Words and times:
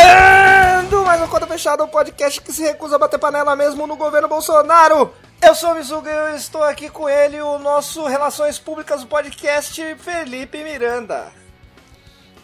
Começando 0.00 1.04
mais 1.04 1.20
um 1.20 1.28
Conta 1.28 1.46
Fechada, 1.46 1.84
um 1.84 1.88
podcast 1.88 2.40
que 2.40 2.52
se 2.52 2.62
recusa 2.62 2.96
a 2.96 2.98
bater 2.98 3.18
panela 3.18 3.54
mesmo 3.54 3.86
no 3.86 3.96
governo 3.96 4.28
Bolsonaro. 4.28 5.12
Eu 5.42 5.54
sou 5.54 5.72
o 5.72 5.74
Mizuga 5.74 6.10
e 6.10 6.14
eu 6.14 6.36
estou 6.36 6.62
aqui 6.62 6.88
com 6.88 7.06
ele, 7.06 7.38
o 7.42 7.58
nosso 7.58 8.06
Relações 8.06 8.58
Públicas 8.58 9.02
do 9.02 9.06
podcast, 9.06 9.94
Felipe 9.96 10.64
Miranda. 10.64 11.30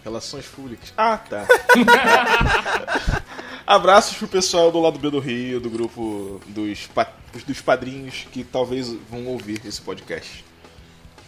Relações 0.04 0.44
Públicas. 0.44 0.92
Ah, 0.98 1.16
tá. 1.16 1.46
Abraços 3.66 4.18
pro 4.18 4.28
pessoal 4.28 4.70
do 4.70 4.78
lado 4.78 4.98
B 4.98 5.10
do 5.10 5.18
Rio, 5.18 5.58
do 5.58 5.70
grupo 5.70 6.38
dos, 6.48 6.86
pa 6.88 7.08
dos 7.46 7.60
padrinhos 7.62 8.26
que 8.30 8.44
talvez 8.44 8.92
vão 9.10 9.26
ouvir 9.28 9.62
esse 9.64 9.80
podcast. 9.80 10.44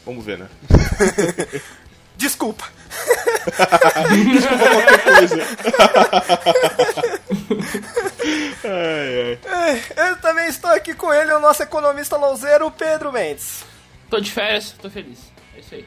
Vamos 0.05 0.24
ver, 0.24 0.38
né? 0.38 0.49
Desculpa. 2.19 2.65
Desculpa 4.35 4.65
qualquer 4.69 5.03
coisa. 5.05 5.37
ai, 8.65 9.39
ai. 9.47 9.83
Eu 10.09 10.17
também 10.21 10.49
estou 10.49 10.69
aqui 10.71 10.95
com 10.95 11.15
ele, 11.15 11.33
o 11.33 11.39
nosso 11.39 11.63
economista 11.63 12.17
louzeiro, 12.17 12.69
Pedro 12.73 13.13
Mendes. 13.13 13.65
Tô 14.11 14.19
de 14.19 14.33
férias, 14.33 14.73
tô 14.73 14.91
feliz. 14.91 15.21
É 15.57 15.61
isso 15.61 15.77
aí. 15.77 15.87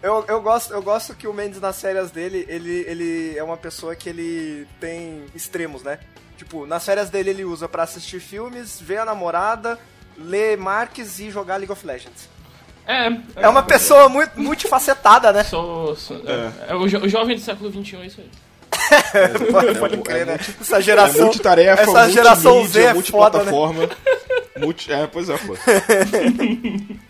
Eu, 0.00 0.24
eu, 0.28 0.40
gosto, 0.40 0.72
eu 0.72 0.80
gosto 0.80 1.16
que 1.16 1.26
o 1.26 1.34
Mendes, 1.34 1.60
nas 1.60 1.80
férias 1.80 2.12
dele, 2.12 2.46
ele, 2.48 2.84
ele 2.86 3.36
é 3.36 3.42
uma 3.42 3.56
pessoa 3.56 3.96
que 3.96 4.08
ele 4.08 4.68
tem 4.78 5.26
extremos, 5.34 5.82
né? 5.82 5.98
Tipo, 6.36 6.64
nas 6.64 6.84
férias 6.84 7.10
dele 7.10 7.30
ele 7.30 7.44
usa 7.44 7.68
para 7.68 7.82
assistir 7.82 8.20
filmes, 8.20 8.80
ver 8.80 8.98
a 8.98 9.04
namorada, 9.04 9.80
ler 10.16 10.56
Marques 10.56 11.18
e 11.18 11.28
jogar 11.28 11.56
League 11.56 11.72
of 11.72 11.84
Legends. 11.84 12.28
É, 12.86 13.06
é, 13.06 13.20
é 13.36 13.48
uma 13.48 13.62
pessoa 13.62 14.08
muito 14.08 14.40
multifacetada, 14.40 15.32
né? 15.32 15.44
Sou, 15.44 15.94
sou 15.96 16.16
é. 16.26 16.52
é. 16.68 16.74
o, 16.74 16.88
jo 16.88 16.98
o, 16.98 17.08
jovem 17.08 17.36
do 17.36 17.42
século 17.42 17.70
XXI 17.70 17.96
é 17.96 18.06
isso 18.06 18.20
aí. 18.20 18.30
pode, 19.52 19.78
pode 19.78 19.96
crer, 19.98 20.26
né? 20.26 20.38
Essa 20.60 20.80
geração. 20.80 21.20
É 21.20 21.24
multitarefa, 21.24 21.82
essa 21.82 22.10
geração 22.10 22.66
Z 22.66 22.82
é 22.82 22.94
foda, 23.02 23.44
né? 23.44 23.52
Multi, 24.58 24.92
é, 24.92 25.06
pois 25.06 25.28
é, 25.28 25.36
pô. 25.38 25.56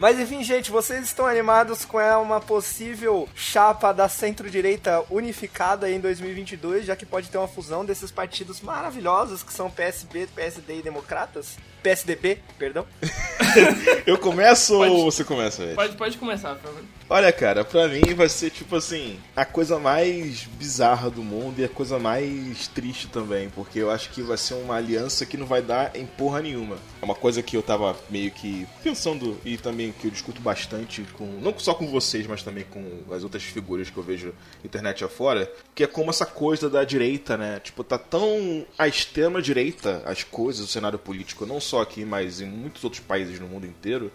Mas 0.00 0.18
enfim, 0.18 0.42
gente, 0.42 0.70
vocês 0.70 1.04
estão 1.04 1.26
animados 1.26 1.84
com 1.84 1.98
uma 1.98 2.40
possível 2.40 3.28
chapa 3.34 3.92
da 3.92 4.08
centro-direita 4.08 5.04
unificada 5.10 5.90
em 5.90 6.00
2022, 6.00 6.86
já 6.86 6.96
que 6.96 7.04
pode 7.04 7.28
ter 7.28 7.36
uma 7.36 7.46
fusão 7.46 7.84
desses 7.84 8.10
partidos 8.10 8.62
maravilhosos 8.62 9.42
que 9.42 9.52
são 9.52 9.70
PSB, 9.70 10.26
PSD 10.34 10.78
e 10.78 10.82
Democratas? 10.82 11.58
PSDB, 11.82 12.38
perdão. 12.58 12.86
Eu 14.06 14.18
começo 14.18 14.74
pode, 14.76 14.92
ou 14.92 15.10
você 15.10 15.24
começa, 15.24 15.64
velho? 15.64 15.74
Pode, 15.74 15.96
pode 15.96 16.18
começar, 16.18 16.54
por 16.54 16.70
favor. 16.70 16.84
Olha, 17.08 17.32
cara, 17.32 17.64
pra 17.64 17.88
mim 17.88 18.14
vai 18.14 18.28
ser 18.28 18.50
tipo 18.50 18.76
assim, 18.76 19.18
a 19.34 19.44
coisa 19.44 19.80
mais 19.80 20.44
bizarra 20.44 21.10
do 21.10 21.24
mundo 21.24 21.58
e 21.58 21.64
a 21.64 21.68
coisa 21.68 21.98
mais 21.98 22.68
triste 22.68 23.08
também, 23.08 23.50
porque 23.50 23.80
eu 23.80 23.90
acho 23.90 24.10
que 24.10 24.22
vai 24.22 24.36
ser 24.36 24.54
uma 24.54 24.76
aliança 24.76 25.26
que 25.26 25.36
não 25.36 25.44
vai 25.44 25.60
dar 25.60 25.96
em 25.96 26.06
porra 26.06 26.40
nenhuma. 26.40 26.76
É 27.02 27.04
uma 27.04 27.16
coisa 27.16 27.42
que 27.42 27.56
eu 27.56 27.62
tava 27.62 27.96
meio 28.08 28.30
que 28.30 28.64
pensando 28.84 29.36
e 29.44 29.56
também 29.56 29.92
que 29.92 30.06
eu 30.06 30.10
discuto 30.10 30.40
bastante 30.40 31.02
com, 31.18 31.24
não 31.40 31.52
só 31.58 31.74
com 31.74 31.88
vocês, 31.88 32.28
mas 32.28 32.44
também 32.44 32.64
com 32.64 33.00
as 33.12 33.24
outras 33.24 33.42
figuras 33.42 33.90
que 33.90 33.96
eu 33.96 34.04
vejo 34.04 34.32
internet 34.64 35.02
afora, 35.02 35.50
que 35.74 35.82
é 35.82 35.88
como 35.88 36.10
essa 36.10 36.26
coisa 36.26 36.70
da 36.70 36.84
direita, 36.84 37.36
né? 37.36 37.58
Tipo, 37.58 37.82
tá 37.82 37.98
tão 37.98 38.64
à 38.78 38.86
extrema 38.86 39.42
direita 39.42 40.02
as 40.04 40.22
coisas, 40.22 40.64
o 40.64 40.68
cenário 40.68 40.98
político, 40.98 41.44
não 41.44 41.60
só 41.60 41.69
aqui, 41.78 42.04
mas 42.04 42.40
em 42.40 42.46
muitos 42.46 42.82
outros 42.82 43.02
países 43.02 43.38
no 43.38 43.46
mundo 43.46 43.66
inteiro 43.66 44.10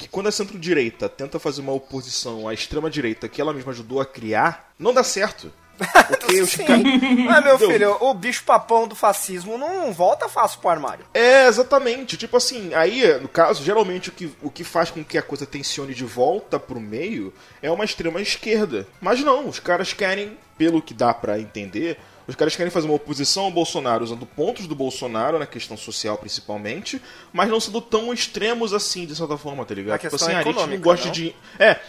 que 0.00 0.08
quando 0.08 0.28
a 0.28 0.32
centro-direita 0.32 1.10
tenta 1.10 1.38
fazer 1.38 1.60
uma 1.60 1.72
oposição 1.72 2.48
à 2.48 2.54
extrema-direita 2.54 3.28
que 3.28 3.38
ela 3.38 3.52
mesma 3.52 3.70
ajudou 3.70 4.00
a 4.00 4.06
criar, 4.06 4.72
não 4.78 4.94
dá 4.94 5.04
certo. 5.04 5.52
Porque 6.08 6.40
os 6.40 6.56
caras. 6.56 6.82
Ah, 7.28 7.40
meu 7.40 7.58
filho, 7.58 7.96
o 8.00 8.14
bicho 8.14 8.44
papão 8.44 8.86
do 8.86 8.94
fascismo 8.94 9.56
não 9.56 9.92
volta 9.92 10.28
fácil 10.28 10.60
pro 10.60 10.70
armário. 10.70 11.06
É, 11.14 11.46
exatamente. 11.46 12.16
Tipo 12.16 12.36
assim, 12.36 12.72
aí, 12.74 13.18
no 13.18 13.28
caso, 13.28 13.64
geralmente 13.64 14.10
o 14.10 14.12
que, 14.12 14.30
o 14.42 14.50
que 14.50 14.64
faz 14.64 14.90
com 14.90 15.02
que 15.02 15.16
a 15.16 15.22
coisa 15.22 15.46
tensione 15.46 15.94
de 15.94 16.04
volta 16.04 16.58
pro 16.58 16.80
meio 16.80 17.32
é 17.62 17.70
uma 17.70 17.84
extrema 17.84 18.20
esquerda. 18.20 18.86
Mas 19.00 19.20
não, 19.20 19.48
os 19.48 19.58
caras 19.58 19.92
querem, 19.92 20.36
pelo 20.56 20.82
que 20.82 20.92
dá 20.92 21.14
para 21.14 21.40
entender, 21.40 21.98
os 22.30 22.36
caras 22.36 22.54
querem 22.54 22.70
fazer 22.70 22.86
uma 22.86 22.94
oposição 22.94 23.44
ao 23.44 23.50
Bolsonaro 23.50 24.04
usando 24.04 24.24
pontos 24.24 24.66
do 24.66 24.74
Bolsonaro, 24.74 25.38
na 25.38 25.46
questão 25.46 25.76
social 25.76 26.16
principalmente, 26.16 27.02
mas 27.32 27.48
não 27.48 27.58
sendo 27.58 27.80
tão 27.80 28.12
extremos 28.12 28.72
assim, 28.72 29.04
de 29.04 29.16
certa 29.16 29.36
forma, 29.36 29.64
tá 29.64 29.74
ligado? 29.74 29.96
A 29.96 29.98
tipo 29.98 30.14
assim, 30.14 30.32
a 30.32 30.42
gente 30.42 30.66
não 30.66 30.78
gosta 30.78 31.06
não? 31.06 31.12
de. 31.12 31.34
É. 31.58 31.80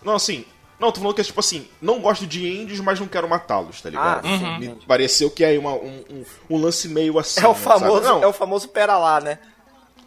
Não, 0.00 0.14
assim, 0.14 0.44
não, 0.78 0.92
tô 0.92 1.00
falando 1.00 1.16
que 1.16 1.20
é 1.20 1.24
tipo 1.24 1.40
assim, 1.40 1.68
não 1.82 2.00
gosto 2.00 2.26
de 2.26 2.46
índios, 2.46 2.78
mas 2.78 3.00
não 3.00 3.08
quero 3.08 3.28
matá-los, 3.28 3.80
tá 3.80 3.90
ligado? 3.90 4.24
Ah, 4.24 4.28
uhum. 4.28 4.58
Me 4.58 4.68
pareceu 4.86 5.28
que 5.28 5.44
é 5.44 5.58
uma, 5.58 5.72
um, 5.72 6.04
um, 6.08 6.24
um, 6.50 6.56
lance 6.56 6.88
meio 6.88 7.18
assim. 7.18 7.40
É 7.40 7.48
o 7.48 7.54
famoso, 7.54 8.06
é 8.22 8.26
o 8.26 8.32
famoso 8.32 8.68
pera 8.68 8.96
lá, 8.96 9.20
né? 9.20 9.40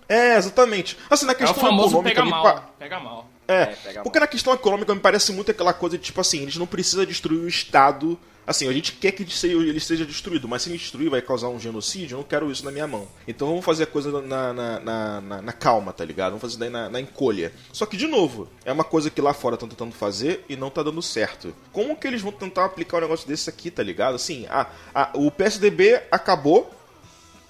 É, 0.08 0.38
exatamente. 0.38 0.98
Assim, 1.10 1.26
na 1.26 1.36
questão 1.36 1.56
é 1.56 1.58
o 1.58 1.70
famoso 1.70 1.98
econômica. 1.98 2.22
Pega 2.22 2.26
mal. 2.26 2.76
Pega 2.80 3.00
mal. 3.02 3.30
É, 3.46 3.62
é 3.62 3.66
pega 3.66 4.04
porque 4.04 4.20
mal. 4.20 4.26
na 4.26 4.28
questão 4.28 4.54
econômica 4.54 4.96
me 4.96 5.02
parece 5.02 5.34
muito 5.34 5.52
aquela 5.52 5.74
coisa 5.74 5.98
de 5.98 6.04
tipo 6.06 6.22
assim, 6.22 6.44
eles 6.44 6.56
não 6.56 6.66
precisam 6.66 7.04
destruir 7.04 7.42
o 7.42 7.48
Estado 7.50 8.18
Assim, 8.46 8.68
a 8.68 8.74
gente 8.74 8.94
quer 8.94 9.12
que 9.12 9.24
ele 9.24 9.80
seja 9.80 10.06
destruído, 10.06 10.48
mas 10.48 10.64
se 10.64 10.70
ele 10.70 10.78
destruir 10.78 11.10
vai 11.10 11.22
causar 11.22 11.50
um 11.50 11.60
genocídio, 11.60 12.16
eu 12.16 12.18
não 12.20 12.26
quero 12.26 12.52
isso 12.52 12.66
na 12.66 12.72
minha 12.72 12.88
mão. 12.88 13.08
Então 13.28 13.48
vamos 13.48 13.64
fazer 13.64 13.84
a 13.84 13.88
coisa 13.88 14.22
na, 14.22 14.52
na, 14.52 14.80
na, 14.80 15.22
na, 15.22 15.42
na 15.42 15.54
calma, 15.54 15.94
tá 15.94 16.04
ligado? 16.04 16.32
Vamos 16.32 16.42
fazer 16.42 16.58
daí 16.58 16.70
na, 16.70 16.90
na 16.90 17.00
encolha. 17.00 17.54
Só 17.72 17.86
que, 17.86 17.96
de 17.96 18.08
novo, 18.08 18.50
é 18.66 18.72
uma 18.72 18.84
coisa 18.84 19.10
que 19.10 19.22
lá 19.22 19.34
fora 19.34 19.56
estão 19.56 19.70
tentando 19.70 19.94
fazer 19.94 20.44
e 20.50 20.56
não 20.56 20.70
tá 20.70 20.82
dando 20.82 21.02
certo. 21.02 21.54
Como 21.72 21.96
que 21.96 22.08
eles 22.08 22.22
vão 22.22 22.32
tentar 22.32 22.66
aplicar 22.66 22.98
um 22.98 23.02
negócio 23.02 23.28
desse 23.28 23.50
aqui, 23.50 23.70
tá 23.70 23.84
ligado? 23.84 24.16
Assim, 24.16 24.48
a, 24.50 24.68
a, 24.94 25.12
o 25.14 25.30
PSDB 25.30 26.02
acabou, 26.12 26.72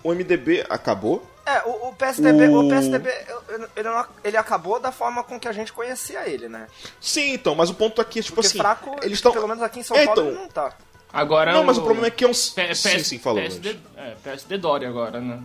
o 0.04 0.14
MDB 0.14 0.66
acabou, 0.70 1.31
é, 1.46 1.64
o, 1.66 1.90
o 1.90 1.96
PSDB, 1.96 2.48
o... 2.48 2.66
o 2.66 2.70
PSDB 2.70 3.10
ele, 3.76 3.90
ele, 4.24 4.38
acabou 4.38 4.80
da 4.80 4.92
forma 4.92 5.24
com 5.24 5.40
que 5.40 5.48
a 5.48 5.52
gente 5.52 5.74
conhecia 5.74 6.28
ele, 6.28 6.48
né? 6.48 6.68
Sim, 7.00 7.34
então, 7.34 7.56
mas 7.56 7.70
o 7.70 7.74
ponto 7.74 8.00
aqui 8.00 8.20
é 8.20 8.22
tipo 8.22 8.36
Porque 8.36 8.48
assim. 8.48 8.60
fraco, 8.60 8.96
eles 9.02 9.18
estão. 9.18 9.32
Pelo 9.32 9.48
menos 9.48 9.64
aqui 9.64 9.80
em 9.80 9.84
São 9.84 9.98
é, 9.98 10.06
Paulo 10.06 10.22
então, 10.22 10.42
não 10.42 10.48
tá. 10.48 10.74
Agora 11.14 11.52
não, 11.52 11.64
mas 11.64 11.78
o 11.78 11.82
problema 11.82 12.08
é 12.08 12.12
que 12.12 12.24
é 12.24 12.28
um. 12.28 12.32
P 12.32 12.76
sim, 12.76 13.00
sim, 13.00 13.20
falou. 13.20 13.42
PSD, 13.42 13.76
é, 13.98 14.16
PSD 14.24 14.58
Dória 14.58 14.88
agora, 14.88 15.20
né? 15.20 15.42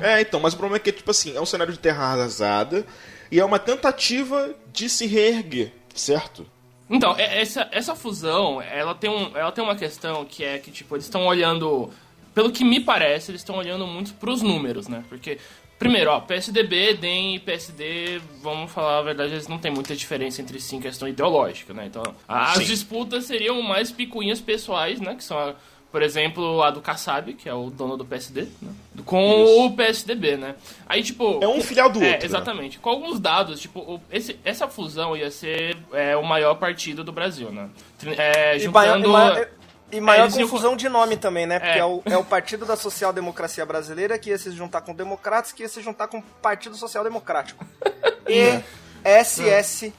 É, 0.00 0.20
então, 0.20 0.40
mas 0.40 0.54
o 0.54 0.56
problema 0.56 0.76
é 0.76 0.80
que, 0.80 0.92
tipo 0.92 1.10
assim, 1.10 1.36
é 1.36 1.40
um 1.40 1.46
cenário 1.46 1.72
de 1.72 1.78
terra 1.78 2.04
arrasada 2.04 2.86
e 3.30 3.40
é 3.40 3.44
uma 3.44 3.58
tentativa 3.58 4.54
de 4.72 4.88
se 4.88 5.06
reerguer, 5.06 5.72
certo? 5.94 6.46
Então, 6.88 7.14
é, 7.18 7.40
essa, 7.40 7.68
essa 7.72 7.94
fusão, 7.94 8.60
ela 8.60 8.94
tem, 8.94 9.10
um, 9.10 9.36
ela 9.36 9.50
tem 9.50 9.64
uma 9.64 9.74
questão 9.74 10.24
que 10.24 10.44
é 10.44 10.58
que, 10.58 10.70
tipo, 10.70 10.94
eles 10.94 11.06
estão 11.06 11.26
olhando. 11.26 11.90
Pelo 12.34 12.50
que 12.50 12.64
me 12.64 12.80
parece, 12.80 13.30
eles 13.30 13.40
estão 13.40 13.56
olhando 13.56 13.86
muito 13.86 14.14
pros 14.14 14.42
números, 14.42 14.88
né? 14.88 15.04
Porque 15.08 15.38
Primeiro, 15.82 16.12
ó, 16.12 16.20
PSDB, 16.20 16.94
DEM 16.94 17.34
e 17.34 17.38
PSD, 17.40 18.20
vamos 18.40 18.70
falar 18.70 18.98
a 18.98 19.02
verdade, 19.02 19.32
eles 19.32 19.48
não 19.48 19.58
tem 19.58 19.68
muita 19.68 19.96
diferença 19.96 20.40
entre 20.40 20.60
si 20.60 20.76
em 20.76 20.80
questão 20.80 21.08
ideológica, 21.08 21.74
né? 21.74 21.86
Então, 21.86 22.04
as 22.28 22.58
Sim. 22.58 22.64
disputas 22.66 23.24
seriam 23.24 23.60
mais 23.62 23.90
picuinhas 23.90 24.40
pessoais, 24.40 25.00
né? 25.00 25.16
Que 25.16 25.24
são, 25.24 25.36
a, 25.36 25.54
por 25.90 26.00
exemplo, 26.00 26.62
a 26.62 26.70
do 26.70 26.80
Kassab, 26.80 27.32
que 27.34 27.48
é 27.48 27.54
o 27.54 27.68
dono 27.68 27.96
do 27.96 28.04
PSD, 28.04 28.46
né? 28.62 28.72
com 29.04 29.42
Isso. 29.42 29.64
o 29.64 29.72
PSDB, 29.72 30.36
né? 30.36 30.54
Aí, 30.88 31.02
tipo... 31.02 31.40
É 31.42 31.48
um 31.48 31.60
filial 31.60 31.90
do 31.90 32.00
é, 32.00 32.06
outro. 32.06 32.20
Né? 32.20 32.26
Exatamente. 32.26 32.76
Né? 32.76 32.80
Com 32.80 32.90
alguns 32.90 33.18
dados, 33.18 33.60
tipo, 33.60 33.80
o, 33.80 34.00
esse, 34.08 34.38
essa 34.44 34.68
fusão 34.68 35.16
ia 35.16 35.32
ser 35.32 35.76
é, 35.92 36.16
o 36.16 36.22
maior 36.22 36.54
partido 36.54 37.02
do 37.02 37.10
Brasil, 37.10 37.50
né? 37.50 37.68
É, 38.16 38.56
juntando... 38.60 39.08
E 39.08 39.42
e 39.42 39.61
maior 40.00 40.28
é, 40.28 40.30
confusão 40.30 40.70
iam... 40.70 40.76
de 40.76 40.88
nome 40.88 41.16
também, 41.16 41.46
né? 41.46 41.58
Porque 41.58 41.78
é. 41.78 41.80
é. 41.80 41.84
o, 41.84 42.02
é 42.04 42.16
o 42.16 42.24
Partido 42.24 42.64
da 42.64 42.76
Social 42.76 43.12
Democracia 43.12 43.64
Brasileira 43.66 44.18
que 44.18 44.30
ia 44.30 44.38
se 44.38 44.50
juntar 44.50 44.80
com 44.80 44.94
democratas, 44.94 45.52
que 45.52 45.62
ia 45.62 45.68
se 45.68 45.80
juntar 45.82 46.08
com 46.08 46.18
o 46.18 46.22
Partido 46.40 46.76
Social 46.76 47.04
Democrático. 47.04 47.64
E 48.28 48.62
SS 49.04 49.92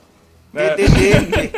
DDD. 0.54 1.52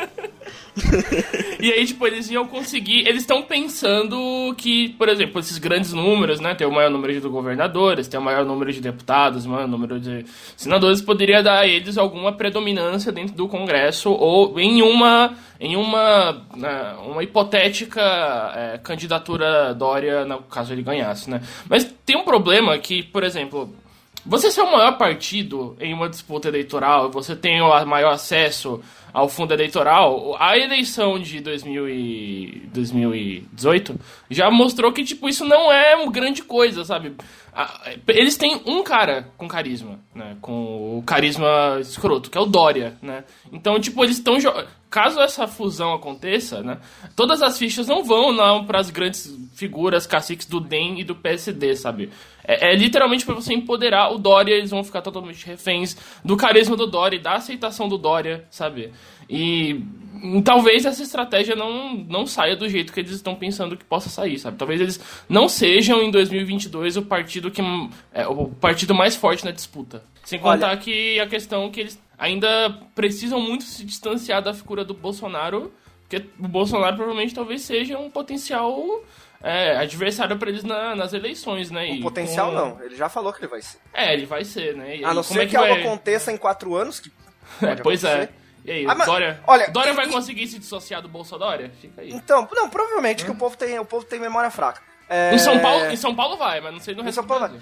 e 1.59 1.71
aí, 1.71 1.85
tipo, 1.85 2.05
eles 2.05 2.29
iam 2.29 2.47
conseguir. 2.47 3.07
Eles 3.07 3.21
estão 3.21 3.41
pensando 3.41 4.53
que, 4.57 4.89
por 4.89 5.09
exemplo, 5.09 5.39
esses 5.39 5.57
grandes 5.57 5.93
números, 5.93 6.39
né? 6.39 6.53
Tem 6.53 6.67
o 6.67 6.71
maior 6.71 6.89
número 6.89 7.13
de 7.13 7.19
governadores, 7.27 8.07
tem 8.07 8.19
o 8.19 8.23
maior 8.23 8.45
número 8.45 8.71
de 8.71 8.81
deputados, 8.81 9.45
o 9.45 9.49
maior 9.49 9.67
número 9.67 9.99
de 9.99 10.25
senadores, 10.57 11.01
poderia 11.01 11.41
dar 11.41 11.59
a 11.59 11.67
eles 11.67 11.97
alguma 11.97 12.33
predominância 12.33 13.11
dentro 13.11 13.35
do 13.35 13.47
Congresso 13.47 14.11
ou 14.11 14.59
em 14.59 14.81
uma. 14.81 15.33
Em 15.57 15.77
uma, 15.77 16.41
né, 16.53 16.95
uma 17.05 17.23
hipotética 17.23 18.01
é, 18.53 18.77
candidatura 18.77 19.73
Dória, 19.73 20.25
no 20.25 20.39
caso 20.39 20.73
ele 20.73 20.83
ganhasse, 20.83 21.29
né? 21.29 21.41
Mas 21.69 21.85
tem 22.05 22.17
um 22.17 22.25
problema 22.25 22.77
que, 22.77 23.01
por 23.01 23.23
exemplo, 23.23 23.73
você 24.25 24.49
ser 24.49 24.61
o 24.61 24.71
maior 24.71 24.97
partido 24.97 25.77
em 25.79 25.93
uma 25.93 26.09
disputa 26.09 26.47
eleitoral, 26.47 27.11
você 27.11 27.35
tem 27.35 27.61
o 27.61 27.85
maior 27.85 28.13
acesso 28.13 28.81
ao 29.15 29.29
fundo 29.29 29.53
eleitoral, 29.53 30.35
a 30.37 30.57
eleição 30.57 31.17
de 31.17 31.39
2000 31.39 31.87
e 31.87 32.69
2018 32.73 33.97
já 34.29 34.51
mostrou 34.51 34.91
que, 34.91 35.05
tipo, 35.05 35.29
isso 35.29 35.45
não 35.45 35.71
é 35.71 35.95
uma 35.95 36.11
grande 36.11 36.43
coisa, 36.43 36.83
sabe? 36.83 37.15
Eles 38.09 38.35
têm 38.35 38.61
um 38.65 38.83
cara 38.83 39.29
com 39.37 39.47
carisma, 39.47 39.97
né? 40.13 40.35
Com 40.41 40.97
o 40.97 41.03
carisma 41.03 41.77
escroto, 41.79 42.29
que 42.29 42.37
é 42.37 42.41
o 42.41 42.45
Dória, 42.45 42.97
né? 43.01 43.23
Então, 43.53 43.79
tipo, 43.79 44.03
eles 44.03 44.17
estão. 44.17 44.35
Caso 44.89 45.21
essa 45.21 45.47
fusão 45.47 45.93
aconteça, 45.93 46.61
né? 46.61 46.77
Todas 47.15 47.41
as 47.41 47.57
fichas 47.57 47.87
não 47.87 48.03
vão 48.03 48.33
não 48.33 48.65
para 48.65 48.79
as 48.79 48.89
grandes 48.89 49.33
figuras 49.53 50.05
caciques 50.05 50.45
do 50.45 50.59
DEM 50.59 50.99
e 50.99 51.03
do 51.05 51.15
PSD, 51.15 51.75
sabe? 51.75 52.09
É, 52.43 52.71
é 52.71 52.75
literalmente 52.75 53.25
para 53.25 53.35
você 53.35 53.53
empoderar 53.53 54.11
o 54.11 54.17
Dória, 54.17 54.53
eles 54.53 54.71
vão 54.71 54.83
ficar 54.83 55.01
totalmente 55.01 55.45
reféns 55.45 55.97
do 56.23 56.35
carisma 56.35 56.75
do 56.75 56.87
Dória 56.87 57.17
e 57.17 57.21
da 57.21 57.33
aceitação 57.35 57.87
do 57.87 57.97
Dória, 57.97 58.45
sabe? 58.49 58.91
E 59.29 59.83
talvez 60.43 60.85
essa 60.85 61.03
estratégia 61.03 61.55
não, 61.55 61.93
não 61.95 62.25
saia 62.25 62.55
do 62.55 62.67
jeito 62.67 62.91
que 62.91 62.99
eles 62.99 63.11
estão 63.11 63.35
pensando 63.35 63.77
que 63.77 63.83
possa 63.83 64.09
sair, 64.09 64.39
sabe? 64.39 64.57
Talvez 64.57 64.81
eles 64.81 64.99
não 65.29 65.47
sejam 65.47 66.01
em 66.01 66.09
2022 66.09 66.97
o 66.97 67.03
partido 67.03 67.51
que 67.51 67.61
é 68.13 68.27
o 68.27 68.47
partido 68.47 68.93
mais 68.93 69.15
forte 69.15 69.45
na 69.45 69.51
disputa. 69.51 70.03
Sem 70.23 70.39
contar 70.39 70.69
Olha... 70.69 70.77
que 70.77 71.19
a 71.19 71.27
questão 71.27 71.69
que 71.69 71.81
eles 71.81 71.99
ainda 72.17 72.79
precisam 72.95 73.39
muito 73.39 73.63
se 73.63 73.85
distanciar 73.85 74.41
da 74.41 74.53
figura 74.53 74.83
do 74.83 74.93
Bolsonaro, 74.93 75.71
porque 76.01 76.25
o 76.39 76.47
Bolsonaro 76.47 76.95
provavelmente 76.95 77.33
talvez 77.33 77.61
seja 77.61 77.97
um 77.97 78.09
potencial 78.09 79.03
é, 79.43 79.77
adversário 79.77 80.37
para 80.37 80.49
eles 80.49 80.63
na, 80.63 80.95
nas 80.95 81.13
eleições, 81.13 81.69
né? 81.69 81.97
O 81.99 82.01
potencial 82.01 82.49
com... 82.49 82.55
não, 82.55 82.83
ele 82.83 82.95
já 82.95 83.09
falou 83.09 83.33
que 83.33 83.41
ele 83.41 83.47
vai 83.47 83.61
ser. 83.61 83.79
É, 83.93 84.13
ele 84.13 84.25
vai 84.25 84.43
ser, 84.43 84.75
né? 84.75 84.97
E 84.97 85.05
a 85.05 85.13
não 85.13 85.21
ser 85.21 85.39
é 85.39 85.45
que, 85.45 85.51
que 85.51 85.57
vai... 85.57 85.69
algo 85.69 85.81
aconteça 85.83 86.31
em 86.31 86.37
quatro 86.37 86.75
anos, 86.75 86.99
que 86.99 87.11
é, 87.61 87.75
pois 87.75 88.03
é. 88.03 88.07
acontecer. 88.07 88.33
é. 88.41 88.44
E 88.65 88.71
aí, 88.71 88.85
ah, 88.89 88.95
Dória, 88.95 89.39
olha, 89.45 89.69
Dória 89.69 89.93
vai 89.93 90.07
e, 90.07 90.11
conseguir 90.11 90.47
se 90.47 90.57
dissociar 90.57 90.99
do 90.99 91.07
Bolsonaro? 91.07 91.69
Fica 91.79 92.01
aí. 92.01 92.09
Então, 92.09 92.47
não, 92.51 92.67
provavelmente 92.67 93.21
hum. 93.21 93.27
que 93.27 93.31
o 93.31 93.35
povo 93.35 93.55
tem, 93.55 93.77
o 93.77 93.85
povo 93.85 94.03
tem 94.03 94.19
memória 94.19 94.49
fraca. 94.49 94.81
É... 95.07 95.35
Em, 95.35 95.37
São 95.37 95.59
Paulo, 95.59 95.85
em 95.85 95.95
São 95.95 96.15
Paulo 96.15 96.35
vai, 96.35 96.59
mas 96.59 96.73
não 96.73 96.79
sei 96.79 96.95
no 96.95 97.03
resto 97.03 97.17
São 97.17 97.27
Paulo 97.27 97.47
vai. 97.47 97.59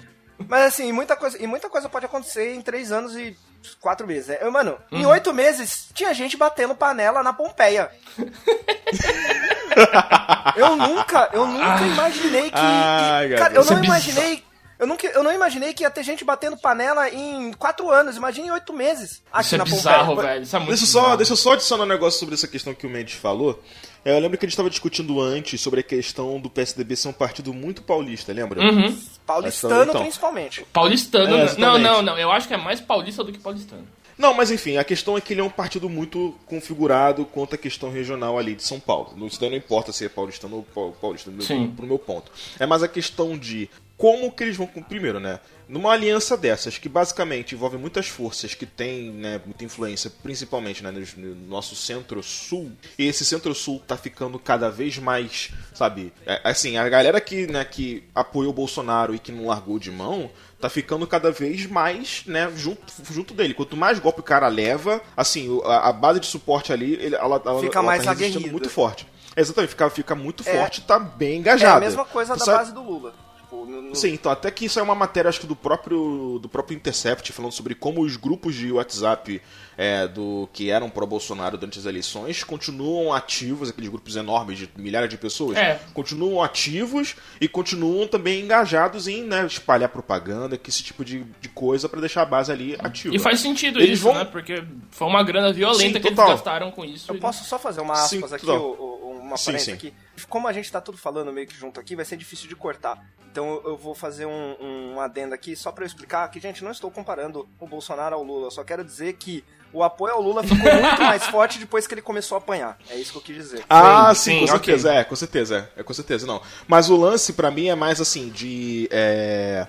Mas 0.48 0.64
assim, 0.64 0.90
muita 0.92 1.14
coisa, 1.14 1.40
e 1.40 1.46
muita 1.46 1.68
coisa 1.68 1.90
pode 1.90 2.06
acontecer 2.06 2.54
em 2.54 2.62
três 2.62 2.90
anos 2.90 3.14
e 3.16 3.36
quatro 3.80 4.06
meses. 4.06 4.28
Né? 4.28 4.38
Eu, 4.40 4.50
mano, 4.50 4.78
uhum. 4.90 4.98
em 4.98 5.04
oito 5.04 5.30
meses 5.34 5.90
tinha 5.92 6.14
gente 6.14 6.38
batendo 6.38 6.74
panela 6.74 7.22
na 7.22 7.34
Pompeia. 7.34 7.90
eu 10.56 10.74
nunca, 10.74 11.28
eu 11.34 11.46
nunca 11.46 11.74
ah. 11.74 11.86
imaginei 11.86 12.50
que. 12.50 12.56
Ah, 12.56 13.20
cara, 13.36 13.54
eu 13.54 13.64
não 13.64 13.78
é 13.78 13.84
imaginei 13.84 14.42
eu, 14.78 14.86
nunca, 14.86 15.06
eu 15.06 15.22
não 15.22 15.32
imaginei 15.32 15.72
que 15.72 15.82
ia 15.82 15.90
ter 15.90 16.02
gente 16.02 16.24
batendo 16.24 16.56
panela 16.56 17.08
em 17.08 17.52
quatro 17.52 17.90
anos. 17.90 18.16
Imagina 18.16 18.48
em 18.48 18.50
oito 18.50 18.72
meses. 18.72 19.22
Aqui 19.32 19.46
isso 19.46 19.54
é 19.54 19.58
na 19.58 19.64
bizarro, 19.64 20.16
velho. 20.16 20.42
Isso 20.42 20.56
é 20.56 20.58
muito 20.58 20.70
deixa, 20.70 20.86
bizarro. 20.86 21.06
Só, 21.08 21.16
deixa 21.16 21.32
eu 21.32 21.36
só 21.36 21.52
adicionar 21.52 21.84
um 21.84 21.88
negócio 21.88 22.18
sobre 22.18 22.34
essa 22.34 22.48
questão 22.48 22.74
que 22.74 22.86
o 22.86 22.90
Mendes 22.90 23.14
falou. 23.14 23.62
É, 24.04 24.14
eu 24.14 24.20
lembro 24.20 24.36
que 24.36 24.44
a 24.44 24.46
gente 24.46 24.52
estava 24.52 24.68
discutindo 24.68 25.20
antes 25.20 25.60
sobre 25.60 25.80
a 25.80 25.82
questão 25.82 26.38
do 26.38 26.50
PSDB 26.50 26.94
ser 26.94 27.08
um 27.08 27.12
partido 27.12 27.54
muito 27.54 27.82
paulista, 27.82 28.32
lembra? 28.32 28.60
Uhum. 28.60 28.98
Paulistano, 29.24 29.90
então, 29.90 30.02
principalmente. 30.02 30.66
Paulistano, 30.72 31.36
é, 31.36 31.56
não, 31.56 31.78
não, 31.78 32.02
não. 32.02 32.18
Eu 32.18 32.30
acho 32.30 32.46
que 32.46 32.52
é 32.52 32.58
mais 32.58 32.80
paulista 32.80 33.24
do 33.24 33.32
que 33.32 33.38
paulistano. 33.38 33.86
Não, 34.16 34.34
mas 34.34 34.50
enfim, 34.50 34.76
a 34.76 34.84
questão 34.84 35.16
é 35.16 35.20
que 35.20 35.32
ele 35.32 35.40
é 35.40 35.44
um 35.44 35.50
partido 35.50 35.88
muito 35.88 36.34
configurado 36.46 37.24
quanto 37.24 37.54
à 37.54 37.58
questão 37.58 37.90
regional 37.90 38.38
ali 38.38 38.54
de 38.54 38.62
São 38.62 38.78
Paulo. 38.78 39.26
Isso 39.26 39.40
daí 39.40 39.50
não 39.50 39.56
importa 39.56 39.92
se 39.92 40.04
é 40.04 40.08
paulistano 40.08 40.64
ou 40.74 40.92
paulista, 40.92 41.30
Sim. 41.40 41.72
pro 41.74 41.86
meu 41.86 41.98
ponto. 41.98 42.30
É 42.58 42.66
mais 42.66 42.82
a 42.82 42.88
questão 42.88 43.36
de 43.36 43.68
como 43.96 44.30
que 44.32 44.42
eles 44.42 44.56
vão. 44.56 44.66
Primeiro, 44.66 45.20
né? 45.20 45.40
Numa 45.68 45.92
aliança 45.92 46.36
dessas, 46.36 46.76
que 46.76 46.90
basicamente 46.90 47.54
envolve 47.54 47.78
muitas 47.78 48.06
forças 48.06 48.54
que 48.54 48.66
têm 48.66 49.10
né, 49.10 49.40
muita 49.46 49.64
influência, 49.64 50.12
principalmente 50.22 50.82
né, 50.82 50.90
no, 50.90 51.34
nosso 51.46 51.74
centro-sul, 51.74 52.70
e 52.98 53.06
esse 53.06 53.24
centro-sul 53.24 53.82
tá 53.86 53.96
ficando 53.96 54.38
cada 54.38 54.68
vez 54.68 54.98
mais, 54.98 55.52
sabe? 55.72 56.12
É, 56.26 56.38
assim, 56.44 56.76
a 56.76 56.86
galera 56.86 57.18
que, 57.18 57.46
né, 57.46 57.64
que 57.64 58.04
apoiou 58.14 58.50
o 58.50 58.54
Bolsonaro 58.54 59.14
e 59.14 59.18
que 59.18 59.32
não 59.32 59.46
largou 59.46 59.78
de 59.78 59.90
mão, 59.90 60.30
tá 60.64 60.70
ficando 60.70 61.06
cada 61.06 61.30
vez 61.30 61.66
mais, 61.66 62.22
né, 62.26 62.50
junto, 62.56 62.80
junto 63.10 63.34
dele. 63.34 63.52
Quanto 63.52 63.76
mais 63.76 63.98
golpe 63.98 64.20
o 64.20 64.22
cara 64.22 64.48
leva, 64.48 65.02
assim, 65.14 65.60
a, 65.64 65.90
a 65.90 65.92
base 65.92 66.20
de 66.20 66.26
suporte 66.26 66.72
ali, 66.72 66.94
ele, 66.94 67.14
ela, 67.14 67.40
ela, 67.44 67.60
fica 67.60 67.78
ela 67.78 67.86
mais 67.86 68.02
tá 68.02 68.14
muito 68.50 68.70
forte. 68.70 69.06
Exatamente, 69.36 69.70
fica, 69.70 69.90
fica 69.90 70.14
muito 70.14 70.42
é, 70.48 70.56
forte, 70.56 70.80
tá 70.80 70.98
bem 70.98 71.40
engajado. 71.40 71.74
É 71.74 71.76
a 71.76 71.80
mesma 71.80 72.04
coisa 72.06 72.34
da 72.34 72.46
base 72.46 72.72
do 72.72 72.82
Lula. 72.82 73.12
Tipo, 73.36 73.66
no, 73.66 73.82
no... 73.82 73.94
Sim, 73.94 74.14
então 74.14 74.32
até 74.32 74.50
que 74.50 74.64
isso 74.64 74.78
é 74.78 74.82
uma 74.82 74.94
matéria, 74.94 75.28
acho 75.28 75.40
que 75.40 75.46
do 75.46 75.56
próprio, 75.56 76.38
do 76.40 76.48
próprio 76.48 76.74
Intercept, 76.74 77.30
falando 77.30 77.52
sobre 77.52 77.74
como 77.74 78.00
os 78.00 78.16
grupos 78.16 78.54
de 78.54 78.72
WhatsApp 78.72 79.42
é, 79.76 80.06
do 80.06 80.48
que 80.52 80.70
eram 80.70 80.88
pró-Bolsonaro 80.88 81.56
durante 81.58 81.78
as 81.78 81.86
eleições 81.86 82.44
continuam 82.44 83.12
ativos, 83.12 83.70
aqueles 83.70 83.90
grupos 83.90 84.16
enormes 84.16 84.58
de 84.58 84.70
milhares 84.76 85.08
de 85.08 85.16
pessoas, 85.16 85.56
é. 85.56 85.80
continuam 85.92 86.42
ativos 86.42 87.16
e 87.40 87.48
continuam 87.48 88.06
também 88.06 88.42
engajados 88.42 89.08
em 89.08 89.22
né, 89.24 89.44
espalhar 89.46 89.88
propaganda, 89.88 90.56
que 90.56 90.70
esse 90.70 90.82
tipo 90.82 91.04
de, 91.04 91.24
de 91.40 91.48
coisa 91.48 91.88
para 91.88 92.00
deixar 92.00 92.22
a 92.22 92.26
base 92.26 92.52
ali 92.52 92.76
ativa. 92.78 93.14
E 93.14 93.18
faz 93.18 93.40
sentido 93.40 93.80
eles 93.80 93.98
isso, 93.98 94.04
vão... 94.04 94.14
né? 94.14 94.24
Porque 94.24 94.64
foi 94.90 95.06
uma 95.08 95.22
grana 95.22 95.52
violenta 95.52 95.98
sim, 95.98 96.00
que 96.00 96.08
eles 96.08 96.16
gastaram 96.16 96.70
com 96.70 96.84
isso. 96.84 97.10
Eu 97.10 97.16
e... 97.16 97.20
posso 97.20 97.44
só 97.44 97.58
fazer 97.58 97.80
uma 97.80 97.94
aspas 97.94 98.30
sim, 98.30 98.36
aqui, 98.36 98.46
uma 98.46 99.36
sim, 99.36 99.58
sim. 99.58 99.72
aqui. 99.72 99.94
Como 100.28 100.46
a 100.46 100.52
gente 100.52 100.70
tá 100.70 100.80
tudo 100.80 100.98
falando 100.98 101.32
meio 101.32 101.46
que 101.46 101.56
junto 101.56 101.80
aqui, 101.80 101.96
vai 101.96 102.04
ser 102.04 102.16
difícil 102.16 102.48
de 102.48 102.54
cortar. 102.54 103.04
Então 103.30 103.60
eu 103.64 103.76
vou 103.76 103.94
fazer 103.94 104.26
um, 104.26 104.56
um 104.60 105.00
adendo 105.00 105.34
aqui 105.34 105.56
só 105.56 105.72
para 105.72 105.82
eu 105.82 105.86
explicar 105.86 106.28
que, 106.28 106.38
gente, 106.38 106.62
não 106.62 106.70
estou 106.70 106.90
comparando 106.90 107.48
o 107.58 107.66
Bolsonaro 107.66 108.14
ao 108.14 108.22
Lula. 108.22 108.46
Eu 108.46 108.50
só 108.50 108.62
quero 108.62 108.84
dizer 108.84 109.14
que 109.14 109.42
o 109.74 109.82
apoio 109.82 110.14
ao 110.14 110.22
Lula 110.22 110.42
ficou 110.44 110.72
muito 110.72 111.02
mais 111.02 111.26
forte 111.26 111.58
depois 111.58 111.86
que 111.86 111.92
ele 111.92 112.00
começou 112.00 112.36
a 112.36 112.38
apanhar. 112.38 112.78
É 112.88 112.96
isso 112.96 113.10
que 113.10 113.18
eu 113.18 113.22
quis 113.22 113.36
dizer. 113.36 113.64
Ah, 113.68 114.14
sim, 114.14 114.30
sim 114.32 114.40
com 114.40 114.46
certeza. 114.46 114.88
Okay. 114.88 115.00
É, 115.00 115.04
com 115.04 115.16
certeza. 115.16 115.70
É, 115.76 115.82
com 115.82 115.92
certeza, 115.92 116.26
não. 116.26 116.40
Mas 116.68 116.88
o 116.88 116.96
lance, 116.96 117.32
para 117.32 117.50
mim, 117.50 117.68
é 117.68 117.74
mais 117.74 118.00
assim, 118.00 118.28
de. 118.30 118.88
É... 118.90 119.66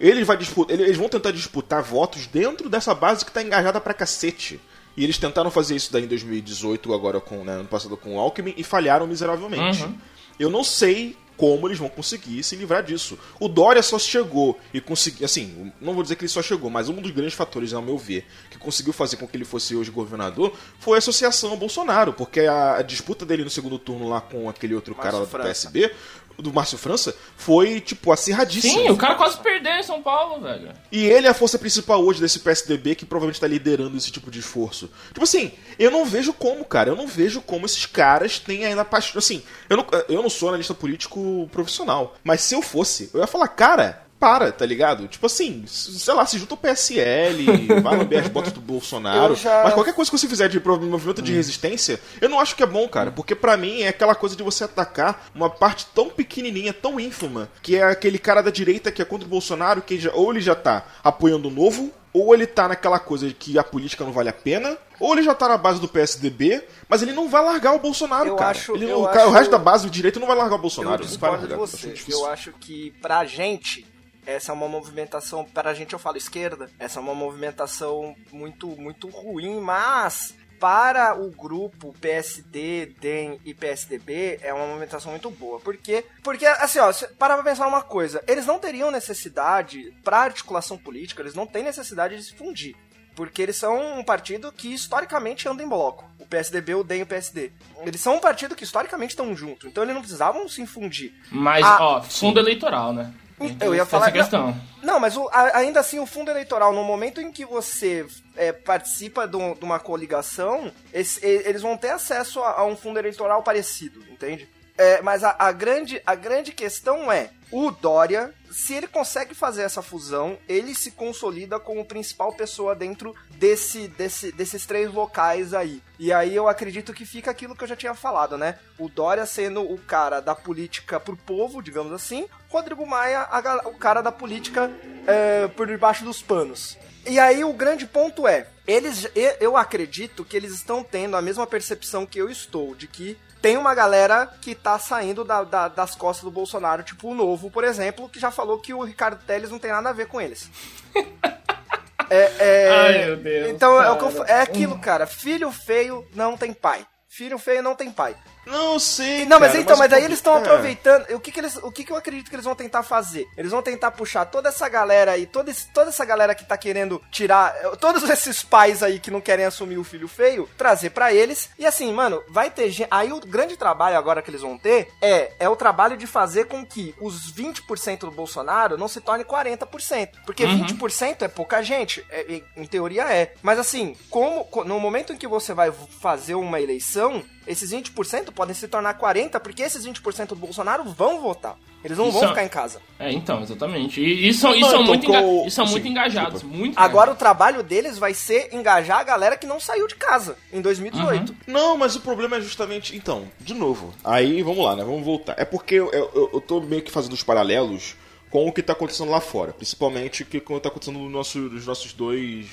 Eles, 0.00 0.26
vai 0.26 0.36
disputar, 0.36 0.78
eles 0.78 0.96
vão 0.96 1.08
tentar 1.08 1.30
disputar 1.30 1.82
votos 1.82 2.26
dentro 2.26 2.68
dessa 2.68 2.94
base 2.94 3.24
que 3.24 3.32
tá 3.32 3.42
engajada 3.42 3.80
pra 3.80 3.94
cacete. 3.94 4.60
E 4.96 5.04
eles 5.04 5.16
tentaram 5.16 5.50
fazer 5.50 5.76
isso 5.76 5.92
daí 5.92 6.04
em 6.04 6.08
2018, 6.08 6.92
agora 6.92 7.20
com, 7.20 7.44
né, 7.44 7.52
ano 7.52 7.68
passado 7.68 7.96
com 7.96 8.16
o 8.16 8.18
Alckmin, 8.18 8.54
e 8.56 8.64
falharam 8.64 9.06
miseravelmente. 9.06 9.84
Uhum. 9.84 9.96
Eu 10.38 10.50
não 10.50 10.64
sei 10.64 11.16
como 11.38 11.68
eles 11.68 11.78
vão 11.78 11.88
conseguir 11.88 12.42
se 12.42 12.56
livrar 12.56 12.82
disso. 12.82 13.16
O 13.38 13.48
Dória 13.48 13.80
só 13.82 13.98
chegou 13.98 14.58
e 14.74 14.80
conseguiu, 14.80 15.24
assim, 15.24 15.72
não 15.80 15.94
vou 15.94 16.02
dizer 16.02 16.16
que 16.16 16.22
ele 16.22 16.28
só 16.28 16.42
chegou, 16.42 16.68
mas 16.68 16.88
um 16.88 17.00
dos 17.00 17.12
grandes 17.12 17.34
fatores, 17.34 17.72
ao 17.72 17.80
meu 17.80 17.96
ver, 17.96 18.26
que 18.50 18.58
conseguiu 18.58 18.92
fazer 18.92 19.16
com 19.16 19.26
que 19.26 19.36
ele 19.36 19.44
fosse 19.44 19.76
hoje 19.76 19.90
governador 19.90 20.52
foi 20.80 20.96
a 20.96 20.98
associação 20.98 21.50
ao 21.50 21.56
Bolsonaro, 21.56 22.12
porque 22.12 22.40
a, 22.40 22.78
a 22.78 22.82
disputa 22.82 23.24
dele 23.24 23.44
no 23.44 23.50
segundo 23.50 23.78
turno 23.78 24.08
lá 24.08 24.20
com 24.20 24.48
aquele 24.48 24.74
outro 24.74 24.94
Márcio 24.94 25.10
cara 25.10 25.18
lá 25.18 25.24
do 25.24 25.30
França. 25.30 25.70
PSB 25.70 25.92
do 26.38 26.52
Márcio 26.52 26.78
França 26.78 27.14
foi, 27.36 27.80
tipo, 27.80 28.12
acirradíssimo. 28.12 28.72
Sim, 28.72 28.90
o 28.90 28.96
cara 28.96 29.16
quase 29.16 29.38
perdeu 29.38 29.72
em 29.72 29.82
São 29.82 30.02
Paulo, 30.02 30.40
velho. 30.40 30.72
E 30.90 31.04
ele 31.04 31.26
é 31.26 31.30
a 31.30 31.34
força 31.34 31.58
principal 31.58 32.02
hoje 32.02 32.20
desse 32.20 32.38
PSDB 32.38 32.94
que 32.94 33.04
provavelmente 33.04 33.40
tá 33.40 33.46
liderando 33.46 33.96
esse 33.96 34.10
tipo 34.10 34.30
de 34.30 34.38
esforço. 34.38 34.90
Tipo 35.08 35.24
assim, 35.24 35.52
eu 35.78 35.90
não 35.90 36.04
vejo 36.04 36.32
como, 36.32 36.64
cara. 36.64 36.90
Eu 36.90 36.96
não 36.96 37.06
vejo 37.06 37.40
como 37.40 37.66
esses 37.66 37.86
caras 37.86 38.38
têm 38.38 38.64
ainda 38.64 38.84
paixão. 38.84 39.18
Assim, 39.18 39.42
eu 39.68 39.76
não, 39.76 39.86
eu 40.08 40.22
não 40.22 40.30
sou 40.30 40.48
analista 40.48 40.74
político 40.74 41.48
profissional. 41.50 42.16
Mas 42.22 42.42
se 42.42 42.54
eu 42.54 42.62
fosse, 42.62 43.10
eu 43.12 43.20
ia 43.20 43.26
falar, 43.26 43.48
cara, 43.48 44.07
para, 44.18 44.50
tá 44.50 44.66
ligado? 44.66 45.06
Tipo 45.06 45.26
assim, 45.26 45.64
sei 45.66 46.12
lá, 46.12 46.26
se 46.26 46.38
junta 46.38 46.54
o 46.54 46.56
PSL, 46.56 47.46
vai 47.82 47.96
lamber 47.96 48.20
as 48.20 48.28
botas 48.28 48.52
do 48.52 48.60
Bolsonaro. 48.60 49.34
Já... 49.34 49.62
Mas 49.64 49.74
qualquer 49.74 49.94
coisa 49.94 50.10
que 50.10 50.18
você 50.18 50.28
fizer 50.28 50.48
de 50.48 50.60
movimento 50.60 51.22
de 51.22 51.32
hum. 51.32 51.36
resistência, 51.36 52.00
eu 52.20 52.28
não 52.28 52.40
acho 52.40 52.56
que 52.56 52.62
é 52.62 52.66
bom, 52.66 52.88
cara. 52.88 53.10
Porque 53.10 53.34
para 53.34 53.56
mim 53.56 53.82
é 53.82 53.88
aquela 53.88 54.14
coisa 54.14 54.34
de 54.34 54.42
você 54.42 54.64
atacar 54.64 55.28
uma 55.34 55.48
parte 55.48 55.86
tão 55.94 56.10
pequenininha, 56.10 56.72
tão 56.72 56.98
ínfima, 56.98 57.48
que 57.62 57.76
é 57.76 57.84
aquele 57.84 58.18
cara 58.18 58.42
da 58.42 58.50
direita 58.50 58.90
que 58.90 59.00
é 59.00 59.04
contra 59.04 59.26
o 59.26 59.30
Bolsonaro, 59.30 59.82
que 59.82 59.98
já, 59.98 60.12
ou 60.12 60.30
ele 60.30 60.40
já 60.40 60.54
tá 60.54 60.84
apoiando 61.02 61.48
o 61.48 61.52
novo, 61.52 61.92
ou 62.12 62.34
ele 62.34 62.46
tá 62.46 62.68
naquela 62.68 62.98
coisa 62.98 63.28
de 63.28 63.34
que 63.34 63.58
a 63.58 63.64
política 63.64 64.04
não 64.04 64.12
vale 64.12 64.28
a 64.28 64.32
pena, 64.32 64.76
ou 64.98 65.12
ele 65.12 65.22
já 65.22 65.34
tá 65.34 65.48
na 65.48 65.56
base 65.56 65.80
do 65.80 65.88
PSDB, 65.88 66.64
mas 66.88 67.02
ele 67.02 67.12
não 67.12 67.28
vai 67.28 67.44
largar 67.44 67.74
o 67.74 67.78
Bolsonaro, 67.78 68.28
eu 68.28 68.36
cara. 68.36 68.50
Acho, 68.50 68.74
ele, 68.74 68.92
o, 68.92 69.06
acho... 69.06 69.28
o 69.28 69.30
resto 69.30 69.50
da 69.50 69.58
base 69.58 69.86
do 69.86 69.90
direito 69.90 70.18
não 70.18 70.26
vai 70.26 70.36
largar 70.36 70.56
o 70.56 70.58
Bolsonaro. 70.58 71.02
Eu 71.02 71.06
discordo 71.06 71.46
de 71.46 71.54
você. 71.54 71.94
Eu 72.08 72.26
acho 72.26 72.52
que 72.52 72.92
pra 73.00 73.24
gente 73.24 73.86
essa 74.28 74.52
é 74.52 74.54
uma 74.54 74.68
movimentação, 74.68 75.42
para 75.42 75.70
a 75.70 75.74
gente 75.74 75.94
eu 75.94 75.98
falo 75.98 76.18
esquerda, 76.18 76.70
essa 76.78 76.98
é 76.98 77.02
uma 77.02 77.14
movimentação 77.14 78.14
muito, 78.30 78.66
muito 78.68 79.08
ruim, 79.08 79.58
mas 79.58 80.34
para 80.60 81.18
o 81.18 81.30
grupo 81.30 81.94
PSD, 81.98 82.92
DEM 83.00 83.40
e 83.42 83.54
PSDB 83.54 84.38
é 84.42 84.52
uma 84.52 84.66
movimentação 84.66 85.12
muito 85.12 85.30
boa. 85.30 85.58
Por 85.60 85.78
quê? 85.78 86.04
Porque, 86.22 86.44
assim, 86.44 86.78
ó, 86.78 86.92
para 87.18 87.36
pra 87.36 87.42
pensar 87.42 87.66
uma 87.66 87.80
coisa, 87.80 88.22
eles 88.26 88.44
não 88.44 88.58
teriam 88.58 88.90
necessidade, 88.90 89.94
para 90.04 90.18
articulação 90.18 90.76
política, 90.76 91.22
eles 91.22 91.34
não 91.34 91.46
têm 91.46 91.62
necessidade 91.62 92.14
de 92.14 92.24
se 92.24 92.34
fundir. 92.34 92.76
Porque 93.14 93.40
eles 93.40 93.56
são 93.56 93.98
um 93.98 94.04
partido 94.04 94.52
que 94.52 94.74
historicamente 94.74 95.48
anda 95.48 95.62
em 95.62 95.68
bloco. 95.68 96.04
O 96.20 96.26
PSDB, 96.26 96.74
o 96.74 96.84
DEM 96.84 97.00
e 97.00 97.02
o 97.02 97.06
PSD. 97.06 97.50
Eles 97.84 98.00
são 98.00 98.16
um 98.16 98.20
partido 98.20 98.54
que 98.54 98.62
historicamente 98.62 99.12
estão 99.12 99.34
juntos. 99.34 99.68
Então 99.68 99.82
eles 99.82 99.94
não 99.94 100.02
precisavam 100.02 100.46
se 100.48 100.60
infundir. 100.60 101.14
Mas, 101.32 101.64
ah, 101.64 101.78
ó, 101.80 102.02
fundo 102.02 102.38
eleitoral, 102.38 102.92
né? 102.92 103.12
Então, 103.40 103.68
eu 103.68 103.74
ia 103.74 103.86
falar. 103.86 104.12
Não, 104.32 104.60
não 104.82 105.00
mas 105.00 105.16
o, 105.16 105.28
a, 105.32 105.58
ainda 105.58 105.80
assim, 105.80 105.98
o 105.98 106.06
fundo 106.06 106.30
eleitoral, 106.30 106.72
no 106.72 106.84
momento 106.84 107.20
em 107.20 107.30
que 107.30 107.44
você 107.44 108.06
é, 108.36 108.52
participa 108.52 109.26
de, 109.26 109.36
uma 109.36 109.78
coligação, 109.78 110.72
esse, 110.92 111.24
eles 111.24 111.62
vão 111.62 111.76
ter 111.76 111.90
acesso 111.90 112.40
a, 112.42 112.60
a, 112.60 112.64
um 112.64 112.76
fundo 112.76 112.98
eleitoral 112.98 113.42
parecido, 113.42 114.04
entende? 114.10 114.48
É, 114.78 115.02
mas 115.02 115.24
a, 115.24 115.34
a, 115.36 115.50
grande, 115.50 116.00
a 116.06 116.14
grande 116.14 116.52
questão 116.52 117.10
é: 117.10 117.30
o 117.50 117.72
Dória, 117.72 118.32
se 118.48 118.74
ele 118.74 118.86
consegue 118.86 119.34
fazer 119.34 119.62
essa 119.62 119.82
fusão, 119.82 120.38
ele 120.48 120.72
se 120.72 120.92
consolida 120.92 121.58
como 121.58 121.84
principal 121.84 122.32
pessoa 122.32 122.76
dentro 122.76 123.12
desse, 123.30 123.88
desse, 123.88 124.30
desses 124.30 124.64
três 124.64 124.92
locais 124.92 125.52
aí. 125.52 125.82
E 125.98 126.12
aí 126.12 126.32
eu 126.32 126.48
acredito 126.48 126.94
que 126.94 127.04
fica 127.04 127.28
aquilo 127.28 127.56
que 127.56 127.64
eu 127.64 127.68
já 127.68 127.74
tinha 127.74 127.92
falado, 127.92 128.38
né? 128.38 128.56
O 128.78 128.88
Dória 128.88 129.26
sendo 129.26 129.62
o 129.62 129.76
cara 129.78 130.20
da 130.20 130.34
política 130.34 131.00
pro 131.00 131.16
povo, 131.16 131.60
digamos 131.60 131.92
assim, 131.92 132.28
Rodrigo 132.48 132.86
Maia 132.86 133.22
a, 133.22 133.68
o 133.68 133.74
cara 133.74 134.00
da 134.00 134.12
política 134.12 134.70
é, 135.08 135.48
por 135.48 135.66
debaixo 135.66 136.04
dos 136.04 136.22
panos. 136.22 136.78
E 137.04 137.18
aí 137.18 137.42
o 137.42 137.52
grande 137.52 137.86
ponto 137.86 138.28
é, 138.28 138.46
eles, 138.66 139.08
eu 139.40 139.56
acredito 139.56 140.24
que 140.24 140.36
eles 140.36 140.52
estão 140.52 140.84
tendo 140.84 141.16
a 141.16 141.22
mesma 141.22 141.46
percepção 141.46 142.04
que 142.04 142.18
eu 142.18 142.30
estou, 142.30 142.74
de 142.74 142.86
que 142.86 143.16
tem 143.40 143.56
uma 143.56 143.74
galera 143.74 144.26
que 144.40 144.54
tá 144.54 144.78
saindo 144.78 145.24
da, 145.24 145.44
da, 145.44 145.68
das 145.68 145.94
costas 145.94 146.24
do 146.24 146.30
Bolsonaro, 146.30 146.82
tipo 146.82 147.08
o 147.08 147.14
Novo, 147.14 147.50
por 147.50 147.64
exemplo, 147.64 148.08
que 148.08 148.18
já 148.18 148.30
falou 148.30 148.58
que 148.58 148.74
o 148.74 148.82
Ricardo 148.82 149.22
Teles 149.24 149.50
não 149.50 149.58
tem 149.58 149.70
nada 149.70 149.90
a 149.90 149.92
ver 149.92 150.06
com 150.08 150.20
eles. 150.20 150.50
é, 152.10 152.32
é... 152.38 152.70
Ai, 152.70 153.04
meu 153.06 153.16
Deus. 153.16 153.50
Então 153.50 153.80
é, 153.80 153.88
eu, 153.88 154.24
é 154.24 154.40
aquilo, 154.40 154.78
cara. 154.78 155.06
Filho 155.06 155.50
feio 155.52 156.06
não 156.14 156.36
tem 156.36 156.52
pai. 156.52 156.86
Filho 157.08 157.38
feio 157.38 157.62
não 157.62 157.74
tem 157.74 157.90
pai. 157.90 158.16
Não 158.48 158.78
sei. 158.78 159.26
Não, 159.26 159.38
mas 159.38 159.54
então, 159.54 159.76
mas, 159.76 159.90
mas 159.90 159.92
aí 159.92 160.04
eles 160.04 160.18
estão 160.18 160.36
é. 160.36 160.38
aproveitando. 160.38 161.10
O 161.14 161.20
que 161.20 161.30
que 161.30 161.40
eles, 161.40 161.56
o 161.56 161.70
que 161.70 161.84
que 161.84 161.92
eu 161.92 161.96
acredito 161.96 162.28
que 162.28 162.34
eles 162.34 162.44
vão 162.44 162.54
tentar 162.54 162.82
fazer? 162.82 163.26
Eles 163.36 163.50
vão 163.50 163.62
tentar 163.62 163.90
puxar 163.90 164.24
toda 164.24 164.48
essa 164.48 164.68
galera 164.68 165.12
aí, 165.12 165.26
toda, 165.26 165.50
esse, 165.50 165.68
toda 165.72 165.90
essa 165.90 166.04
galera 166.04 166.34
que 166.34 166.44
tá 166.44 166.56
querendo 166.56 167.00
tirar, 167.10 167.54
todos 167.78 168.02
esses 168.08 168.42
pais 168.42 168.82
aí 168.82 168.98
que 168.98 169.10
não 169.10 169.20
querem 169.20 169.44
assumir 169.44 169.78
o 169.78 169.84
filho 169.84 170.08
feio, 170.08 170.48
trazer 170.56 170.90
para 170.90 171.12
eles. 171.12 171.50
E 171.58 171.66
assim, 171.66 171.92
mano, 171.92 172.22
vai 172.28 172.50
ter 172.50 172.70
gente. 172.70 172.88
Aí 172.90 173.12
o 173.12 173.20
grande 173.20 173.56
trabalho 173.56 173.98
agora 173.98 174.22
que 174.22 174.30
eles 174.30 174.42
vão 174.42 174.56
ter 174.56 174.88
é, 175.00 175.32
é 175.38 175.48
o 175.48 175.56
trabalho 175.56 175.96
de 175.96 176.06
fazer 176.06 176.46
com 176.46 176.64
que 176.64 176.94
os 177.00 177.32
20% 177.32 178.00
do 178.00 178.10
Bolsonaro 178.10 178.78
não 178.78 178.88
se 178.88 179.00
torne 179.00 179.24
40%. 179.24 180.10
Porque 180.24 180.44
uhum. 180.44 180.66
20% 180.66 181.22
é 181.22 181.28
pouca 181.28 181.62
gente. 181.62 182.04
É, 182.10 182.42
em 182.56 182.66
teoria 182.66 183.12
é. 183.12 183.34
Mas 183.42 183.58
assim, 183.58 183.96
como 184.10 184.48
no 184.64 184.80
momento 184.80 185.12
em 185.12 185.16
que 185.16 185.26
você 185.26 185.52
vai 185.52 185.70
fazer 186.00 186.34
uma 186.34 186.60
eleição, 186.60 187.22
esses 187.48 187.72
20% 187.72 188.30
podem 188.32 188.54
se 188.54 188.68
tornar 188.68 188.98
40%, 188.98 189.40
porque 189.40 189.62
esses 189.62 189.84
20% 189.86 190.28
do 190.28 190.36
Bolsonaro 190.36 190.84
vão 190.84 191.20
votar. 191.20 191.56
Eles 191.82 191.96
não 191.96 192.10
vão 192.10 192.28
ficar 192.28 192.44
em 192.44 192.48
casa. 192.48 192.80
É, 192.98 193.10
então, 193.10 193.40
exatamente. 193.40 194.00
E, 194.00 194.28
e 194.28 194.34
são, 194.34 194.54
e 194.54 194.60
são, 194.60 194.82
muito, 194.82 195.06
enga... 195.06 195.22
e 195.46 195.50
são 195.50 195.64
muito 195.66 195.88
engajados. 195.88 196.42
Muito 196.42 196.78
Agora 196.78 197.10
o 197.10 197.14
trabalho 197.14 197.62
deles 197.62 197.96
vai 197.96 198.12
ser 198.12 198.52
engajar 198.52 198.98
a 198.98 199.04
galera 199.04 199.36
que 199.36 199.46
não 199.46 199.58
saiu 199.58 199.86
de 199.86 199.94
casa 199.94 200.36
em 200.52 200.60
2018. 200.60 201.30
Uhum. 201.30 201.36
Não, 201.46 201.78
mas 201.78 201.96
o 201.96 202.00
problema 202.00 202.36
é 202.36 202.40
justamente. 202.40 202.94
Então, 202.94 203.24
de 203.40 203.54
novo. 203.54 203.94
Aí 204.04 204.42
vamos 204.42 204.64
lá, 204.64 204.76
né? 204.76 204.84
Vamos 204.84 205.04
voltar. 205.04 205.34
É 205.38 205.44
porque 205.44 205.76
eu, 205.76 205.90
eu, 205.92 206.30
eu 206.34 206.40
tô 206.40 206.60
meio 206.60 206.82
que 206.82 206.90
fazendo 206.90 207.12
os 207.12 207.22
paralelos 207.22 207.96
com 208.30 208.46
o 208.46 208.52
que 208.52 208.60
está 208.60 208.74
acontecendo 208.74 209.10
lá 209.10 209.20
fora, 209.20 209.52
principalmente 209.52 210.22
o 210.22 210.26
que 210.26 210.36
está 210.36 210.68
acontecendo 210.68 210.98
no 210.98 211.08
nosso, 211.08 211.38
nos 211.38 211.64
nossos 211.64 211.94
dois 211.94 212.46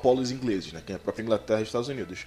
polos 0.00 0.30
ingleses, 0.30 0.72
né, 0.72 0.80
que 0.84 0.92
é 0.92 0.96
a 0.96 0.98
própria 0.98 1.24
Inglaterra 1.24 1.60
e 1.60 1.64
Estados 1.64 1.88
Unidos. 1.88 2.24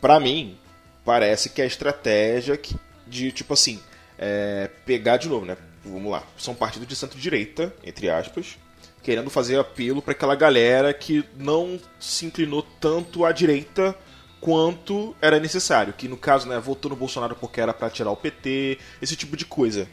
Para 0.00 0.18
mim, 0.18 0.56
parece 1.04 1.50
que 1.50 1.60
é 1.60 1.64
a 1.64 1.66
estratégia 1.66 2.58
de, 3.06 3.32
tipo 3.32 3.54
assim, 3.54 3.80
é, 4.18 4.70
pegar 4.86 5.16
de 5.16 5.28
novo, 5.28 5.44
né? 5.44 5.56
Vamos 5.84 6.10
lá. 6.10 6.22
São 6.36 6.54
partidos 6.54 6.86
de 6.86 6.94
centro-direita, 6.94 7.74
entre 7.84 8.08
aspas, 8.08 8.56
querendo 9.02 9.30
fazer 9.30 9.58
apelo 9.58 10.00
para 10.00 10.12
aquela 10.12 10.34
galera 10.34 10.94
que 10.94 11.24
não 11.36 11.80
se 11.98 12.24
inclinou 12.26 12.62
tanto 12.62 13.24
à 13.24 13.32
direita 13.32 13.96
quanto 14.40 15.14
era 15.20 15.40
necessário. 15.40 15.92
Que 15.92 16.08
no 16.08 16.16
caso, 16.16 16.48
né, 16.48 16.58
votou 16.58 16.90
no 16.90 16.96
Bolsonaro 16.96 17.36
porque 17.36 17.60
era 17.60 17.74
para 17.74 17.90
tirar 17.90 18.10
o 18.10 18.16
PT, 18.16 18.78
esse 19.00 19.16
tipo 19.16 19.36
de 19.36 19.44
coisa. 19.44 19.88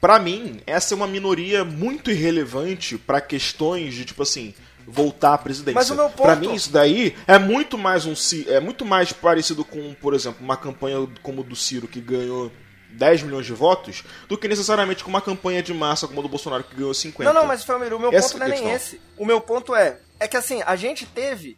Para 0.00 0.18
mim, 0.18 0.60
essa 0.66 0.94
é 0.94 0.96
uma 0.96 1.06
minoria 1.06 1.62
muito 1.62 2.10
irrelevante 2.10 2.96
para 2.96 3.20
questões 3.20 3.94
de 3.94 4.06
tipo 4.06 4.22
assim, 4.22 4.54
voltar 4.90 5.34
à 5.34 5.38
presidência. 5.38 5.74
Mas 5.74 5.90
o 5.90 5.94
meu 5.94 6.10
ponto... 6.10 6.22
Pra 6.22 6.36
mim, 6.36 6.54
isso 6.54 6.70
daí 6.70 7.14
é 7.26 7.38
muito 7.38 7.78
mais 7.78 8.06
um 8.06 8.14
é 8.48 8.60
muito 8.60 8.84
mais 8.84 9.12
parecido 9.12 9.64
com, 9.64 9.94
por 9.94 10.14
exemplo, 10.14 10.44
uma 10.44 10.56
campanha 10.56 11.08
como 11.22 11.42
do 11.42 11.56
Ciro 11.56 11.86
que 11.86 12.00
ganhou 12.00 12.50
10 12.90 13.22
milhões 13.22 13.46
de 13.46 13.52
votos 13.52 14.02
do 14.28 14.36
que 14.36 14.48
necessariamente 14.48 15.04
com 15.04 15.10
uma 15.10 15.20
campanha 15.20 15.62
de 15.62 15.72
massa 15.72 16.08
como 16.08 16.20
a 16.20 16.22
do 16.22 16.28
Bolsonaro 16.28 16.64
que 16.64 16.74
ganhou 16.74 16.92
50. 16.92 17.32
Não, 17.32 17.40
não, 17.40 17.46
mas 17.46 17.62
Família, 17.62 17.96
o 17.96 18.00
meu 18.00 18.12
Essa 18.12 18.30
ponto 18.30 18.38
não 18.40 18.46
é 18.46 18.50
nem 18.50 18.70
esse. 18.72 19.00
O 19.16 19.24
meu 19.24 19.40
ponto 19.40 19.74
é 19.74 19.98
é 20.18 20.28
que 20.28 20.36
assim, 20.36 20.62
a 20.66 20.76
gente 20.76 21.06
teve 21.06 21.56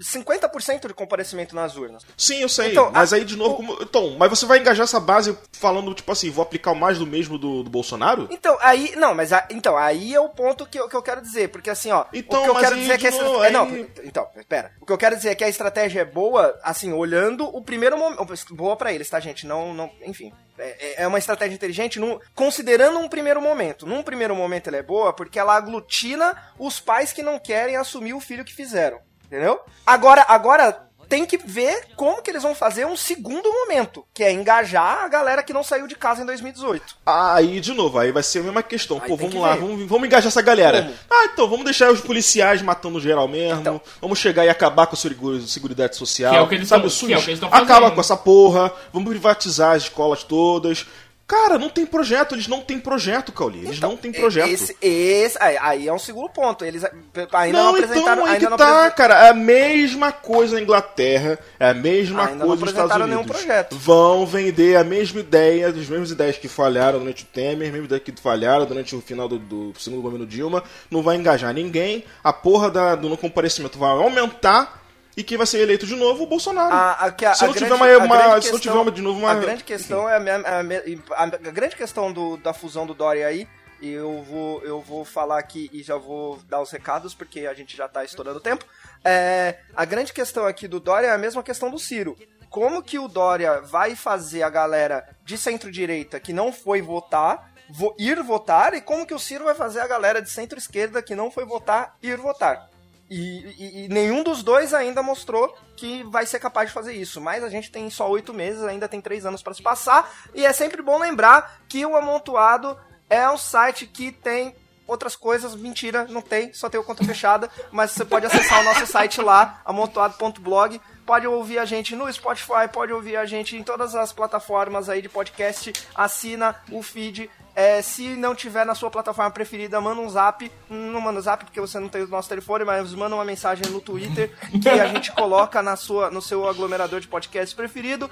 50% 0.00 0.88
de 0.88 0.94
comparecimento 0.94 1.54
nas 1.54 1.76
urnas. 1.76 2.04
Sim, 2.16 2.40
eu 2.40 2.48
sei. 2.48 2.72
Então, 2.72 2.90
mas 2.90 3.12
a, 3.12 3.16
aí, 3.16 3.24
de 3.24 3.36
novo, 3.36 3.54
o... 3.54 3.56
como, 3.56 3.78
então, 3.82 4.16
mas 4.18 4.30
você 4.30 4.46
vai 4.46 4.58
engajar 4.58 4.84
essa 4.84 5.00
base 5.00 5.36
falando, 5.52 5.94
tipo 5.94 6.10
assim, 6.10 6.30
vou 6.30 6.42
aplicar 6.42 6.74
mais 6.74 6.98
do 6.98 7.06
mesmo 7.06 7.38
do, 7.38 7.62
do 7.62 7.70
Bolsonaro? 7.70 8.28
Então, 8.30 8.56
aí. 8.60 8.94
Não, 8.96 9.14
mas 9.14 9.32
a, 9.32 9.46
então, 9.50 9.76
aí 9.76 10.14
é 10.14 10.20
o 10.20 10.28
ponto 10.28 10.66
que 10.66 10.78
eu, 10.78 10.88
que 10.88 10.96
eu 10.96 11.02
quero 11.02 11.20
dizer. 11.20 11.48
Porque 11.48 11.70
assim, 11.70 11.90
ó. 11.90 12.06
Então, 12.12 12.40
o 12.40 12.44
que 12.44 12.50
eu 12.50 12.54
quero 12.56 12.74
aí, 12.74 12.80
dizer 12.80 12.92
é 12.92 12.98
que 12.98 13.06
essa. 13.06 13.22
Novo, 13.22 13.44
é, 13.44 13.50
não, 13.50 13.68
então, 14.04 14.26
pera. 14.48 14.72
O 14.80 14.86
que 14.86 14.92
eu 14.92 14.98
quero 14.98 15.16
dizer 15.16 15.30
é 15.30 15.34
que 15.34 15.44
a 15.44 15.48
estratégia 15.48 16.00
é 16.00 16.04
boa, 16.04 16.58
assim, 16.62 16.92
olhando 16.92 17.44
o 17.44 17.62
primeiro 17.62 17.98
momento. 17.98 18.26
Boa 18.52 18.76
para 18.76 18.92
eles, 18.92 19.08
tá, 19.08 19.20
gente? 19.20 19.46
Não. 19.46 19.74
não 19.74 19.90
enfim. 20.02 20.32
É, 20.58 21.04
é 21.04 21.06
uma 21.06 21.18
estratégia 21.18 21.54
inteligente 21.54 22.00
num, 22.00 22.18
considerando 22.34 22.98
um 22.98 23.08
primeiro 23.08 23.40
momento. 23.40 23.86
Num 23.86 24.02
primeiro 24.02 24.34
momento 24.34 24.66
ela 24.66 24.76
é 24.76 24.82
boa 24.82 25.12
porque 25.12 25.38
ela 25.38 25.54
aglutina 25.54 26.36
os 26.58 26.80
pais 26.80 27.12
que 27.12 27.22
não 27.22 27.38
querem 27.38 27.76
assumir 27.76 28.12
o 28.12 28.20
filho 28.20 28.44
que 28.44 28.52
fizeram. 28.52 28.98
Entendeu? 29.28 29.60
Agora, 29.86 30.24
agora 30.26 30.88
tem 31.08 31.24
que 31.24 31.38
ver 31.38 31.86
como 31.96 32.20
que 32.22 32.30
eles 32.30 32.42
vão 32.42 32.54
fazer 32.54 32.86
um 32.86 32.96
segundo 32.96 33.50
momento, 33.50 34.04
que 34.12 34.22
é 34.22 34.30
engajar 34.30 35.04
a 35.04 35.08
galera 35.08 35.42
que 35.42 35.52
não 35.52 35.62
saiu 35.62 35.86
de 35.86 35.94
casa 35.94 36.22
em 36.22 36.26
2018. 36.26 36.96
Aí, 37.06 37.60
de 37.60 37.72
novo, 37.72 37.98
aí 37.98 38.12
vai 38.12 38.22
ser 38.22 38.40
a 38.40 38.42
mesma 38.42 38.62
questão. 38.62 39.00
Aí 39.02 39.08
Pô, 39.08 39.16
vamos 39.16 39.34
lá, 39.34 39.56
vamos, 39.56 39.88
vamos 39.88 40.06
engajar 40.06 40.28
essa 40.28 40.42
galera. 40.42 40.82
Como? 40.82 40.94
Ah, 41.10 41.24
então, 41.32 41.48
vamos 41.48 41.64
deixar 41.64 41.90
os 41.90 42.00
policiais 42.00 42.60
matando 42.60 43.00
geral 43.00 43.26
mesmo. 43.26 43.60
Então. 43.60 43.80
Vamos 44.00 44.18
chegar 44.18 44.44
e 44.44 44.50
acabar 44.50 44.86
com 44.86 44.94
a 44.94 45.46
Seguridade 45.46 45.96
Social. 45.96 46.32
Que 46.32 46.38
é 46.38 46.42
o 46.42 46.48
que 46.48 46.54
eles 46.54 46.68
sabe, 46.68 46.86
estão, 46.86 47.08
que 47.08 47.14
é 47.14 47.18
o 47.18 47.22
que 47.22 47.30
eles 47.30 47.42
Acaba 47.42 47.90
com 47.90 48.00
essa 48.00 48.16
porra. 48.16 48.70
Vamos 48.92 49.08
privatizar 49.08 49.76
as 49.76 49.84
escolas 49.84 50.22
todas. 50.22 50.86
Cara, 51.28 51.58
não 51.58 51.68
tem 51.68 51.84
projeto, 51.84 52.34
eles 52.34 52.48
não 52.48 52.62
têm 52.62 52.80
projeto, 52.80 53.32
Cauli. 53.32 53.58
Eles 53.58 53.76
então, 53.76 53.90
não 53.90 53.96
têm 53.98 54.10
projeto. 54.10 54.48
Esse, 54.48 54.74
esse, 54.80 55.36
aí 55.38 55.86
é 55.86 55.92
um 55.92 55.98
segundo 55.98 56.30
ponto. 56.30 56.64
Eles 56.64 56.82
ainda 56.82 57.58
não, 57.58 57.64
não 57.64 57.76
apresentaram. 57.76 58.22
Então, 58.22 58.24
aí 58.24 58.32
ainda 58.32 58.46
que 58.46 58.50
não 58.50 58.56
tá, 58.56 58.90
cara. 58.90 59.26
É 59.26 59.28
a 59.28 59.34
mesma 59.34 60.10
coisa 60.10 60.54
na 60.54 60.62
Inglaterra, 60.62 61.38
é 61.60 61.68
a 61.68 61.74
mesma 61.74 62.28
ainda 62.28 62.46
coisa 62.46 62.60
nos 62.62 62.70
Estados 62.70 62.96
Unidos. 62.96 63.10
Nenhum 63.10 63.24
projeto. 63.26 63.76
Vão 63.76 64.26
vender 64.26 64.76
a 64.76 64.84
mesma 64.84 65.20
ideia, 65.20 65.68
as 65.68 65.74
mesmas 65.86 66.10
ideias 66.10 66.38
que 66.38 66.48
falharam 66.48 66.98
durante 66.98 67.24
o 67.24 67.26
Temer, 67.26 67.66
as 67.66 67.72
mesmas 67.72 67.84
ideias 67.84 68.04
que 68.04 68.12
falharam 68.18 68.64
durante 68.64 68.96
o 68.96 69.00
final 69.02 69.28
do, 69.28 69.38
do 69.38 69.74
segundo 69.78 70.00
governo 70.00 70.26
Dilma. 70.26 70.64
Não 70.90 71.02
vai 71.02 71.16
engajar 71.16 71.52
ninguém. 71.52 72.06
A 72.24 72.32
porra 72.32 72.70
da, 72.70 72.94
do 72.94 73.06
não 73.06 73.18
comparecimento 73.18 73.78
vai 73.78 73.90
aumentar 73.90 74.77
e 75.18 75.24
quem 75.24 75.36
vai 75.36 75.48
ser 75.48 75.58
eleito 75.58 75.84
de 75.84 75.96
novo? 75.96 76.22
O 76.22 76.26
Bolsonaro. 76.28 76.72
A, 76.72 76.92
a, 76.92 77.06
a, 77.06 77.34
se, 77.34 77.44
não 77.44 77.52
tiver 77.52 77.74
uma, 77.74 77.86
uma 77.98 78.40
se 78.40 78.52
não 78.52 78.58
tiver 78.60 78.78
uma, 78.78 78.92
de 78.92 79.02
novo 79.02 79.18
uma. 79.18 79.32
A 79.32 79.34
grande 79.34 79.64
questão 79.64 80.08
é 80.08 80.14
a, 80.14 81.50
grande 81.50 81.74
questão 81.74 82.12
do, 82.12 82.36
da 82.36 82.52
fusão 82.54 82.86
do 82.86 82.94
Dória 82.94 83.26
aí. 83.26 83.48
E 83.80 83.90
eu 83.90 84.22
vou, 84.22 84.62
eu 84.62 84.80
vou 84.80 85.04
falar 85.04 85.40
aqui 85.40 85.68
e 85.72 85.82
já 85.82 85.96
vou 85.96 86.38
dar 86.48 86.60
os 86.60 86.70
recados, 86.70 87.14
porque 87.14 87.46
a 87.48 87.54
gente 87.54 87.76
já 87.76 87.86
está 87.86 88.04
estourando 88.04 88.38
o 88.38 88.40
tempo. 88.40 88.64
É, 89.04 89.58
a 89.74 89.84
grande 89.84 90.12
questão 90.12 90.46
aqui 90.46 90.68
do 90.68 90.78
Dória 90.78 91.08
é 91.08 91.10
a 91.10 91.18
mesma 91.18 91.42
questão 91.42 91.68
do 91.68 91.80
Ciro. 91.80 92.16
Como 92.48 92.80
que 92.80 93.00
o 93.00 93.08
Dória 93.08 93.60
vai 93.60 93.96
fazer 93.96 94.44
a 94.44 94.48
galera 94.48 95.04
de 95.24 95.36
centro-direita 95.36 96.20
que 96.20 96.32
não 96.32 96.52
foi 96.52 96.80
votar 96.80 97.50
ir 97.98 98.22
votar 98.22 98.72
e 98.72 98.80
como 98.80 99.04
que 99.04 99.12
o 99.12 99.18
Ciro 99.18 99.44
vai 99.44 99.54
fazer 99.54 99.80
a 99.80 99.86
galera 99.86 100.22
de 100.22 100.30
centro-esquerda 100.30 101.02
que 101.02 101.16
não 101.16 101.28
foi 101.28 101.44
votar 101.44 101.96
ir 102.00 102.16
votar. 102.18 102.67
E, 103.10 103.54
e, 103.58 103.84
e, 103.84 103.88
nenhum 103.88 104.22
dos 104.22 104.42
dois 104.42 104.74
ainda 104.74 105.02
mostrou 105.02 105.56
que 105.76 106.02
vai 106.04 106.26
ser 106.26 106.38
capaz 106.38 106.68
de 106.68 106.74
fazer 106.74 106.92
isso. 106.92 107.20
Mas 107.20 107.42
a 107.42 107.48
gente 107.48 107.70
tem 107.70 107.88
só 107.88 108.08
oito 108.10 108.34
meses, 108.34 108.62
ainda 108.62 108.88
tem 108.88 109.00
três 109.00 109.24
anos 109.24 109.42
para 109.42 109.54
se 109.54 109.62
passar. 109.62 110.12
E 110.34 110.44
é 110.44 110.52
sempre 110.52 110.82
bom 110.82 110.98
lembrar 110.98 111.60
que 111.68 111.84
o 111.86 111.96
Amontoado 111.96 112.78
é 113.08 113.28
um 113.30 113.38
site 113.38 113.86
que 113.86 114.12
tem 114.12 114.54
outras 114.86 115.16
coisas. 115.16 115.54
Mentira, 115.54 116.06
não 116.08 116.20
tem, 116.20 116.52
só 116.52 116.68
tem 116.68 116.80
o 116.80 116.84
conta 116.84 117.04
fechada. 117.04 117.50
mas 117.70 117.92
você 117.92 118.04
pode 118.04 118.26
acessar 118.26 118.60
o 118.60 118.64
nosso 118.64 118.86
site 118.86 119.20
lá, 119.20 119.60
amontoado.blog. 119.64 120.80
Pode 121.06 121.26
ouvir 121.26 121.58
a 121.58 121.64
gente 121.64 121.96
no 121.96 122.12
Spotify, 122.12 122.68
pode 122.70 122.92
ouvir 122.92 123.16
a 123.16 123.24
gente 123.24 123.56
em 123.56 123.62
todas 123.62 123.94
as 123.94 124.12
plataformas 124.12 124.88
aí 124.88 125.00
de 125.00 125.08
podcast. 125.08 125.72
Assina 125.94 126.56
o 126.70 126.82
feed 126.82 127.30
é, 127.58 127.82
se 127.82 128.14
não 128.14 128.36
tiver 128.36 128.64
na 128.64 128.72
sua 128.72 128.88
plataforma 128.88 129.32
preferida, 129.32 129.80
manda 129.80 130.00
um 130.00 130.08
zap. 130.08 130.48
Não 130.70 131.00
manda 131.00 131.18
um 131.18 131.22
zap 131.22 131.44
porque 131.44 131.60
você 131.60 131.80
não 131.80 131.88
tem 131.88 132.02
o 132.02 132.06
nosso 132.06 132.28
telefone, 132.28 132.64
mas 132.64 132.94
manda 132.94 133.16
uma 133.16 133.24
mensagem 133.24 133.66
no 133.72 133.80
Twitter 133.80 134.32
que 134.62 134.68
a 134.68 134.86
gente 134.86 135.10
coloca 135.10 135.60
na 135.60 135.74
sua, 135.74 136.08
no 136.08 136.22
seu 136.22 136.48
aglomerador 136.48 137.00
de 137.00 137.08
podcast 137.08 137.56
preferido. 137.56 138.08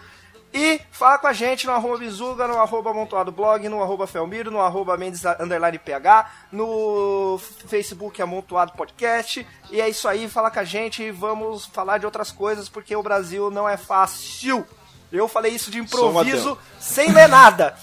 E 0.52 0.80
fala 0.90 1.16
com 1.18 1.28
a 1.28 1.32
gente 1.32 1.64
no 1.64 1.72
arroba 1.72 1.98
Bizuga, 1.98 2.48
no 2.48 2.58
arroba 2.58 2.90
Amontoado 2.90 3.30
Blog, 3.30 3.68
no 3.68 3.80
arroba 3.80 4.08
Felmiro, 4.08 4.50
no 4.50 4.60
arroba 4.60 4.96
Mendes 4.96 5.24
Underline 5.38 5.78
PH, 5.78 6.28
no 6.50 7.38
Facebook 7.68 8.20
Amontoado 8.20 8.72
Podcast. 8.72 9.46
E 9.70 9.80
é 9.80 9.88
isso 9.88 10.08
aí, 10.08 10.28
fala 10.28 10.50
com 10.50 10.58
a 10.58 10.64
gente 10.64 11.04
e 11.04 11.12
vamos 11.12 11.66
falar 11.66 11.98
de 11.98 12.04
outras 12.04 12.32
coisas, 12.32 12.68
porque 12.68 12.96
o 12.96 13.02
Brasil 13.02 13.48
não 13.48 13.68
é 13.68 13.76
fácil. 13.76 14.66
Eu 15.12 15.28
falei 15.28 15.52
isso 15.52 15.70
de 15.70 15.78
improviso, 15.78 16.58
sem 16.80 17.12
ler 17.12 17.28
nada. 17.28 17.76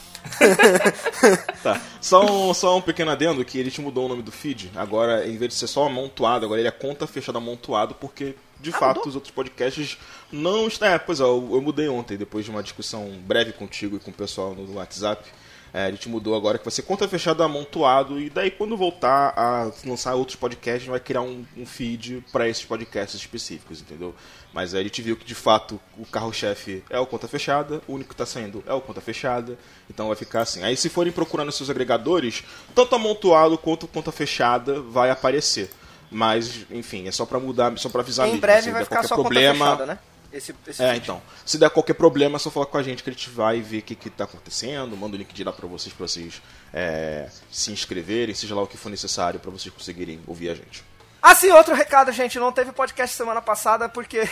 Tá. 1.64 1.82
Só 2.02 2.26
um, 2.26 2.54
só 2.54 2.78
um 2.78 2.82
pequeno 2.82 3.12
adendo 3.12 3.44
que 3.44 3.58
ele 3.58 3.72
te 3.72 3.82
mudou 3.82 4.06
o 4.06 4.10
nome 4.10 4.22
do 4.22 4.32
feed. 4.32 4.72
Agora, 4.76 5.28
em 5.28 5.38
vez 5.38 5.54
de 5.54 5.58
ser 5.58 5.68
só 5.68 5.86
amontoado, 5.86 6.46
agora 6.46 6.62
ele 6.62 6.68
é 6.68 6.72
conta 6.72 7.08
fechada 7.08 7.38
amontoado, 7.38 7.96
porque 7.96 8.36
de 8.60 8.70
ah, 8.70 8.74
fato 8.74 8.98
mudou? 8.98 9.10
os 9.10 9.16
outros 9.16 9.34
podcasts 9.34 9.98
não 10.32 10.68
estão. 10.68 10.88
É, 10.88 10.98
pois 10.98 11.20
é, 11.20 11.24
eu, 11.24 11.50
eu, 11.52 11.62
mudei 11.62 11.88
ontem, 11.88 12.18
depois 12.18 12.46
de 12.46 12.52
uma 12.52 12.64
discussão 12.64 13.12
breve 13.26 13.52
contigo 13.54 13.96
e 13.98 14.00
com 14.00 14.12
o 14.12 14.14
pessoal 14.14 14.54
no 14.56 14.76
WhatsApp. 14.76 15.30
É, 15.74 15.86
a 15.86 15.92
gente 15.92 16.08
mudou 16.08 16.36
agora 16.36 16.60
que 16.60 16.64
vai 16.64 16.72
ser 16.72 16.84
conta 16.84 17.08
fechada 17.08 17.44
amontoado. 17.44 18.20
E 18.20 18.30
daí, 18.30 18.52
quando 18.52 18.78
voltar 18.78 19.34
a 19.36 19.72
lançar 19.84 20.14
outros 20.14 20.36
podcasts, 20.36 20.76
a 20.76 20.80
gente 20.80 20.90
vai 20.92 21.00
criar 21.00 21.22
um, 21.22 21.44
um 21.58 21.66
feed 21.66 22.24
para 22.32 22.48
esses 22.48 22.64
podcasts 22.64 23.20
específicos, 23.20 23.82
entendeu? 23.82 24.14
Mas 24.54 24.76
aí 24.76 24.82
a 24.82 24.84
gente 24.84 25.02
viu 25.02 25.18
que 25.18 25.26
de 25.26 25.34
fato 25.34 25.82
o 25.98 26.06
carro-chefe 26.06 26.84
é 26.92 27.00
o 27.00 27.08
conta 27.08 27.28
fechada, 27.28 27.82
o 27.88 27.94
único 27.94 28.10
que 28.10 28.14
está 28.14 28.26
saindo 28.26 28.64
é 28.68 28.74
o 28.74 28.80
conta 28.80 29.02
fechada, 29.02 29.58
então 29.90 30.08
vai 30.08 30.16
ficar 30.16 30.42
assim. 30.42 30.62
Aí 30.64 30.78
se 30.78 30.90
forem 30.90 31.12
procurando 31.12 31.52
seus 31.52 31.72
agregadores, 31.72 32.44
tanto 32.76 32.94
amontoado 32.94 33.58
quanto 33.58 33.88
conta 33.88 34.12
fechada 34.12 34.80
vai 34.80 35.10
aparecer. 35.10 35.72
Mas, 36.12 36.68
enfim, 36.70 37.08
é 37.08 37.12
só 37.12 37.26
para 37.26 37.40
mudar, 37.40 37.76
só 37.80 37.90
para 37.90 38.02
avisar 38.02 38.28
Em 38.28 38.34
mesmo, 38.34 38.42
breve 38.42 38.70
vai 38.70 38.84
ficar 38.84 39.02
só 39.02 39.16
problema, 39.16 39.66
conta 39.66 39.72
fechada, 39.72 39.86
né? 39.88 40.00
Esse, 40.34 40.56
esse 40.68 40.82
é, 40.82 40.94
vídeo. 40.94 41.04
então. 41.04 41.22
Se 41.46 41.58
der 41.58 41.70
qualquer 41.70 41.94
problema, 41.94 42.38
é 42.38 42.40
só 42.40 42.50
falar 42.50 42.66
com 42.66 42.78
a 42.78 42.84
gente 42.84 43.04
que 43.04 43.10
a 43.10 43.14
gente 43.14 43.30
vai 43.30 43.62
ver 43.62 43.80
o 43.80 43.82
que, 43.84 43.96
que 43.96 44.10
tá 44.10 44.24
acontecendo, 44.24 44.98
manda 44.98 45.16
o 45.16 45.20
link 45.20 45.32
de 45.32 45.44
lá 45.44 45.54
para 45.54 45.68
vocês, 45.68 45.94
para 45.94 46.08
vocês 46.08 46.42
é, 46.74 47.30
se 47.52 47.72
inscreverem, 47.72 48.34
seja 48.34 48.56
lá 48.56 48.64
o 48.64 48.68
que 48.68 48.78
for 48.78 48.90
necessário 48.90 49.40
para 49.40 49.52
vocês 49.52 49.74
conseguirem 49.74 50.20
ouvir 50.26 50.50
a 50.50 50.56
gente. 50.56 50.84
Ah, 51.26 51.34
sim, 51.34 51.50
outro 51.52 51.74
recado, 51.74 52.12
gente. 52.12 52.38
Não 52.38 52.52
teve 52.52 52.74
podcast 52.74 53.16
semana 53.16 53.42
passada 53.42 53.88
porque 53.88 54.28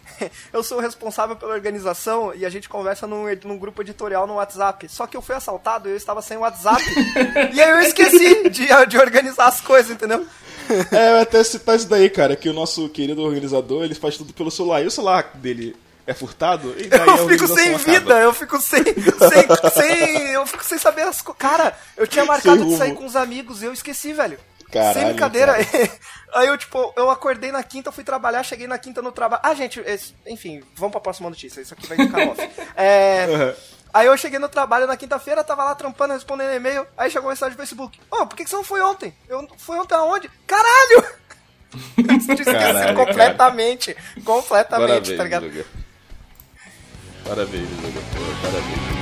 eu 0.54 0.62
sou 0.62 0.78
o 0.78 0.80
responsável 0.80 1.36
pela 1.36 1.52
organização 1.52 2.34
e 2.34 2.46
a 2.46 2.48
gente 2.48 2.66
conversa 2.66 3.06
num, 3.06 3.26
num, 3.44 3.58
grupo 3.58 3.82
editorial 3.82 4.26
no 4.26 4.36
WhatsApp. 4.36 4.88
Só 4.88 5.06
que 5.06 5.14
eu 5.14 5.20
fui 5.20 5.34
assaltado 5.34 5.86
e 5.86 5.92
eu 5.92 5.96
estava 5.98 6.22
sem 6.22 6.38
WhatsApp. 6.38 6.82
e 7.52 7.60
aí 7.60 7.70
eu 7.70 7.80
esqueci 7.80 8.48
de, 8.48 8.66
de 8.86 8.96
organizar 8.96 9.48
as 9.48 9.60
coisas, 9.60 9.90
entendeu? 9.90 10.26
é, 10.92 11.10
eu 11.10 11.20
até 11.20 11.42
citar 11.42 11.76
isso 11.76 11.88
daí, 11.88 12.08
cara, 12.08 12.36
que 12.36 12.48
o 12.48 12.52
nosso 12.52 12.88
querido 12.88 13.22
organizador, 13.22 13.84
ele 13.84 13.94
faz 13.94 14.16
tudo 14.16 14.32
pelo 14.32 14.50
celular. 14.50 14.82
E 14.82 14.86
o 14.86 14.90
celular 14.90 15.30
dele 15.34 15.76
é 16.06 16.14
furtado, 16.14 16.74
e 16.78 16.88
daí 16.88 17.08
eu 17.08 17.28
fico 17.28 17.46
sem 17.46 17.76
vida, 17.76 18.18
eu 18.20 18.32
fico 18.32 18.60
sem, 18.60 18.82
sem, 18.82 18.92
sem, 19.70 20.30
eu 20.30 20.46
fico 20.46 20.64
sem 20.64 20.78
saber 20.78 21.02
as 21.02 21.22
coisas. 21.22 21.38
Cara, 21.38 21.76
eu 21.96 22.06
tinha 22.06 22.24
marcado 22.24 22.64
de 22.64 22.76
sair 22.76 22.94
com 22.94 23.04
os 23.04 23.14
amigos 23.14 23.62
e 23.62 23.66
eu 23.66 23.72
esqueci, 23.72 24.12
velho. 24.12 24.38
Caralho, 24.70 24.94
sem 24.94 25.04
brincadeira. 25.08 25.64
Cara. 25.64 25.90
Aí 26.34 26.46
eu, 26.46 26.56
tipo, 26.56 26.92
eu 26.96 27.10
acordei 27.10 27.50
na 27.50 27.62
quinta, 27.62 27.90
fui 27.90 28.04
trabalhar, 28.04 28.42
cheguei 28.44 28.68
na 28.68 28.78
quinta 28.78 29.02
no 29.02 29.10
trabalho. 29.10 29.42
Ah, 29.44 29.54
gente, 29.54 29.80
esse... 29.80 30.14
enfim, 30.26 30.62
vamos 30.76 30.92
pra 30.92 31.00
próxima 31.00 31.28
notícia. 31.28 31.60
Isso 31.60 31.74
aqui 31.74 31.86
vai 31.88 31.96
ficar 31.96 32.28
off. 32.28 32.50
É. 32.76 33.26
Uhum. 33.28 33.79
Aí 33.92 34.06
eu 34.06 34.16
cheguei 34.16 34.38
no 34.38 34.48
trabalho 34.48 34.86
na 34.86 34.96
quinta-feira, 34.96 35.42
tava 35.42 35.64
lá 35.64 35.74
trampando, 35.74 36.14
respondendo 36.14 36.54
e-mail. 36.54 36.86
Aí 36.96 37.10
chegou 37.10 37.26
uma 37.26 37.32
mensagem 37.32 37.52
no 37.52 37.58
Facebook: 37.58 37.98
Ô, 38.10 38.22
oh, 38.22 38.26
por 38.26 38.36
que, 38.36 38.44
que 38.44 38.50
você 38.50 38.56
não 38.56 38.64
foi 38.64 38.80
ontem? 38.80 39.14
Eu 39.28 39.46
fui 39.58 39.78
ontem 39.78 39.94
aonde? 39.94 40.30
Caralho! 40.46 41.20
Caralho 42.44 42.96
completamente. 42.96 43.94
Cara. 43.94 44.06
Completamente, 44.24 44.88
Parabéns, 44.88 45.16
tá 45.16 45.24
ligado? 45.24 45.42
Luga. 45.44 45.66
Parabéns, 47.24 47.68
Luga. 47.82 48.00
Parabéns. 48.42 48.99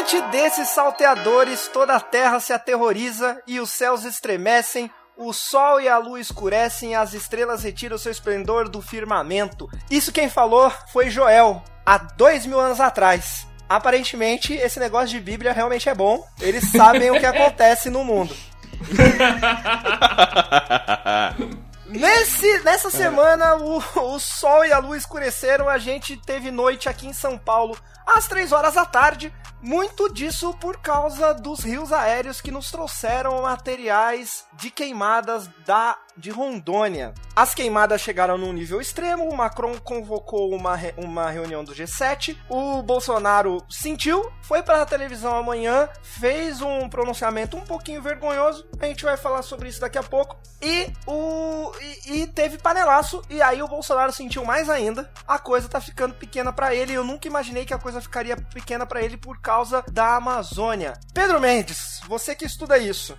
Diante 0.00 0.22
desses 0.30 0.70
salteadores, 0.70 1.68
toda 1.68 1.94
a 1.94 2.00
terra 2.00 2.40
se 2.40 2.54
aterroriza 2.54 3.38
e 3.46 3.60
os 3.60 3.68
céus 3.68 4.06
estremecem, 4.06 4.90
o 5.14 5.30
sol 5.30 5.78
e 5.78 5.90
a 5.90 5.98
lua 5.98 6.18
escurecem, 6.18 6.96
as 6.96 7.12
estrelas 7.12 7.64
retiram 7.64 7.98
seu 7.98 8.10
esplendor 8.10 8.70
do 8.70 8.80
firmamento. 8.80 9.68
Isso 9.90 10.10
quem 10.10 10.30
falou 10.30 10.72
foi 10.90 11.10
Joel, 11.10 11.62
há 11.84 11.98
dois 11.98 12.46
mil 12.46 12.58
anos 12.58 12.80
atrás. 12.80 13.46
Aparentemente, 13.68 14.54
esse 14.54 14.80
negócio 14.80 15.08
de 15.08 15.20
Bíblia 15.20 15.52
realmente 15.52 15.90
é 15.90 15.94
bom. 15.94 16.26
Eles 16.40 16.70
sabem 16.70 17.10
o 17.10 17.20
que 17.20 17.26
acontece 17.28 17.90
no 17.90 18.02
mundo. 18.02 18.34
Nesse, 21.90 22.60
nessa 22.60 22.88
semana, 22.88 23.56
o, 23.56 23.78
o 24.14 24.20
sol 24.20 24.64
e 24.64 24.72
a 24.72 24.78
lua 24.78 24.96
escureceram. 24.96 25.68
A 25.68 25.76
gente 25.76 26.16
teve 26.16 26.52
noite 26.52 26.88
aqui 26.88 27.08
em 27.08 27.12
São 27.12 27.36
Paulo 27.36 27.76
às 28.06 28.28
3 28.28 28.52
horas 28.52 28.74
da 28.74 28.84
tarde. 28.84 29.32
Muito 29.62 30.08
disso 30.12 30.54
por 30.54 30.78
causa 30.78 31.34
dos 31.34 31.60
rios 31.60 31.92
aéreos 31.92 32.40
que 32.40 32.50
nos 32.50 32.70
trouxeram 32.70 33.42
materiais 33.42 34.46
de 34.54 34.70
queimadas 34.70 35.48
da 35.66 35.98
de 36.20 36.30
Rondônia. 36.30 37.12
As 37.34 37.54
queimadas 37.54 38.00
chegaram 38.00 38.38
num 38.38 38.52
nível 38.52 38.80
extremo, 38.80 39.28
o 39.28 39.36
Macron 39.36 39.76
convocou 39.78 40.54
uma, 40.54 40.76
re, 40.76 40.94
uma 40.96 41.30
reunião 41.30 41.64
do 41.64 41.74
G7, 41.74 42.36
o 42.48 42.82
Bolsonaro 42.82 43.64
sentiu, 43.68 44.30
foi 44.42 44.62
para 44.62 44.82
a 44.82 44.86
televisão 44.86 45.34
amanhã, 45.34 45.88
fez 46.02 46.60
um 46.60 46.88
pronunciamento 46.88 47.56
um 47.56 47.62
pouquinho 47.62 48.02
vergonhoso, 48.02 48.68
a 48.78 48.86
gente 48.86 49.04
vai 49.04 49.16
falar 49.16 49.42
sobre 49.42 49.68
isso 49.68 49.80
daqui 49.80 49.98
a 49.98 50.02
pouco, 50.02 50.38
e, 50.60 50.92
o, 51.06 51.72
e, 51.80 52.20
e 52.20 52.26
teve 52.26 52.58
panelaço, 52.58 53.22
e 53.30 53.40
aí 53.40 53.62
o 53.62 53.68
Bolsonaro 53.68 54.12
sentiu 54.12 54.44
mais 54.44 54.68
ainda, 54.68 55.10
a 55.26 55.38
coisa 55.38 55.68
tá 55.68 55.80
ficando 55.80 56.14
pequena 56.14 56.52
para 56.52 56.74
ele, 56.74 56.92
eu 56.92 57.02
nunca 57.02 57.26
imaginei 57.26 57.64
que 57.64 57.74
a 57.74 57.78
coisa 57.78 58.00
ficaria 58.00 58.36
pequena 58.36 58.84
para 58.84 59.02
ele 59.02 59.16
por 59.16 59.40
causa 59.40 59.82
da 59.90 60.16
Amazônia. 60.16 60.94
Pedro 61.14 61.40
Mendes, 61.40 62.00
você 62.06 62.34
que 62.34 62.44
estuda 62.44 62.76
isso. 62.76 63.16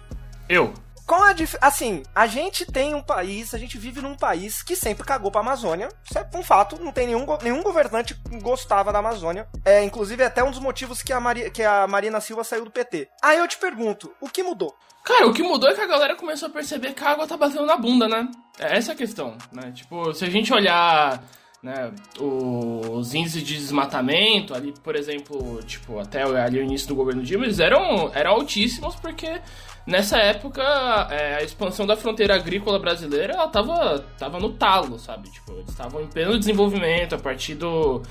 Eu. 0.48 0.74
Qual 1.12 1.24
a 1.24 1.34
dif... 1.34 1.58
Assim, 1.60 2.04
a 2.16 2.26
gente 2.26 2.66
tem 2.66 2.96
um 2.96 3.02
país, 3.02 3.54
a 3.54 3.58
gente 3.58 3.78
vive 3.78 4.00
num 4.00 4.16
país 4.16 4.64
que 4.64 4.78
sempre 4.78 5.06
cagou 5.06 5.30
pra 5.30 5.42
Amazônia. 5.42 5.90
Isso 6.06 6.18
é 6.18 6.26
um 6.34 6.42
fato, 6.42 6.82
não 6.82 6.94
tem 6.94 7.06
nenhum, 7.06 7.26
nenhum 7.44 7.62
governante 7.62 8.16
gostava 8.42 8.94
da 8.94 9.00
Amazônia. 9.00 9.46
É, 9.66 9.84
inclusive, 9.84 10.24
é 10.24 10.28
até 10.28 10.42
um 10.42 10.52
dos 10.52 10.62
motivos 10.62 11.04
que 11.04 11.12
a, 11.12 11.20
Mari... 11.20 11.52
que 11.52 11.64
a 11.64 11.86
Marina 11.86 12.22
Silva 12.22 12.46
saiu 12.46 12.64
do 12.64 12.72
PT. 12.72 13.10
Aí 13.22 13.40
eu 13.40 13.48
te 13.50 13.58
pergunto, 13.58 14.10
o 14.22 14.30
que 14.30 14.42
mudou? 14.42 14.74
Cara, 15.04 15.28
o 15.28 15.34
que 15.34 15.44
mudou 15.44 15.70
é 15.70 15.76
que 15.76 15.82
a 15.82 15.86
galera 15.88 16.16
começou 16.16 16.48
a 16.48 16.52
perceber 16.52 16.94
que 16.94 17.04
a 17.04 17.10
água 17.10 17.28
tá 17.28 17.36
batendo 17.36 17.66
na 17.66 17.76
bunda, 17.76 18.08
né? 18.08 18.32
É 18.58 18.78
essa 18.78 18.94
a 18.94 18.96
questão, 18.96 19.38
né? 19.52 19.70
Tipo, 19.76 20.14
se 20.14 20.24
a 20.24 20.30
gente 20.30 20.54
olhar 20.54 21.22
né, 21.62 21.92
os 22.18 23.14
índices 23.14 23.44
de 23.44 23.58
desmatamento 23.58 24.54
ali, 24.54 24.74
por 24.82 24.96
exemplo, 24.96 25.62
tipo, 25.64 26.00
até 26.00 26.24
ali 26.24 26.60
o 26.60 26.64
início 26.64 26.88
do 26.88 26.96
governo 26.96 27.22
Dilma, 27.22 27.44
eles 27.44 27.60
eram, 27.60 28.10
eram 28.14 28.32
altíssimos 28.32 28.96
porque 28.96 29.42
nessa 29.86 30.18
época 30.18 30.62
é, 31.10 31.36
a 31.36 31.44
expansão 31.44 31.86
da 31.86 31.96
fronteira 31.96 32.36
agrícola 32.36 32.80
brasileira 32.80 33.34
ela 33.34 33.48
tava, 33.48 34.06
tava 34.18 34.40
no 34.40 34.52
talo, 34.52 35.00
sabe? 35.00 35.30
Tipo, 35.30 35.54
eles 35.54 35.70
estavam 35.70 36.02
em 36.02 36.08
pleno 36.08 36.38
desenvolvimento 36.38 37.16
a 37.16 37.18
partir 37.18 37.56
do, 37.56 38.02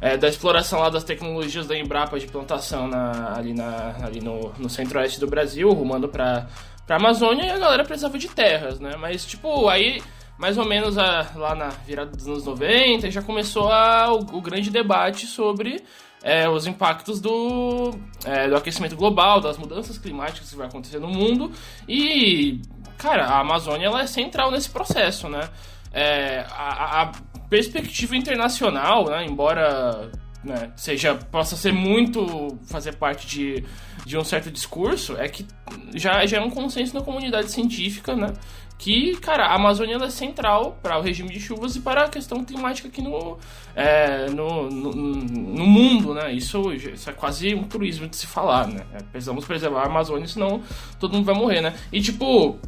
é, 0.00 0.16
da 0.16 0.28
exploração 0.28 0.80
lá 0.80 0.90
das 0.90 1.04
tecnologias 1.04 1.66
da 1.66 1.76
Embrapa 1.76 2.18
de 2.18 2.26
plantação 2.26 2.86
na, 2.88 3.34
ali, 3.36 3.54
na, 3.54 3.96
ali 4.04 4.20
no, 4.20 4.52
no 4.58 4.68
centro-oeste 4.68 5.20
do 5.20 5.26
Brasil, 5.26 5.70
rumando 5.70 6.08
pra, 6.08 6.46
pra 6.86 6.96
Amazônia 6.96 7.44
e 7.44 7.50
a 7.50 7.58
galera 7.58 7.84
precisava 7.84 8.18
de 8.18 8.28
terras, 8.28 8.78
né? 8.78 8.96
Mas, 8.96 9.24
tipo, 9.24 9.68
aí 9.68 10.02
mais 10.38 10.58
ou 10.58 10.66
menos 10.66 10.98
a, 10.98 11.32
lá 11.34 11.54
na 11.54 11.68
virada 11.68 12.10
dos 12.10 12.26
anos 12.26 12.44
90 12.44 13.10
já 13.10 13.22
começou 13.22 13.72
a, 13.72 14.12
o, 14.12 14.18
o 14.36 14.40
grande 14.40 14.70
debate 14.70 15.26
sobre 15.26 15.82
é, 16.26 16.48
os 16.48 16.66
impactos 16.66 17.20
do, 17.20 17.94
é, 18.24 18.48
do 18.48 18.56
aquecimento 18.56 18.96
global, 18.96 19.40
das 19.40 19.56
mudanças 19.56 19.96
climáticas 19.96 20.50
que 20.50 20.56
vai 20.56 20.66
acontecer 20.66 20.98
no 20.98 21.06
mundo. 21.06 21.52
E, 21.88 22.60
cara, 22.98 23.26
a 23.26 23.38
Amazônia 23.38 23.86
ela 23.86 24.02
é 24.02 24.08
central 24.08 24.50
nesse 24.50 24.68
processo, 24.68 25.28
né? 25.28 25.48
É, 25.92 26.44
a, 26.50 27.02
a, 27.02 27.12
perspectiva 27.48 28.16
internacional, 28.16 29.04
né, 29.08 29.24
embora 29.24 30.10
né, 30.42 30.72
seja 30.74 31.14
possa 31.14 31.54
ser 31.54 31.72
muito 31.72 32.58
fazer 32.66 32.96
parte 32.96 33.24
de, 33.24 33.64
de 34.04 34.18
um 34.18 34.24
certo 34.24 34.50
discurso, 34.50 35.16
é 35.16 35.28
que 35.28 35.46
já, 35.94 36.26
já 36.26 36.38
é 36.38 36.40
um 36.40 36.50
consenso 36.50 36.92
na 36.92 37.02
comunidade 37.02 37.52
científica, 37.52 38.16
né? 38.16 38.32
Que, 38.78 39.16
cara, 39.16 39.46
a 39.46 39.54
Amazônia 39.54 39.96
é 39.96 40.10
central 40.10 40.78
para 40.82 40.98
o 40.98 41.02
regime 41.02 41.30
de 41.30 41.40
chuvas 41.40 41.76
e 41.76 41.80
para 41.80 42.04
a 42.04 42.08
questão 42.08 42.44
climática 42.44 42.88
aqui 42.88 43.00
no, 43.00 43.38
é, 43.74 44.28
no, 44.30 44.68
no, 44.68 44.92
no, 44.92 45.66
mundo, 45.66 46.12
né? 46.12 46.32
Isso, 46.32 46.72
isso 46.72 47.08
é 47.08 47.12
quase 47.12 47.54
um 47.54 47.64
turismo 47.64 48.06
de 48.06 48.16
se 48.16 48.26
falar, 48.26 48.68
né? 48.68 48.82
É, 48.92 48.98
precisamos 49.02 49.46
preservar 49.46 49.82
a 49.82 49.86
Amazônia, 49.86 50.28
senão 50.28 50.62
todo 51.00 51.14
mundo 51.14 51.24
vai 51.24 51.34
morrer, 51.34 51.62
né? 51.62 51.74
E, 51.90 52.02
tipo, 52.02 52.58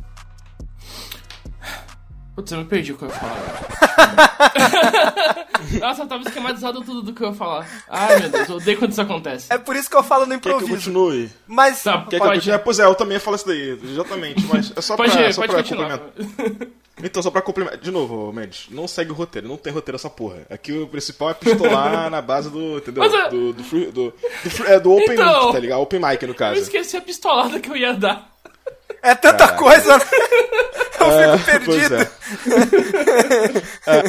Putz, 2.38 2.52
eu 2.52 2.58
me 2.58 2.64
perdi 2.66 2.92
o 2.92 2.96
que 2.96 3.02
eu 3.02 3.08
ia 3.08 3.14
falar. 3.14 3.36
Nossa, 5.80 6.02
eu 6.02 6.06
tava 6.06 6.22
esquematizado 6.22 6.80
tudo 6.82 7.02
do 7.02 7.12
que 7.12 7.20
eu 7.20 7.30
ia 7.30 7.34
falar. 7.34 7.68
Ai, 7.88 8.20
meu 8.20 8.28
Deus, 8.28 8.48
eu 8.48 8.56
odeio 8.58 8.78
quando 8.78 8.92
isso 8.92 9.02
acontece. 9.02 9.52
É 9.52 9.58
por 9.58 9.74
isso 9.74 9.90
que 9.90 9.96
eu 9.96 10.04
falo 10.04 10.24
no 10.24 10.34
improviso. 10.34 10.60
Quer 10.60 10.66
que 10.68 10.72
eu 10.72 10.76
continue? 10.76 11.30
Mas... 11.48 11.82
Tá, 11.82 12.06
Quer 12.08 12.18
pode... 12.18 12.40
que 12.40 12.48
eu 12.48 12.58
Pois 12.60 12.78
é, 12.78 12.84
eu 12.84 12.94
também 12.94 13.18
falo 13.18 13.34
isso 13.34 13.44
daí, 13.44 13.76
exatamente. 13.82 14.46
Mas 14.46 14.72
é 14.76 14.80
só 14.80 14.94
pode 14.94 15.10
pra, 15.10 15.28
ir, 15.28 15.34
só 15.34 15.40
pode 15.40 15.52
pra 15.52 15.62
continuar. 15.62 15.98
complementar. 15.98 16.68
Então, 17.00 17.22
só 17.22 17.30
pra 17.30 17.42
complementar. 17.42 17.78
De 17.78 17.90
novo, 17.92 18.32
Mendes, 18.32 18.66
não 18.70 18.86
segue 18.88 19.12
o 19.12 19.14
roteiro, 19.14 19.46
não 19.46 19.56
tem 19.56 19.72
roteiro 19.72 19.94
essa 19.94 20.10
porra. 20.10 20.38
Aqui 20.50 20.72
o 20.72 20.86
principal 20.88 21.30
é 21.30 21.34
pistolar 21.34 22.10
na 22.10 22.20
base 22.20 22.50
do. 22.50 22.78
Entendeu? 22.78 23.04
Mas, 23.04 23.30
do, 23.30 23.52
do, 23.52 23.62
do, 23.62 23.92
do, 23.92 23.92
do, 23.92 24.66
é, 24.66 24.80
do 24.80 24.92
Open 24.92 25.14
então, 25.14 25.42
Mic, 25.44 25.52
tá 25.52 25.58
ligado? 25.60 25.80
Open 25.80 26.00
Mic, 26.00 26.26
no 26.26 26.34
caso. 26.34 26.56
Eu 26.56 26.62
esqueci 26.62 26.96
a 26.96 27.00
pistolada 27.00 27.60
que 27.60 27.70
eu 27.70 27.76
ia 27.76 27.94
dar. 27.94 28.28
É 29.00 29.14
tanta 29.14 29.46
Caraca. 29.46 29.58
coisa, 29.58 29.96
né? 29.96 30.04
Eu 31.00 31.32
é, 31.34 31.38
fico 31.38 31.50
perdido. 31.50 31.96
É. 33.86 34.02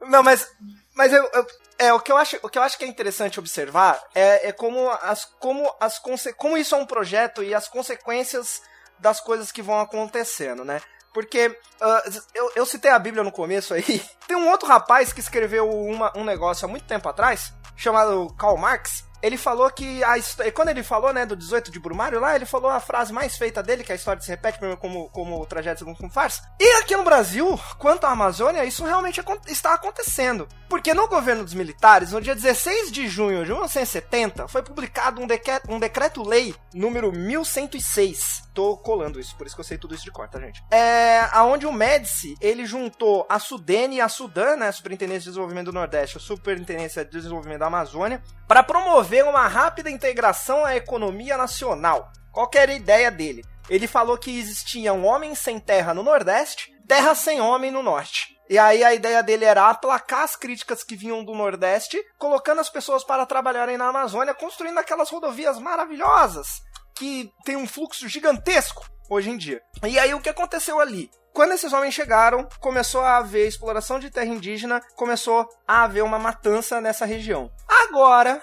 Não, 0.06 0.22
mas, 0.22 0.48
mas 0.94 1.12
eu, 1.12 1.22
eu, 1.32 1.46
é, 1.78 1.92
o, 1.92 2.00
que 2.00 2.12
eu 2.12 2.16
acho, 2.16 2.38
o 2.42 2.48
que 2.48 2.58
eu 2.58 2.62
acho 2.62 2.78
que 2.78 2.84
é 2.84 2.88
interessante 2.88 3.38
observar 3.38 4.02
é, 4.14 4.48
é 4.48 4.52
como, 4.52 4.90
as, 5.02 5.24
como, 5.24 5.72
as, 5.80 6.00
como 6.36 6.56
isso 6.56 6.74
é 6.74 6.78
um 6.78 6.86
projeto 6.86 7.42
e 7.42 7.54
as 7.54 7.68
consequências 7.68 8.62
das 8.98 9.20
coisas 9.20 9.50
que 9.50 9.62
vão 9.62 9.80
acontecendo, 9.80 10.64
né? 10.64 10.80
Porque 11.12 11.48
uh, 11.48 12.22
eu, 12.34 12.52
eu 12.56 12.66
citei 12.66 12.90
a 12.90 12.98
Bíblia 12.98 13.22
no 13.22 13.32
começo 13.32 13.74
aí. 13.74 13.82
Tem 14.26 14.36
um 14.36 14.48
outro 14.48 14.66
rapaz 14.66 15.12
que 15.12 15.20
escreveu 15.20 15.68
uma, 15.68 16.16
um 16.16 16.24
negócio 16.24 16.64
há 16.64 16.68
muito 16.68 16.86
tempo 16.86 17.08
atrás, 17.08 17.52
chamado 17.76 18.32
Karl 18.38 18.56
Marx, 18.56 19.04
ele 19.22 19.36
falou 19.36 19.70
que 19.70 20.02
a 20.02 20.14
quando 20.52 20.68
ele 20.68 20.82
falou, 20.82 21.12
né, 21.12 21.24
do 21.24 21.36
18 21.36 21.70
de 21.70 21.78
Brumário 21.78 22.20
lá, 22.20 22.34
ele 22.34 22.44
falou 22.44 22.70
a 22.70 22.80
frase 22.80 23.12
mais 23.12 23.36
feita 23.36 23.62
dele, 23.62 23.84
que 23.84 23.92
a 23.92 23.94
história 23.94 24.20
se 24.20 24.28
repete 24.28 24.58
como, 24.78 25.08
como 25.10 25.46
trajeto 25.46 25.80
segundo 25.80 25.96
como 25.96 26.10
farsa. 26.10 26.42
E 26.60 26.80
aqui 26.80 26.96
no 26.96 27.04
Brasil, 27.04 27.58
quanto 27.78 28.04
à 28.04 28.10
Amazônia, 28.10 28.64
isso 28.64 28.84
realmente 28.84 29.22
está 29.46 29.74
acontecendo. 29.74 30.48
Porque 30.68 30.94
no 30.94 31.06
governo 31.06 31.44
dos 31.44 31.54
militares, 31.54 32.12
no 32.12 32.20
dia 32.20 32.34
16 32.34 32.90
de 32.90 33.06
junho 33.06 33.44
de 33.44 33.50
1970, 33.50 34.48
foi 34.48 34.62
publicado 34.62 35.20
um, 35.20 35.26
decreto, 35.26 35.70
um 35.70 35.78
decreto-lei 35.78 36.54
número 36.74 37.12
1106. 37.12 38.50
Tô 38.54 38.76
colando 38.76 39.20
isso, 39.20 39.36
por 39.36 39.46
isso 39.46 39.54
que 39.54 39.60
eu 39.60 39.64
sei 39.64 39.78
tudo 39.78 39.94
isso 39.94 40.04
de 40.04 40.10
cor, 40.10 40.28
tá, 40.28 40.40
gente? 40.40 40.62
É, 40.70 41.28
aonde 41.32 41.66
o 41.66 41.72
Médici, 41.72 42.34
ele 42.40 42.66
juntou 42.66 43.26
a 43.28 43.38
Sudene 43.38 43.96
e 43.96 44.00
a 44.00 44.08
Sudan, 44.08 44.56
né, 44.56 44.72
Superintendência 44.72 45.20
de 45.20 45.26
Desenvolvimento 45.26 45.66
do 45.66 45.72
Nordeste, 45.72 46.16
a 46.16 46.20
Superintendência 46.20 47.04
de 47.04 47.10
Desenvolvimento 47.10 47.60
da 47.60 47.66
Amazônia, 47.66 48.22
para 48.48 48.62
promover 48.62 49.11
uma 49.20 49.48
rápida 49.48 49.90
integração 49.90 50.64
à 50.64 50.76
economia 50.76 51.36
nacional. 51.36 52.10
Qual 52.32 52.48
era 52.54 52.72
a 52.72 52.76
ideia 52.76 53.10
dele? 53.10 53.44
Ele 53.68 53.86
falou 53.86 54.16
que 54.16 54.38
existia 54.38 54.92
um 54.92 55.04
homem 55.04 55.34
sem 55.34 55.60
terra 55.60 55.92
no 55.92 56.02
Nordeste, 56.02 56.72
terra 56.88 57.14
sem 57.14 57.40
homem 57.40 57.70
no 57.70 57.82
Norte. 57.82 58.38
E 58.48 58.58
aí 58.58 58.82
a 58.84 58.94
ideia 58.94 59.22
dele 59.22 59.44
era 59.44 59.68
aplacar 59.68 60.22
as 60.22 60.36
críticas 60.36 60.82
que 60.82 60.96
vinham 60.96 61.24
do 61.24 61.34
Nordeste, 61.34 62.02
colocando 62.18 62.60
as 62.60 62.70
pessoas 62.70 63.04
para 63.04 63.26
trabalharem 63.26 63.76
na 63.76 63.88
Amazônia, 63.88 64.34
construindo 64.34 64.78
aquelas 64.78 65.10
rodovias 65.10 65.58
maravilhosas 65.58 66.62
que 66.94 67.30
tem 67.44 67.56
um 67.56 67.66
fluxo 67.66 68.08
gigantesco 68.08 68.86
hoje 69.10 69.30
em 69.30 69.36
dia. 69.36 69.60
E 69.84 69.98
aí 69.98 70.14
o 70.14 70.20
que 70.20 70.28
aconteceu 70.28 70.80
ali? 70.80 71.10
Quando 71.32 71.52
esses 71.52 71.72
homens 71.72 71.94
chegaram, 71.94 72.46
começou 72.60 73.00
a 73.00 73.16
haver 73.16 73.48
exploração 73.48 73.98
de 73.98 74.10
terra 74.10 74.26
indígena, 74.26 74.82
começou 74.94 75.48
a 75.66 75.84
haver 75.84 76.04
uma 76.04 76.18
matança 76.18 76.78
nessa 76.78 77.06
região. 77.06 77.50
Agora, 77.66 78.42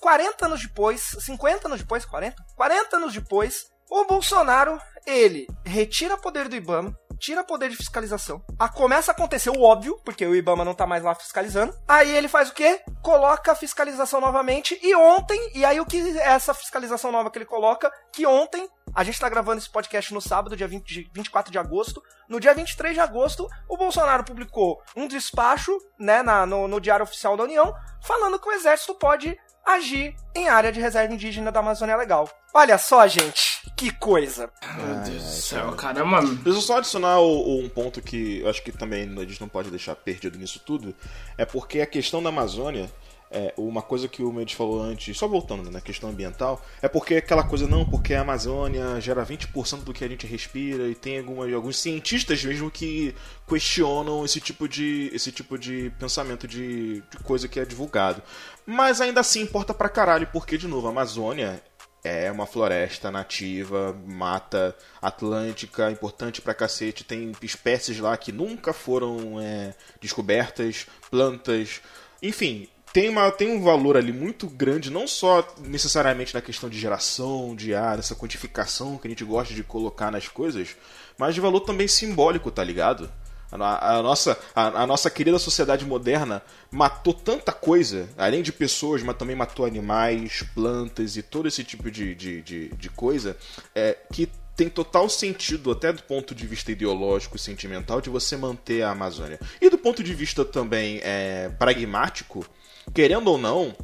40 0.00 0.46
anos 0.46 0.62
depois, 0.62 1.16
50 1.20 1.66
anos 1.66 1.80
depois, 1.80 2.04
40? 2.04 2.36
40 2.56 2.96
anos 2.96 3.12
depois, 3.12 3.66
o 3.90 4.04
Bolsonaro, 4.04 4.80
ele 5.06 5.46
retira 5.64 6.16
poder 6.16 6.48
do 6.48 6.56
IBAMA, 6.56 6.96
tira 7.20 7.44
poder 7.44 7.68
de 7.68 7.76
fiscalização. 7.76 8.42
A, 8.58 8.68
começa 8.68 9.12
a 9.12 9.14
acontecer 9.14 9.50
o 9.50 9.60
óbvio, 9.60 10.00
porque 10.04 10.26
o 10.26 10.34
IBAMA 10.34 10.64
não 10.64 10.74
tá 10.74 10.86
mais 10.86 11.04
lá 11.04 11.14
fiscalizando. 11.14 11.74
Aí 11.86 12.10
ele 12.10 12.26
faz 12.26 12.48
o 12.48 12.54
quê? 12.54 12.80
Coloca 13.02 13.52
a 13.52 13.54
fiscalização 13.54 14.20
novamente. 14.20 14.78
E 14.82 14.94
ontem, 14.96 15.38
e 15.54 15.64
aí 15.64 15.78
o 15.80 15.86
que 15.86 15.98
é 16.18 16.28
essa 16.28 16.54
fiscalização 16.54 17.12
nova 17.12 17.30
que 17.30 17.38
ele 17.38 17.44
coloca? 17.44 17.92
Que 18.12 18.26
ontem 18.26 18.68
a 18.94 19.04
gente 19.04 19.14
está 19.14 19.28
gravando 19.28 19.58
esse 19.58 19.70
podcast 19.70 20.12
no 20.12 20.20
sábado, 20.20 20.56
dia 20.56 20.66
20, 20.66 21.10
24 21.14 21.52
de 21.52 21.58
agosto. 21.58 22.02
No 22.28 22.40
dia 22.40 22.54
23 22.54 22.94
de 22.94 23.00
agosto, 23.00 23.46
o 23.68 23.76
Bolsonaro 23.76 24.24
publicou 24.24 24.82
um 24.96 25.06
despacho 25.06 25.76
né, 25.98 26.22
na, 26.22 26.46
no, 26.46 26.66
no 26.66 26.80
Diário 26.80 27.04
Oficial 27.04 27.36
da 27.36 27.44
União 27.44 27.72
falando 28.02 28.38
que 28.38 28.48
o 28.48 28.52
Exército 28.52 28.94
pode 28.94 29.36
agir 29.74 30.14
em 30.34 30.48
área 30.48 30.72
de 30.72 30.80
reserva 30.80 31.12
indígena 31.12 31.50
da 31.50 31.60
Amazônia 31.60 31.96
Legal. 31.96 32.28
Olha 32.52 32.76
só, 32.78 33.06
gente, 33.06 33.62
que 33.76 33.92
coisa. 33.92 34.50
Meu 34.76 34.96
Deus 34.96 35.22
do 35.22 35.30
céu, 35.30 35.72
caramba. 35.72 36.20
Deixa 36.20 36.58
eu 36.58 36.62
só 36.62 36.78
adicionar 36.78 37.20
o, 37.20 37.60
um 37.60 37.68
ponto 37.68 38.02
que 38.02 38.40
eu 38.40 38.50
acho 38.50 38.62
que 38.62 38.72
também 38.72 39.02
a 39.02 39.20
gente 39.24 39.40
não 39.40 39.48
pode 39.48 39.70
deixar 39.70 39.94
perdido 39.94 40.38
nisso 40.38 40.60
tudo. 40.64 40.94
É 41.38 41.44
porque 41.44 41.80
a 41.80 41.86
questão 41.86 42.22
da 42.22 42.28
Amazônia 42.28 42.90
é, 43.30 43.54
uma 43.56 43.80
coisa 43.80 44.08
que 44.08 44.22
o 44.22 44.32
Mendes 44.32 44.54
falou 44.54 44.82
antes, 44.82 45.16
só 45.16 45.28
voltando 45.28 45.62
na 45.64 45.70
né, 45.70 45.80
questão 45.80 46.10
ambiental, 46.10 46.60
é 46.82 46.88
porque 46.88 47.14
aquela 47.14 47.44
coisa, 47.44 47.66
não, 47.66 47.84
porque 47.84 48.12
a 48.12 48.22
Amazônia 48.22 49.00
gera 49.00 49.24
20% 49.24 49.84
do 49.84 49.92
que 49.92 50.04
a 50.04 50.08
gente 50.08 50.26
respira 50.26 50.88
e 50.88 50.94
tem 50.94 51.18
alguns 51.18 51.78
cientistas 51.78 52.42
mesmo 52.42 52.70
que 52.70 53.14
questionam 53.48 54.24
esse 54.24 54.40
tipo 54.40 54.68
de, 54.68 55.10
esse 55.12 55.30
tipo 55.30 55.56
de 55.56 55.92
pensamento 55.98 56.48
de, 56.48 57.02
de 57.02 57.16
coisa 57.22 57.46
que 57.46 57.60
é 57.60 57.64
divulgado. 57.64 58.20
Mas 58.66 59.00
ainda 59.00 59.20
assim 59.20 59.42
importa 59.42 59.72
pra 59.72 59.88
caralho, 59.88 60.28
porque, 60.32 60.58
de 60.58 60.66
novo, 60.66 60.88
a 60.88 60.90
Amazônia 60.90 61.62
é 62.02 62.30
uma 62.32 62.46
floresta 62.46 63.10
nativa, 63.10 63.96
mata 64.06 64.74
atlântica, 65.00 65.90
importante 65.90 66.40
pra 66.40 66.54
cacete. 66.54 67.04
Tem 67.04 67.32
espécies 67.42 67.98
lá 67.98 68.16
que 68.16 68.32
nunca 68.32 68.72
foram 68.72 69.40
é, 69.40 69.74
descobertas, 70.00 70.86
plantas. 71.10 71.80
Enfim, 72.22 72.68
tem, 72.92 73.08
uma, 73.08 73.30
tem 73.30 73.50
um 73.50 73.62
valor 73.62 73.96
ali 73.96 74.12
muito 74.12 74.48
grande, 74.48 74.90
não 74.90 75.06
só 75.06 75.46
necessariamente 75.60 76.34
na 76.34 76.40
questão 76.40 76.68
de 76.68 76.78
geração, 76.78 77.54
de 77.54 77.74
ar, 77.74 77.98
essa 77.98 78.14
quantificação 78.14 78.98
que 78.98 79.06
a 79.06 79.10
gente 79.10 79.24
gosta 79.24 79.54
de 79.54 79.62
colocar 79.62 80.10
nas 80.10 80.28
coisas, 80.28 80.76
mas 81.16 81.34
de 81.34 81.40
valor 81.40 81.60
também 81.60 81.86
simbólico, 81.86 82.50
tá 82.50 82.64
ligado? 82.64 83.10
A, 83.52 83.96
a 83.96 84.02
nossa, 84.02 84.38
a, 84.54 84.82
a, 84.82 84.86
nossa 84.86 85.10
querida 85.10 85.38
sociedade 85.38 85.84
moderna 85.84 86.40
matou 86.70 87.12
tanta 87.12 87.52
coisa, 87.52 88.08
além 88.16 88.42
de 88.42 88.52
pessoas, 88.52 89.02
mas 89.02 89.16
também 89.16 89.34
matou 89.34 89.66
animais, 89.66 90.44
plantas 90.54 91.16
e 91.16 91.22
todo 91.22 91.48
esse 91.48 91.64
tipo 91.64 91.90
de, 91.90 92.14
de, 92.14 92.42
de, 92.42 92.68
de 92.68 92.88
coisa, 92.90 93.36
é, 93.74 93.96
que 94.12 94.28
tem 94.56 94.68
total 94.68 95.08
sentido, 95.08 95.70
até 95.70 95.92
do 95.92 96.02
ponto 96.02 96.34
de 96.34 96.46
vista 96.46 96.70
ideológico 96.70 97.36
e 97.36 97.40
sentimental, 97.40 98.00
de 98.00 98.10
você 98.10 98.36
manter 98.36 98.82
a 98.82 98.90
Amazônia. 98.90 99.40
E 99.60 99.70
do 99.70 99.78
ponto 99.78 100.02
de 100.02 100.14
vista 100.14 100.44
também 100.44 101.00
é, 101.02 101.48
pragmático, 101.58 102.46
querendo 102.94 103.28
ou 103.28 103.38
não, 103.38 103.74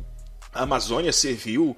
a 0.53 0.63
Amazônia 0.63 1.13
serviu 1.13 1.77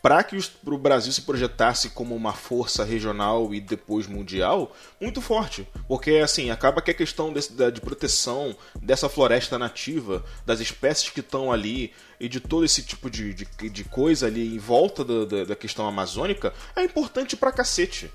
para 0.00 0.22
que 0.22 0.36
o 0.36 0.78
Brasil 0.78 1.12
se 1.12 1.22
projetasse 1.22 1.90
como 1.90 2.14
uma 2.14 2.32
força 2.32 2.84
regional 2.84 3.52
e 3.52 3.60
depois 3.60 4.06
mundial 4.06 4.74
muito 5.00 5.20
forte. 5.20 5.66
Porque, 5.88 6.12
assim, 6.22 6.50
acaba 6.50 6.80
que 6.80 6.90
a 6.90 6.94
questão 6.94 7.32
desse, 7.32 7.52
de 7.52 7.80
proteção 7.80 8.56
dessa 8.80 9.08
floresta 9.08 9.58
nativa, 9.58 10.24
das 10.46 10.60
espécies 10.60 11.10
que 11.10 11.20
estão 11.20 11.50
ali 11.50 11.92
e 12.20 12.28
de 12.28 12.38
todo 12.38 12.64
esse 12.64 12.82
tipo 12.82 13.10
de, 13.10 13.34
de, 13.34 13.44
de 13.68 13.84
coisa 13.84 14.26
ali 14.26 14.54
em 14.54 14.58
volta 14.58 15.04
da, 15.04 15.24
da, 15.24 15.44
da 15.44 15.56
questão 15.56 15.86
amazônica 15.86 16.54
é 16.76 16.82
importante 16.82 17.36
pra 17.36 17.52
cacete 17.52 18.10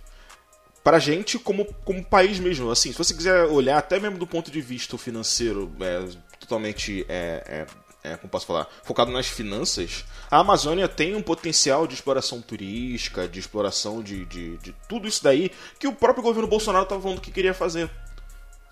pra 0.84 1.00
gente 1.00 1.40
como, 1.40 1.66
como 1.86 2.04
país 2.04 2.40
mesmo. 2.40 2.70
Assim, 2.70 2.92
se 2.92 2.98
você 2.98 3.14
quiser 3.14 3.46
olhar 3.46 3.78
até 3.78 4.00
mesmo 4.00 4.18
do 4.18 4.28
ponto 4.28 4.52
de 4.52 4.62
vista 4.62 4.98
financeiro, 4.98 5.72
é, 5.80 6.06
totalmente 6.40 7.06
é, 7.08 7.44
é, 7.48 7.66
é, 8.04 8.18
como 8.18 8.30
posso 8.30 8.46
falar, 8.46 8.68
focado 8.84 9.12
nas 9.12 9.28
finanças, 9.28 10.04
a 10.30 10.40
Amazônia 10.40 10.88
tem 10.88 11.16
um 11.16 11.22
potencial 11.22 11.88
de 11.88 11.94
exploração 11.94 12.42
turística, 12.42 13.28
de 13.28 13.40
exploração 13.40 14.04
de, 14.04 14.26
de, 14.26 14.58
de 14.58 14.76
tudo 14.90 15.08
isso 15.08 15.24
daí 15.24 15.52
que 15.80 15.88
o 15.88 15.94
próprio 15.94 16.24
governo 16.24 16.48
Bolsonaro 16.48 16.84
estava 16.84 17.02
falando 17.02 17.22
que 17.22 17.32
queria 17.32 17.54
fazer. 17.54 17.90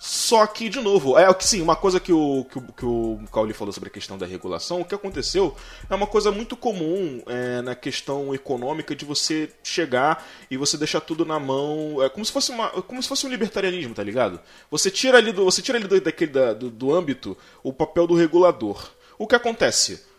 Só 0.04 0.48
que, 0.48 0.68
de 0.68 0.82
novo, 0.82 1.16
é 1.16 1.30
o 1.30 1.36
que 1.36 1.46
sim, 1.46 1.62
uma 1.62 1.76
coisa 1.76 2.00
que 2.00 2.12
o, 2.12 2.44
que 2.46 2.58
o, 2.58 2.62
que 2.76 2.86
o 2.86 3.20
Cauli 3.32 3.54
falou 3.54 3.72
sobre 3.72 3.88
a 3.88 3.92
questão 3.92 4.18
da 4.18 4.26
regulação, 4.26 4.82
o 4.82 4.86
que 4.86 4.96
aconteceu 4.96 5.56
é 5.88 5.94
uma 5.94 6.08
coisa 6.08 6.32
muito 6.32 6.58
comum 6.58 7.22
é, 7.28 7.62
na 7.62 7.76
questão 7.76 8.34
econômica 8.34 8.96
de 8.96 9.06
você 9.06 9.52
chegar 9.62 10.28
e 10.50 10.58
você 10.58 10.76
deixar 10.76 11.02
tudo 11.02 11.24
na 11.24 11.40
mão. 11.40 12.02
É 12.02 12.10
como 12.10 12.26
se 12.26 12.32
fosse, 12.32 12.52
uma, 12.52 12.70
como 12.82 13.02
se 13.04 13.08
fosse 13.08 13.28
um 13.28 13.30
libertarianismo, 13.30 13.94
tá 13.94 14.04
ligado? 14.04 14.40
Você 14.72 14.90
tira 14.90 15.20
ali 15.20 15.32
do, 15.32 15.46
você 15.46 15.62
tira 15.62 15.78
ali 15.78 15.88
do, 15.88 16.02
daquele, 16.02 16.32
da, 16.32 16.54
do, 16.54 16.72
do 16.72 16.92
âmbito 16.92 17.38
o 17.62 17.72
papel 17.72 18.08
do 18.08 18.16
regulador. 18.16 18.90
O 19.22 19.28
que 19.28 19.36
acontece? 19.36 20.10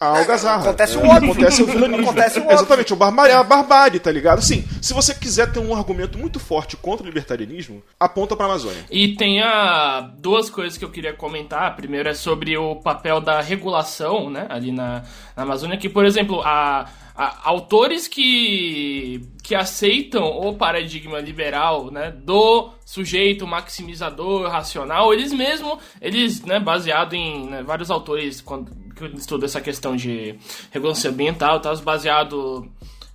a 0.00 0.18
algazarra. 0.18 0.62
Acontece 0.62 0.96
o 0.96 1.06
óbvio. 1.06 1.32
Acontece 1.32 1.62
o 1.62 1.66
vilanismo. 1.66 2.10
Acontece 2.10 2.38
o 2.38 2.42
óbvio. 2.42 2.56
Exatamente, 2.56 2.92
o 2.92 2.96
barbárie, 2.96 3.32
a 3.32 3.42
barbárie, 3.42 4.00
tá 4.00 4.10
ligado? 4.10 4.42
Sim, 4.42 4.64
se 4.82 4.92
você 4.92 5.14
quiser 5.14 5.52
ter 5.52 5.60
um 5.60 5.74
argumento 5.74 6.18
muito 6.18 6.40
forte 6.40 6.76
contra 6.76 7.04
o 7.04 7.06
libertarianismo, 7.06 7.82
aponta 7.98 8.36
pra 8.36 8.46
Amazônia. 8.46 8.84
E 8.90 9.14
tem 9.16 9.40
a 9.40 10.00
duas 10.18 10.50
coisas 10.50 10.76
que 10.76 10.84
eu 10.84 10.90
queria 10.90 11.12
comentar. 11.12 11.64
A 11.64 11.70
primeira 11.70 12.10
é 12.10 12.14
sobre 12.14 12.56
o 12.56 12.76
papel 12.76 13.20
da 13.20 13.40
regulação, 13.40 14.28
né, 14.28 14.46
ali 14.48 14.72
na, 14.72 15.02
na 15.36 15.42
Amazônia, 15.42 15.78
que, 15.78 15.88
por 15.88 16.04
exemplo, 16.04 16.42
a 16.42 16.86
autores 17.14 18.08
que, 18.08 19.20
que 19.42 19.54
aceitam 19.54 20.24
o 20.24 20.54
paradigma 20.54 21.20
liberal, 21.20 21.90
né, 21.90 22.10
do 22.10 22.70
sujeito 22.84 23.46
maximizador 23.46 24.50
racional, 24.50 25.12
eles 25.12 25.32
mesmo, 25.32 25.78
eles, 26.00 26.42
né, 26.42 26.58
baseado 26.58 27.14
em 27.14 27.46
né, 27.46 27.62
vários 27.62 27.90
autores 27.90 28.40
quando 28.40 28.84
que 28.94 29.04
estudam 29.16 29.46
essa 29.46 29.60
questão 29.60 29.96
de 29.96 30.36
regulação 30.70 31.10
ambiental, 31.10 31.60
tá, 31.60 31.74
baseado 31.76 32.70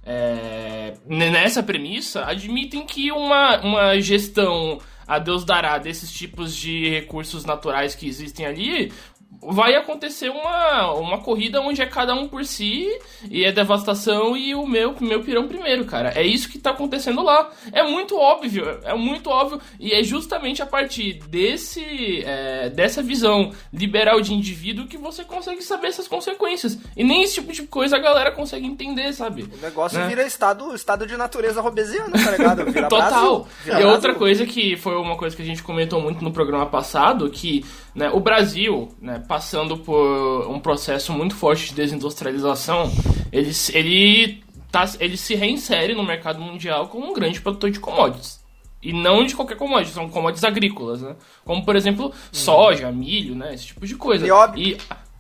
é, 0.06 0.94
nessa 1.06 1.64
premissa, 1.64 2.26
admitem 2.26 2.86
que 2.86 3.12
uma, 3.12 3.60
uma 3.62 4.00
gestão 4.02 4.80
a 5.10 5.18
Deus 5.18 5.44
dará 5.44 5.80
desses 5.80 6.12
tipos 6.12 6.56
de 6.56 6.88
recursos 6.88 7.44
naturais 7.44 7.96
que 7.96 8.08
existem 8.08 8.46
ali 8.46 8.94
vai 9.42 9.76
acontecer 9.76 10.30
uma, 10.30 10.94
uma 10.94 11.18
corrida 11.20 11.62
onde 11.62 11.82
é 11.82 11.86
cada 11.86 12.14
um 12.14 12.28
por 12.28 12.44
si 12.46 12.88
e 13.30 13.46
é 13.46 13.52
devastação 13.52 14.36
e 14.36 14.54
o 14.54 14.68
meu, 14.68 14.96
meu 15.00 15.24
pirão 15.24 15.48
primeiro, 15.48 15.86
cara. 15.86 16.12
É 16.16 16.24
isso 16.24 16.50
que 16.50 16.60
tá 16.60 16.72
acontecendo 16.72 17.24
lá. 17.24 17.50
É 17.72 17.84
muito 17.84 18.18
óbvio, 18.18 18.80
é 18.84 18.94
muito 18.94 19.30
óbvio 19.30 19.62
e 19.80 19.94
é 19.94 20.04
justamente 20.04 20.62
a 20.62 20.66
partir 20.66 21.14
desse 21.28 22.24
é, 22.26 22.70
dessa 22.70 23.02
visão 23.02 23.52
liberal 23.74 24.22
de 24.22 24.34
indivíduo 24.34 24.88
que 24.88 24.98
você 24.98 25.24
consegue 25.24 25.62
saber 25.62 25.88
essas 25.88 26.08
consequências. 26.08 26.78
E 26.96 27.04
nem 27.04 27.24
esse 27.24 27.36
tipo 27.36 27.54
de 27.54 27.64
coisa 27.64 27.96
a 27.96 28.00
galera 28.00 28.32
consegue 28.32 28.68
entender, 28.68 29.14
sabe? 29.14 29.44
O 29.44 29.62
negócio 29.62 30.00
né? 30.00 30.08
vira 30.08 30.26
estado, 30.26 30.74
estado 30.76 31.08
de 31.08 31.16
natureza 31.16 31.62
robesiano, 31.62 32.12
tá 32.12 32.32
ligado? 32.32 32.66
Vira 32.66 32.88
Total. 32.90 33.48
Vira 33.64 33.82
e 33.82 33.86
outra 33.86 34.14
coisa 34.14 34.46
que 34.46 34.76
foi 34.76 34.96
uma 34.96 35.16
coisa 35.16 35.36
que 35.36 35.42
a 35.42 35.46
gente 35.46 35.64
comentou 35.64 36.02
muito 36.02 36.24
no 36.24 36.32
programa 36.32 36.66
passado, 36.66 37.30
que 37.30 37.64
né, 37.96 38.10
o 38.12 38.20
Brasil, 38.20 38.90
né, 39.02 39.24
passando 39.28 39.78
por 39.78 40.48
um 40.50 40.60
processo 40.60 41.12
muito 41.14 41.36
forte 41.36 41.70
de 41.70 41.76
desindustrialização, 41.76 42.92
ele, 43.32 43.52
ele, 43.74 44.44
tá, 44.72 44.90
ele 45.00 45.18
se 45.18 45.36
reinsere 45.36 45.94
no 45.94 46.04
mercado 46.04 46.40
mundial 46.40 46.88
como 46.88 47.10
um 47.10 47.14
grande 47.14 47.42
produtor 47.42 47.72
de 47.72 47.80
commodities. 47.80 48.40
E 48.82 48.94
não 48.94 49.26
de 49.26 49.36
qualquer 49.36 49.58
commodity, 49.58 49.94
são 49.94 50.08
commodities 50.10 50.46
agrícolas, 50.46 51.02
né? 51.02 51.16
Como, 51.44 51.66
por 51.66 51.76
exemplo, 51.76 52.14
soja, 52.32 52.90
milho, 52.92 53.36
né? 53.36 53.54
Esse 53.54 53.68
tipo 53.68 53.86
de 53.86 53.96
coisa. 53.96 54.24
Nióbio. 54.24 54.78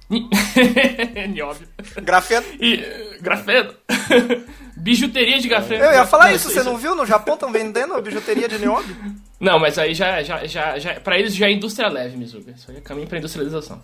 E... 0.10 1.28
Nióbio. 1.28 1.68
Grafeno. 2.02 2.46
E... 2.58 3.18
Grafeno. 3.22 3.74
bijuteria 4.80 5.40
de 5.40 5.48
grafeno. 5.48 5.84
Eu 5.84 5.94
ia 5.94 6.06
falar 6.06 6.34
isso, 6.34 6.50
você 6.50 6.64
não 6.64 6.78
viu? 6.78 6.96
No 6.96 7.06
Japão 7.06 7.36
estão 7.36 7.52
vendendo 7.52 8.02
bijuteria 8.02 8.48
de 8.48 8.58
nióbio? 8.58 8.96
Não, 9.40 9.58
mas 9.58 9.78
aí 9.78 9.94
já, 9.94 10.22
já, 10.22 10.46
já, 10.46 10.78
já 10.78 11.00
pra 11.00 11.18
eles 11.18 11.34
já 11.34 11.48
é 11.48 11.52
indústria 11.52 11.88
leve, 11.88 12.18
Mizuga. 12.18 12.52
Isso 12.52 12.70
aí 12.70 12.78
é 12.78 12.82
caminho 12.82 13.08
pra 13.08 13.18
industrialização. 13.18 13.82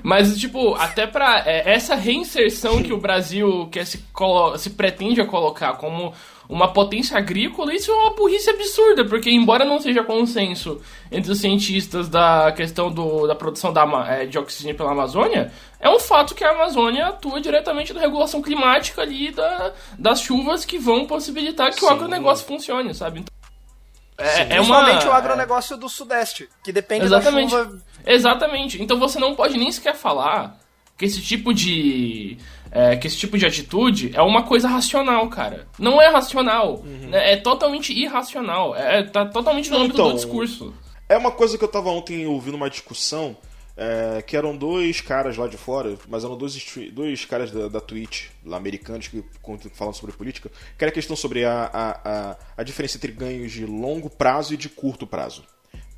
Mas, 0.00 0.38
tipo, 0.38 0.74
até 0.74 1.06
pra 1.08 1.42
é, 1.44 1.72
essa 1.72 1.96
reinserção 1.96 2.82
que 2.82 2.92
o 2.92 3.00
Brasil 3.00 3.68
quer 3.72 3.84
se, 3.84 4.02
se 4.58 4.70
pretende 4.70 5.20
a 5.20 5.26
colocar 5.26 5.72
como 5.74 6.12
uma 6.48 6.72
potência 6.72 7.16
agrícola, 7.16 7.74
isso 7.74 7.90
é 7.90 7.94
uma 7.94 8.14
burrice 8.14 8.50
absurda, 8.50 9.04
porque 9.04 9.30
embora 9.30 9.64
não 9.64 9.80
seja 9.80 10.04
consenso 10.04 10.80
entre 11.10 11.32
os 11.32 11.40
cientistas 11.40 12.08
da 12.08 12.52
questão 12.52 12.90
do, 12.90 13.26
da 13.26 13.34
produção 13.34 13.72
da, 13.72 13.84
é, 14.08 14.26
de 14.26 14.38
oxigênio 14.38 14.76
pela 14.76 14.92
Amazônia, 14.92 15.50
é 15.80 15.88
um 15.88 15.98
fato 15.98 16.34
que 16.34 16.44
a 16.44 16.50
Amazônia 16.50 17.06
atua 17.06 17.40
diretamente 17.40 17.92
na 17.92 18.00
regulação 18.00 18.42
climática 18.42 19.02
ali 19.02 19.32
da, 19.32 19.72
das 19.98 20.20
chuvas 20.20 20.64
que 20.64 20.78
vão 20.78 21.06
possibilitar 21.06 21.70
que 21.70 21.80
Sim. 21.80 21.86
o 21.86 21.88
agronegócio 21.88 22.46
funcione, 22.46 22.94
sabe? 22.94 23.20
Então, 23.20 23.41
é, 24.22 24.56
é 24.56 24.60
uma... 24.60 25.06
o 25.06 25.12
agronegócio 25.12 25.76
do 25.76 25.88
Sudeste, 25.88 26.48
que 26.62 26.72
depende 26.72 27.04
Exatamente. 27.04 27.52
da 27.52 27.64
chuva. 27.64 27.82
Exatamente. 28.06 28.82
Então 28.82 28.98
você 28.98 29.18
não 29.18 29.34
pode 29.34 29.58
nem 29.58 29.70
sequer 29.70 29.94
falar 29.94 30.58
que 30.96 31.04
esse 31.04 31.20
tipo 31.20 31.52
de. 31.52 32.36
É, 32.70 32.96
que 32.96 33.06
esse 33.06 33.18
tipo 33.18 33.36
de 33.36 33.44
atitude 33.44 34.12
é 34.14 34.22
uma 34.22 34.44
coisa 34.44 34.66
racional, 34.66 35.28
cara. 35.28 35.66
Não 35.78 36.00
é 36.00 36.08
racional. 36.08 36.76
Uhum. 36.76 37.10
É, 37.12 37.34
é, 37.34 37.36
totalmente 37.36 37.92
irracional. 37.92 38.74
É, 38.74 39.02
tá 39.02 39.26
totalmente 39.26 39.70
no 39.70 39.78
âmbito 39.78 39.94
então, 39.94 40.08
do 40.08 40.14
discurso. 40.14 40.72
É 41.08 41.16
uma 41.16 41.30
coisa 41.30 41.58
que 41.58 41.64
eu 41.64 41.68
tava 41.68 41.90
ontem 41.90 42.26
ouvindo 42.26 42.54
uma 42.54 42.70
discussão 42.70 43.36
é, 43.76 44.22
que 44.22 44.36
eram 44.36 44.56
dois 44.56 45.00
caras 45.00 45.36
lá 45.36 45.46
de 45.46 45.56
fora, 45.56 45.96
mas 46.08 46.24
eram 46.24 46.36
dois, 46.36 46.56
dois 46.92 47.24
caras 47.24 47.50
da, 47.50 47.68
da 47.68 47.80
Twitch, 47.80 48.28
lá 48.44 48.56
americanos, 48.56 49.08
que 49.08 49.24
falam 49.74 49.92
sobre 49.92 50.14
política, 50.14 50.50
que 50.76 50.84
era 50.84 50.90
a 50.90 50.94
questão 50.94 51.16
sobre 51.16 51.44
a, 51.44 51.70
a, 51.72 51.90
a, 52.04 52.36
a 52.58 52.62
diferença 52.62 52.96
entre 52.96 53.12
ganhos 53.12 53.52
de 53.52 53.64
longo 53.64 54.10
prazo 54.10 54.54
e 54.54 54.56
de 54.56 54.68
curto 54.68 55.06
prazo. 55.06 55.44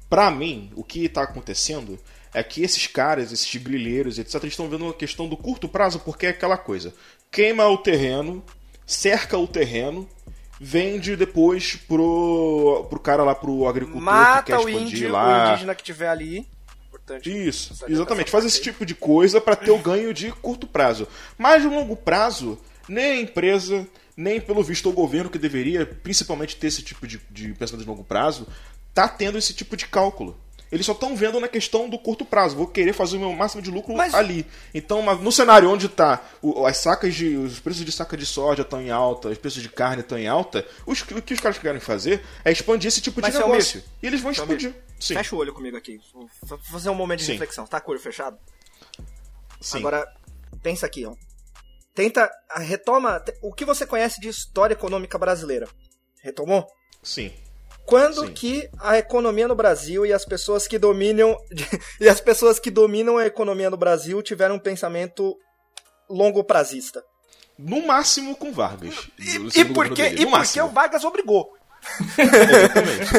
Para 0.09 0.31
mim, 0.31 0.71
o 0.77 0.85
que 0.85 1.05
está 1.05 1.23
acontecendo 1.23 1.99
é 2.33 2.43
que 2.43 2.63
esses 2.63 2.87
caras, 2.87 3.33
esses 3.33 3.55
grilheiros, 3.57 4.19
etc., 4.19 4.45
estão 4.45 4.69
vendo 4.69 4.89
a 4.89 4.95
questão 4.95 5.29
do 5.29 5.37
curto 5.37 5.69
prazo, 5.69 6.01
porque 6.01 6.27
é 6.27 6.29
aquela 6.31 6.57
coisa: 6.57 6.95
queima 7.31 7.67
o 7.67 7.79
terreno, 7.79 8.45
cerca 8.87 9.37
o 9.37 9.47
terreno, 9.47 10.09
vende 10.61 11.17
depois 11.17 11.77
pro, 11.77 12.87
pro 12.89 13.01
cara 13.01 13.25
lá, 13.25 13.35
pro 13.35 13.67
agricultor 13.67 14.03
Mata 14.03 14.43
que 14.43 14.53
quer 14.53 14.59
expandir 14.59 14.77
o 14.77 14.87
índio, 14.87 15.13
lá. 15.13 15.27
o 15.27 15.49
indígena 15.51 15.75
que 15.75 15.83
tiver 15.83 16.09
ali 16.09 16.54
importante. 17.05 17.49
Isso, 17.49 17.85
exatamente. 17.87 18.31
Faz 18.31 18.45
esse 18.45 18.61
tipo 18.61 18.85
de 18.85 18.95
coisa 18.95 19.41
para 19.41 19.55
ter 19.55 19.71
o 19.71 19.79
ganho 19.79 20.13
de 20.13 20.33
curto 20.33 20.67
prazo. 20.67 21.07
Mas 21.37 21.63
de 21.63 21.69
longo 21.69 21.95
prazo, 21.95 22.59
nem 22.89 23.05
a 23.05 23.21
empresa, 23.21 23.87
nem 24.17 24.41
pelo 24.41 24.63
visto 24.63 24.89
o 24.89 24.93
governo 24.93 25.31
que 25.31 25.39
deveria, 25.39 25.87
principalmente 25.87 26.57
ter 26.57 26.69
esse 26.69 26.83
tipo 26.83 27.07
de, 27.07 27.21
de 27.31 27.53
pensamento 27.55 27.85
de 27.85 27.89
longo 27.89 28.05
prazo, 28.05 28.47
tá 28.93 29.07
tendo 29.07 29.39
esse 29.39 29.53
tipo 29.53 29.77
de 29.77 29.87
cálculo. 29.87 30.37
Eles 30.73 30.87
só 30.87 30.93
estão 30.93 31.15
vendo 31.15 31.39
na 31.39 31.47
questão 31.47 31.89
do 31.89 31.97
curto 31.97 32.25
prazo. 32.25 32.57
Vou 32.57 32.67
querer 32.67 32.93
fazer 32.93 33.17
o 33.17 33.21
meu 33.21 33.33
máximo 33.33 33.63
de 33.63 33.71
lucro 33.71 33.95
Mas... 33.95 34.13
ali. 34.13 34.45
Então, 34.75 35.01
no 35.19 35.31
cenário 35.31 35.71
onde 35.71 35.87
está 35.87 36.21
as 36.67 36.79
sacas 36.79 37.15
de. 37.15 37.37
Os 37.37 37.61
preços 37.61 37.85
de 37.85 37.93
saca 37.93 38.17
de 38.17 38.27
soja 38.27 38.63
estão 38.63 38.83
em 38.83 38.91
alta, 38.91 39.29
os 39.29 39.39
preços 39.39 39.63
de 39.63 39.69
carne 39.69 40.01
estão 40.01 40.19
em 40.19 40.27
alta, 40.27 40.67
os, 40.85 41.01
o 41.03 41.23
que 41.23 41.33
os 41.33 41.39
caras 41.39 41.59
querem 41.59 41.81
fazer 41.81 42.25
é 42.45 42.51
expandir 42.51 42.89
esse 42.89 43.01
tipo 43.01 43.23
de 43.23 43.29
Mas, 43.29 43.39
negócio. 43.39 43.85
E 44.03 44.07
eles 44.09 44.21
vão 44.21 44.33
expandir. 44.33 44.75
Sim. 45.05 45.15
Fecha 45.17 45.37
o 45.37 45.39
olho 45.39 45.53
comigo 45.53 45.77
aqui. 45.77 46.01
Vou 46.15 46.59
fazer 46.71 46.89
um 46.89 46.95
momento 46.95 47.19
de 47.19 47.27
Sim. 47.27 47.33
reflexão. 47.33 47.67
Tá 47.67 47.79
com 47.79 47.91
o 47.91 47.93
olho 47.93 48.01
fechado? 48.01 48.39
Sim. 49.61 49.79
Agora, 49.79 50.11
pensa 50.63 50.87
aqui, 50.87 51.05
ó. 51.05 51.15
Tenta. 51.95 52.31
Retoma. 52.57 53.23
O 53.43 53.53
que 53.53 53.67
você 53.67 53.87
conhece 53.87 54.19
de 54.19 54.29
história 54.29 54.73
econômica 54.73 55.19
brasileira? 55.19 55.69
Retomou? 56.23 56.67
Sim. 57.03 57.31
Quando 57.85 58.27
Sim. 58.27 58.33
que 58.33 58.71
a 58.81 58.97
economia 58.97 59.47
no 59.47 59.55
Brasil 59.55 60.07
e 60.07 60.13
as 60.13 60.25
pessoas 60.25 60.67
que 60.67 60.79
dominam 60.79 61.37
e 62.01 62.09
as 62.09 62.19
pessoas 62.19 62.59
que 62.59 62.71
dominam 62.71 63.19
a 63.19 63.27
economia 63.27 63.69
no 63.69 63.77
Brasil 63.77 64.23
tiveram 64.23 64.55
um 64.55 64.59
pensamento 64.59 65.37
longo 66.09 66.43
prazista? 66.43 67.05
No 67.59 67.87
máximo 67.87 68.35
com 68.35 68.51
Vargas. 68.53 69.11
E, 69.19 69.61
e 69.61 69.65
porque, 69.67 70.03
e 70.03 70.27
porque 70.27 70.61
o 70.63 70.69
Vargas 70.69 71.05
obrigou. 71.05 71.53
Exatamente. 72.19 73.15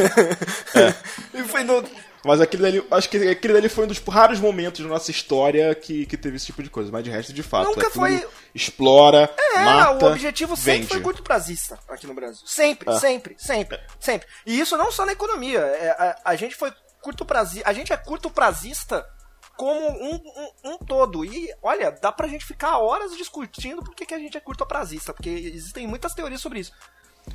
é. 1.35 1.39
E 1.39 1.43
foi 1.43 1.63
no... 1.63 1.83
Mas 2.25 2.41
aquele 2.41 2.63
dali, 2.63 2.87
acho 2.89 3.07
que 3.07 3.17
aquele 3.17 3.53
dali 3.53 3.69
foi 3.69 3.83
um 3.83 3.87
dos 3.87 3.99
raros 3.99 4.39
momentos 4.39 4.81
da 4.81 4.87
nossa 4.87 5.11
história 5.11 5.75
que, 5.75 6.07
que 6.07 6.17
teve 6.17 6.37
esse 6.37 6.47
tipo 6.47 6.63
de 6.63 6.71
coisa. 6.71 6.91
Mas 6.91 7.03
de 7.03 7.11
resto, 7.11 7.31
de 7.31 7.43
fato, 7.43 7.67
Nunca 7.67 7.85
é 7.85 7.89
foi... 7.91 8.27
explora, 8.53 9.31
é, 9.37 9.63
mata, 9.63 10.05
o 10.05 10.09
objetivo 10.11 10.55
sempre 10.57 10.79
vende. 10.79 10.87
foi 10.87 11.01
curto 11.01 11.21
prazista 11.21 11.77
aqui 11.87 12.07
no 12.07 12.15
Brasil. 12.15 12.41
Sempre, 12.43 12.89
é. 12.89 12.99
sempre, 12.99 13.35
sempre, 13.37 13.79
sempre. 13.99 14.27
E 14.43 14.59
isso 14.59 14.75
não 14.75 14.91
só 14.91 15.05
na 15.05 15.11
economia. 15.11 15.59
É, 15.59 15.89
a, 15.91 16.31
a, 16.31 16.35
gente 16.35 16.55
foi 16.55 16.73
curto 16.99 17.23
prazista, 17.23 17.69
a 17.69 17.73
gente 17.73 17.93
é 17.93 17.97
curto 17.97 18.31
prazista 18.31 19.07
como 19.55 19.87
um, 19.87 20.15
um, 20.15 20.71
um, 20.71 20.77
todo. 20.79 21.23
E, 21.23 21.53
olha, 21.61 21.91
dá 21.91 22.11
pra 22.11 22.27
gente 22.27 22.43
ficar 22.43 22.79
horas 22.79 23.15
discutindo 23.15 23.83
por 23.83 23.93
que 23.93 24.13
a 24.13 24.19
gente 24.19 24.35
é 24.35 24.41
curto 24.41 24.65
prazista, 24.65 25.13
porque 25.13 25.29
existem 25.29 25.85
muitas 25.87 26.15
teorias 26.15 26.41
sobre 26.41 26.59
isso. 26.59 26.73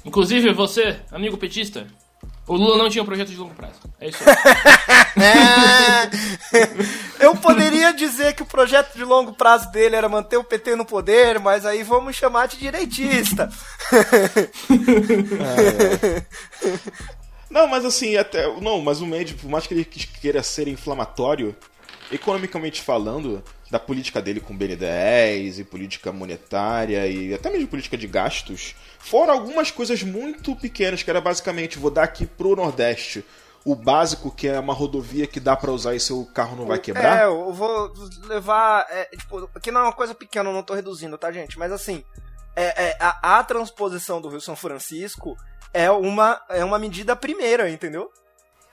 Inclusive 0.04 0.52
você, 0.52 1.00
amigo 1.10 1.36
petista, 1.36 1.86
o 2.46 2.56
Lula 2.56 2.78
não 2.78 2.90
tinha 2.90 3.02
um 3.02 3.06
projeto 3.06 3.28
de 3.28 3.36
longo 3.36 3.54
prazo. 3.54 3.78
É 4.00 4.08
isso 4.08 4.18
aí. 4.24 4.34
Eu 7.20 7.36
poderia 7.36 7.92
dizer 7.92 8.34
que 8.34 8.42
o 8.42 8.46
projeto 8.46 8.94
de 8.96 9.04
longo 9.04 9.32
prazo 9.32 9.70
dele 9.70 9.94
era 9.94 10.08
manter 10.08 10.36
o 10.36 10.42
PT 10.42 10.74
no 10.74 10.84
poder, 10.84 11.38
mas 11.38 11.64
aí 11.64 11.84
vamos 11.84 12.16
chamar 12.16 12.48
de 12.48 12.56
direitista. 12.56 13.48
Não, 17.48 17.66
mas 17.66 17.84
assim, 17.84 18.16
até. 18.16 18.46
Não, 18.60 18.80
mas 18.80 19.00
o 19.00 19.06
médico, 19.06 19.42
por 19.42 19.50
mais 19.50 19.66
que 19.66 19.74
ele 19.74 19.84
queira 19.84 20.42
ser 20.42 20.66
inflamatório, 20.66 21.54
economicamente 22.10 22.82
falando, 22.82 23.44
da 23.70 23.78
política 23.78 24.20
dele 24.20 24.40
com 24.40 24.52
o 24.52 24.56
BN10 24.58 25.60
e 25.60 25.64
política 25.64 26.12
monetária 26.12 27.06
e 27.06 27.32
até 27.32 27.50
mesmo 27.50 27.68
política 27.68 27.96
de 27.96 28.06
gastos, 28.06 28.74
foram 28.98 29.32
algumas 29.32 29.70
coisas 29.70 30.02
muito 30.02 30.56
pequenas, 30.56 31.02
que 31.02 31.10
era 31.10 31.20
basicamente, 31.20 31.78
vou 31.78 31.90
dar 31.90 32.02
aqui 32.02 32.26
pro 32.26 32.56
Nordeste 32.56 33.24
o 33.64 33.74
básico, 33.74 34.30
que 34.30 34.48
é 34.48 34.58
uma 34.58 34.72
rodovia 34.72 35.26
que 35.26 35.38
dá 35.38 35.54
para 35.54 35.70
usar 35.70 35.94
e 35.94 36.00
seu 36.00 36.24
carro 36.34 36.56
não 36.56 36.66
vai 36.66 36.78
quebrar? 36.78 37.20
É, 37.20 37.24
eu 37.26 37.52
vou 37.52 37.92
levar. 38.24 38.86
É, 38.90 39.04
tipo, 39.16 39.48
aqui 39.54 39.70
não 39.70 39.82
é 39.82 39.84
uma 39.84 39.92
coisa 39.92 40.14
pequena, 40.14 40.48
eu 40.48 40.54
não 40.54 40.62
tô 40.62 40.74
reduzindo, 40.74 41.18
tá, 41.18 41.30
gente? 41.30 41.58
Mas 41.58 41.70
assim, 41.70 42.02
é, 42.56 42.88
é 42.88 42.96
a, 42.98 43.38
a, 43.38 43.44
transposição 43.44 44.20
do 44.20 44.28
Rio 44.28 44.40
São 44.40 44.56
Francisco 44.56 45.36
é 45.74 45.90
uma, 45.90 46.40
é 46.48 46.64
uma 46.64 46.78
medida 46.78 47.14
primeira, 47.14 47.70
entendeu? 47.70 48.10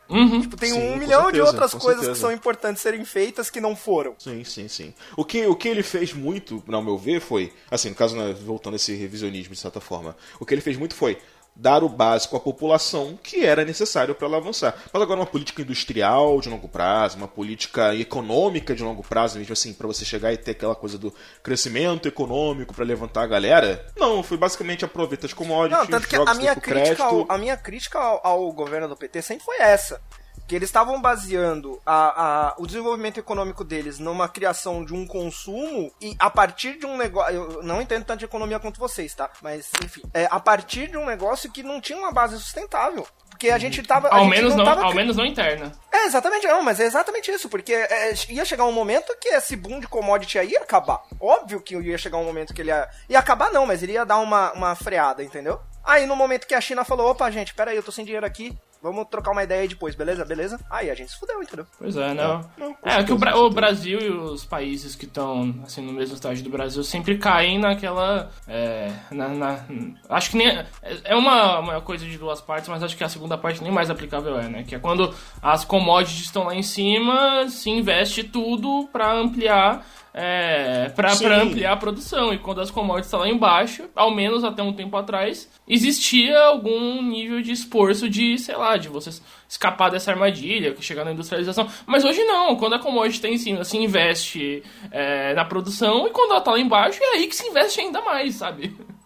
Uhum. 0.09 0.41
Tipo, 0.41 0.57
tem 0.57 0.71
sim, 0.71 0.79
um 0.79 0.97
milhão 0.97 1.23
certeza, 1.23 1.31
de 1.31 1.41
outras 1.41 1.71
coisas 1.71 2.01
certeza. 2.01 2.11
que 2.11 2.17
são 2.17 2.31
importantes 2.31 2.81
serem 2.81 3.03
feitas 3.03 3.49
que 3.49 3.59
não 3.59 3.75
foram. 3.75 4.15
Sim, 4.17 4.43
sim, 4.43 4.67
sim. 4.67 4.93
O 5.15 5.25
que, 5.25 5.45
o 5.45 5.55
que 5.55 5.67
ele 5.67 5.83
fez 5.83 6.13
muito, 6.13 6.63
ao 6.67 6.81
meu 6.81 6.97
ver, 6.97 7.19
foi. 7.19 7.51
Assim, 7.69 7.89
no 7.89 7.95
caso, 7.95 8.15
né, 8.15 8.33
voltando 8.45 8.73
a 8.73 8.75
esse 8.77 8.93
revisionismo 8.95 9.53
de 9.53 9.59
certa 9.59 9.79
forma, 9.81 10.15
o 10.39 10.45
que 10.45 10.53
ele 10.53 10.61
fez 10.61 10.77
muito 10.77 10.95
foi 10.95 11.17
dar 11.59 11.83
o 11.83 11.89
básico 11.89 12.37
à 12.37 12.39
população 12.39 13.17
que 13.21 13.43
era 13.43 13.65
necessário 13.65 14.13
para 14.13 14.27
ela 14.27 14.37
avançar. 14.37 14.75
Mas 14.93 15.01
agora 15.01 15.19
uma 15.19 15.25
política 15.25 15.61
industrial 15.61 16.39
de 16.39 16.49
longo 16.49 16.67
prazo, 16.67 17.17
uma 17.17 17.27
política 17.27 17.95
econômica 17.95 18.75
de 18.75 18.83
longo 18.83 19.03
prazo, 19.03 19.39
mesmo 19.39 19.53
assim, 19.53 19.73
para 19.73 19.87
você 19.87 20.05
chegar 20.05 20.31
e 20.31 20.37
ter 20.37 20.51
aquela 20.51 20.75
coisa 20.75 20.97
do 20.97 21.13
crescimento 21.41 22.07
econômico 22.07 22.73
para 22.73 22.85
levantar 22.85 23.23
a 23.23 23.27
galera. 23.27 23.85
Não, 23.97 24.21
foi 24.21 24.37
basicamente 24.37 24.85
aproveita 24.85 25.25
as 25.25 25.33
commodities, 25.33 25.79
Não, 25.79 25.87
tanto 25.87 26.07
que 26.07 26.15
a 26.15 26.33
minha 26.35 26.55
crítica, 26.55 27.03
ao, 27.03 27.25
a 27.27 27.37
minha 27.37 27.57
crítica 27.57 27.99
ao, 27.99 28.25
ao 28.25 28.51
governo 28.51 28.87
do 28.87 28.95
PT 28.95 29.21
sempre 29.21 29.43
foi 29.43 29.57
essa 29.59 29.99
que 30.47 30.55
eles 30.55 30.69
estavam 30.69 31.01
baseando 31.01 31.79
a, 31.85 32.49
a, 32.49 32.55
o 32.57 32.65
desenvolvimento 32.65 33.19
econômico 33.19 33.63
deles 33.63 33.99
numa 33.99 34.29
criação 34.29 34.83
de 34.83 34.93
um 34.93 35.05
consumo 35.05 35.91
e 36.01 36.15
a 36.17 36.29
partir 36.29 36.79
de 36.79 36.85
um 36.85 36.95
negócio. 36.95 37.33
Eu 37.33 37.63
não 37.63 37.81
entendo 37.81 38.05
tanto 38.05 38.19
de 38.19 38.25
economia 38.25 38.59
quanto 38.59 38.79
vocês, 38.79 39.13
tá? 39.13 39.29
Mas, 39.41 39.69
enfim, 39.83 40.01
é, 40.13 40.27
a 40.31 40.39
partir 40.39 40.89
de 40.89 40.97
um 40.97 41.05
negócio 41.05 41.51
que 41.51 41.61
não 41.61 41.81
tinha 41.81 41.99
uma 41.99 42.11
base 42.11 42.37
sustentável. 42.39 43.05
Porque 43.29 43.51
a 43.51 43.57
gente 43.59 43.83
tava. 43.83 44.07
Ao, 44.07 44.23
gente 44.23 44.29
menos, 44.31 44.55
não, 44.55 44.65
tava... 44.65 44.83
ao 44.83 44.95
menos 44.95 45.15
não 45.15 45.25
interna. 45.25 45.71
É, 45.91 46.05
exatamente, 46.05 46.47
não, 46.47 46.63
mas 46.63 46.79
é 46.79 46.85
exatamente 46.85 47.29
isso. 47.29 47.47
Porque 47.47 47.71
é, 47.71 48.13
ia 48.29 48.43
chegar 48.43 48.65
um 48.65 48.71
momento 48.71 49.15
que 49.21 49.29
esse 49.29 49.55
boom 49.55 49.79
de 49.79 49.87
commodity 49.87 50.39
aí 50.39 50.51
ia 50.51 50.61
acabar. 50.61 51.03
Óbvio 51.19 51.61
que 51.61 51.75
ia 51.75 51.97
chegar 51.99 52.17
um 52.17 52.25
momento 52.25 52.53
que 52.53 52.61
ele 52.61 52.71
ia. 52.71 52.89
ia 53.07 53.19
acabar, 53.19 53.51
não, 53.51 53.67
mas 53.67 53.83
ele 53.83 53.91
ia 53.91 54.05
dar 54.05 54.17
uma, 54.17 54.51
uma 54.53 54.75
freada, 54.75 55.23
entendeu? 55.23 55.59
Aí 55.83 56.05
no 56.05 56.15
momento 56.15 56.47
que 56.47 56.55
a 56.55 56.59
China 56.59 56.83
falou, 56.83 57.11
opa, 57.11 57.29
gente, 57.29 57.53
pera 57.53 57.71
aí, 57.71 57.77
eu 57.77 57.83
tô 57.83 57.93
sem 57.93 58.03
dinheiro 58.03 58.25
aqui, 58.25 58.57
Vamos 58.91 59.07
trocar 59.09 59.31
uma 59.31 59.43
ideia 59.43 59.61
aí 59.61 59.67
depois, 59.67 59.95
beleza? 59.95 60.25
Beleza? 60.25 60.59
Aí 60.69 60.89
a 60.89 60.95
gente 60.95 61.11
se 61.11 61.19
fudeu, 61.19 61.41
entendeu? 61.41 61.65
Pois 61.77 61.95
é, 61.95 62.13
não. 62.13 62.49
não 62.57 62.77
é, 62.83 63.03
que 63.03 63.13
o, 63.13 63.17
Bra 63.17 63.37
o, 63.37 63.49
Brasil 63.49 63.99
e 63.99 64.09
os 64.09 64.45
países 64.45 64.95
que 64.95 65.05
estão 65.05 65.55
assim, 65.63 65.81
no 65.81 65.93
mesmo 65.93 66.15
estágio 66.15 66.43
do 66.43 66.49
Brasil 66.49 66.83
sempre 66.83 67.17
caem 67.17 67.59
naquela. 67.59 68.31
É, 68.47 68.91
na, 69.11 69.27
na, 69.29 69.65
acho 70.09 70.31
que 70.31 70.37
nem. 70.37 70.47
É, 70.49 70.65
é 71.03 71.15
uma, 71.15 71.59
uma 71.59 71.81
coisa 71.81 72.05
de 72.05 72.17
duas 72.17 72.41
partes, 72.41 72.69
mas 72.69 72.83
acho 72.83 72.95
que 72.95 73.03
a 73.03 73.09
segunda 73.09 73.37
parte 73.37 73.61
nem 73.61 73.71
mais 73.71 73.89
aplicável 73.89 74.39
é, 74.39 74.47
né? 74.47 74.63
Que 74.63 74.75
é 74.75 74.79
quando 74.79 75.13
as 75.41 75.65
commodities 75.65 76.25
estão 76.25 76.43
lá 76.43 76.55
em 76.55 76.63
cima, 76.63 77.47
se 77.49 77.69
investe 77.69 78.23
tudo 78.23 78.87
para 78.91 79.13
ampliar 79.13 79.85
é, 80.19 80.89
para 80.95 81.41
ampliar 81.43 81.73
a 81.73 81.77
produção. 81.77 82.33
E 82.33 82.39
quando 82.39 82.59
as 82.59 82.71
commodities 82.71 83.05
estão 83.05 83.19
lá 83.19 83.29
embaixo, 83.29 83.83
ao 83.95 84.09
menos 84.09 84.43
até 84.43 84.63
um 84.63 84.73
tempo 84.73 84.97
atrás, 84.97 85.47
existia 85.67 86.39
algum 86.39 87.03
nível 87.03 87.39
de 87.39 87.51
esforço 87.51 88.09
de, 88.09 88.35
sei 88.39 88.55
lá, 88.55 88.77
de 88.77 88.89
você 88.89 89.11
escapar 89.47 89.91
dessa 89.91 90.11
armadilha, 90.11 90.75
chegar 90.79 91.05
na 91.05 91.11
industrialização. 91.11 91.69
Mas 91.85 92.03
hoje 92.03 92.23
não, 92.23 92.55
quando 92.55 92.73
a 92.73 92.79
commodity 92.79 93.17
está 93.17 93.27
em 93.27 93.37
cima, 93.37 93.63
se 93.63 93.77
investe 93.77 94.63
é, 94.89 95.35
na 95.35 95.45
produção, 95.45 96.07
e 96.07 96.09
quando 96.09 96.31
ela 96.31 96.39
está 96.39 96.51
lá 96.51 96.59
embaixo, 96.59 96.99
é 97.01 97.17
aí 97.17 97.27
que 97.27 97.35
se 97.35 97.47
investe 97.47 97.79
ainda 97.79 98.01
mais, 98.01 98.35
sabe? 98.35 98.75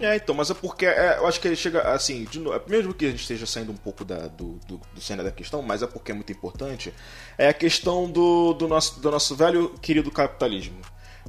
É, 0.00 0.16
então, 0.16 0.34
mas 0.34 0.50
é 0.50 0.54
porque 0.54 0.86
é, 0.86 1.18
eu 1.18 1.26
acho 1.26 1.38
que 1.38 1.46
ele 1.46 1.56
chega 1.56 1.82
assim, 1.92 2.24
de 2.24 2.40
novo, 2.40 2.58
mesmo 2.66 2.94
que 2.94 3.04
a 3.04 3.10
gente 3.10 3.20
esteja 3.20 3.44
saindo 3.44 3.70
um 3.70 3.76
pouco 3.76 4.02
da, 4.02 4.26
do, 4.26 4.58
do, 4.66 4.80
do 4.94 5.00
cena 5.00 5.22
da 5.22 5.30
questão, 5.30 5.60
mas 5.60 5.82
é 5.82 5.86
porque 5.86 6.10
é 6.10 6.14
muito 6.14 6.32
importante, 6.32 6.90
é 7.36 7.48
a 7.48 7.54
questão 7.54 8.10
do, 8.10 8.52
do, 8.52 8.68
nosso, 8.68 9.00
do 9.00 9.10
nosso 9.10 9.34
velho 9.34 9.70
querido 9.80 10.10
capitalismo. 10.10 10.76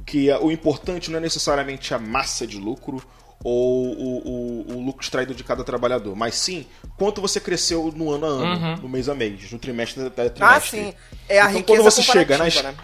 Que 0.04 0.30
o 0.32 0.50
importante 0.50 1.10
não 1.10 1.18
é 1.18 1.20
necessariamente 1.20 1.94
a 1.94 1.98
massa 1.98 2.46
de 2.46 2.58
lucro 2.58 3.02
ou 3.42 3.86
o, 3.86 4.18
o, 4.18 4.76
o, 4.76 4.84
lucro 4.84 5.02
extraído 5.02 5.34
de 5.34 5.44
cada 5.44 5.62
trabalhador, 5.62 6.16
mas 6.16 6.34
sim 6.34 6.66
quanto 6.96 7.20
você 7.20 7.38
cresceu 7.38 7.92
no 7.94 8.10
ano 8.10 8.24
a 8.24 8.28
ano, 8.28 8.66
uhum. 8.66 8.76
no 8.82 8.88
mês 8.88 9.08
a 9.08 9.14
mês, 9.14 9.52
no 9.52 9.58
trimestre 9.58 10.06
a 10.06 10.10
trimestre. 10.10 10.42
Ah, 10.42 10.60
sim. 10.60 10.94
É 11.28 11.40
a 11.40 11.44
então, 11.44 11.58
riqueza 11.58 11.82
quando 11.82 11.84
você 11.84 12.02
chega 12.02 12.38
nas, 12.38 12.62
né? 12.62 12.74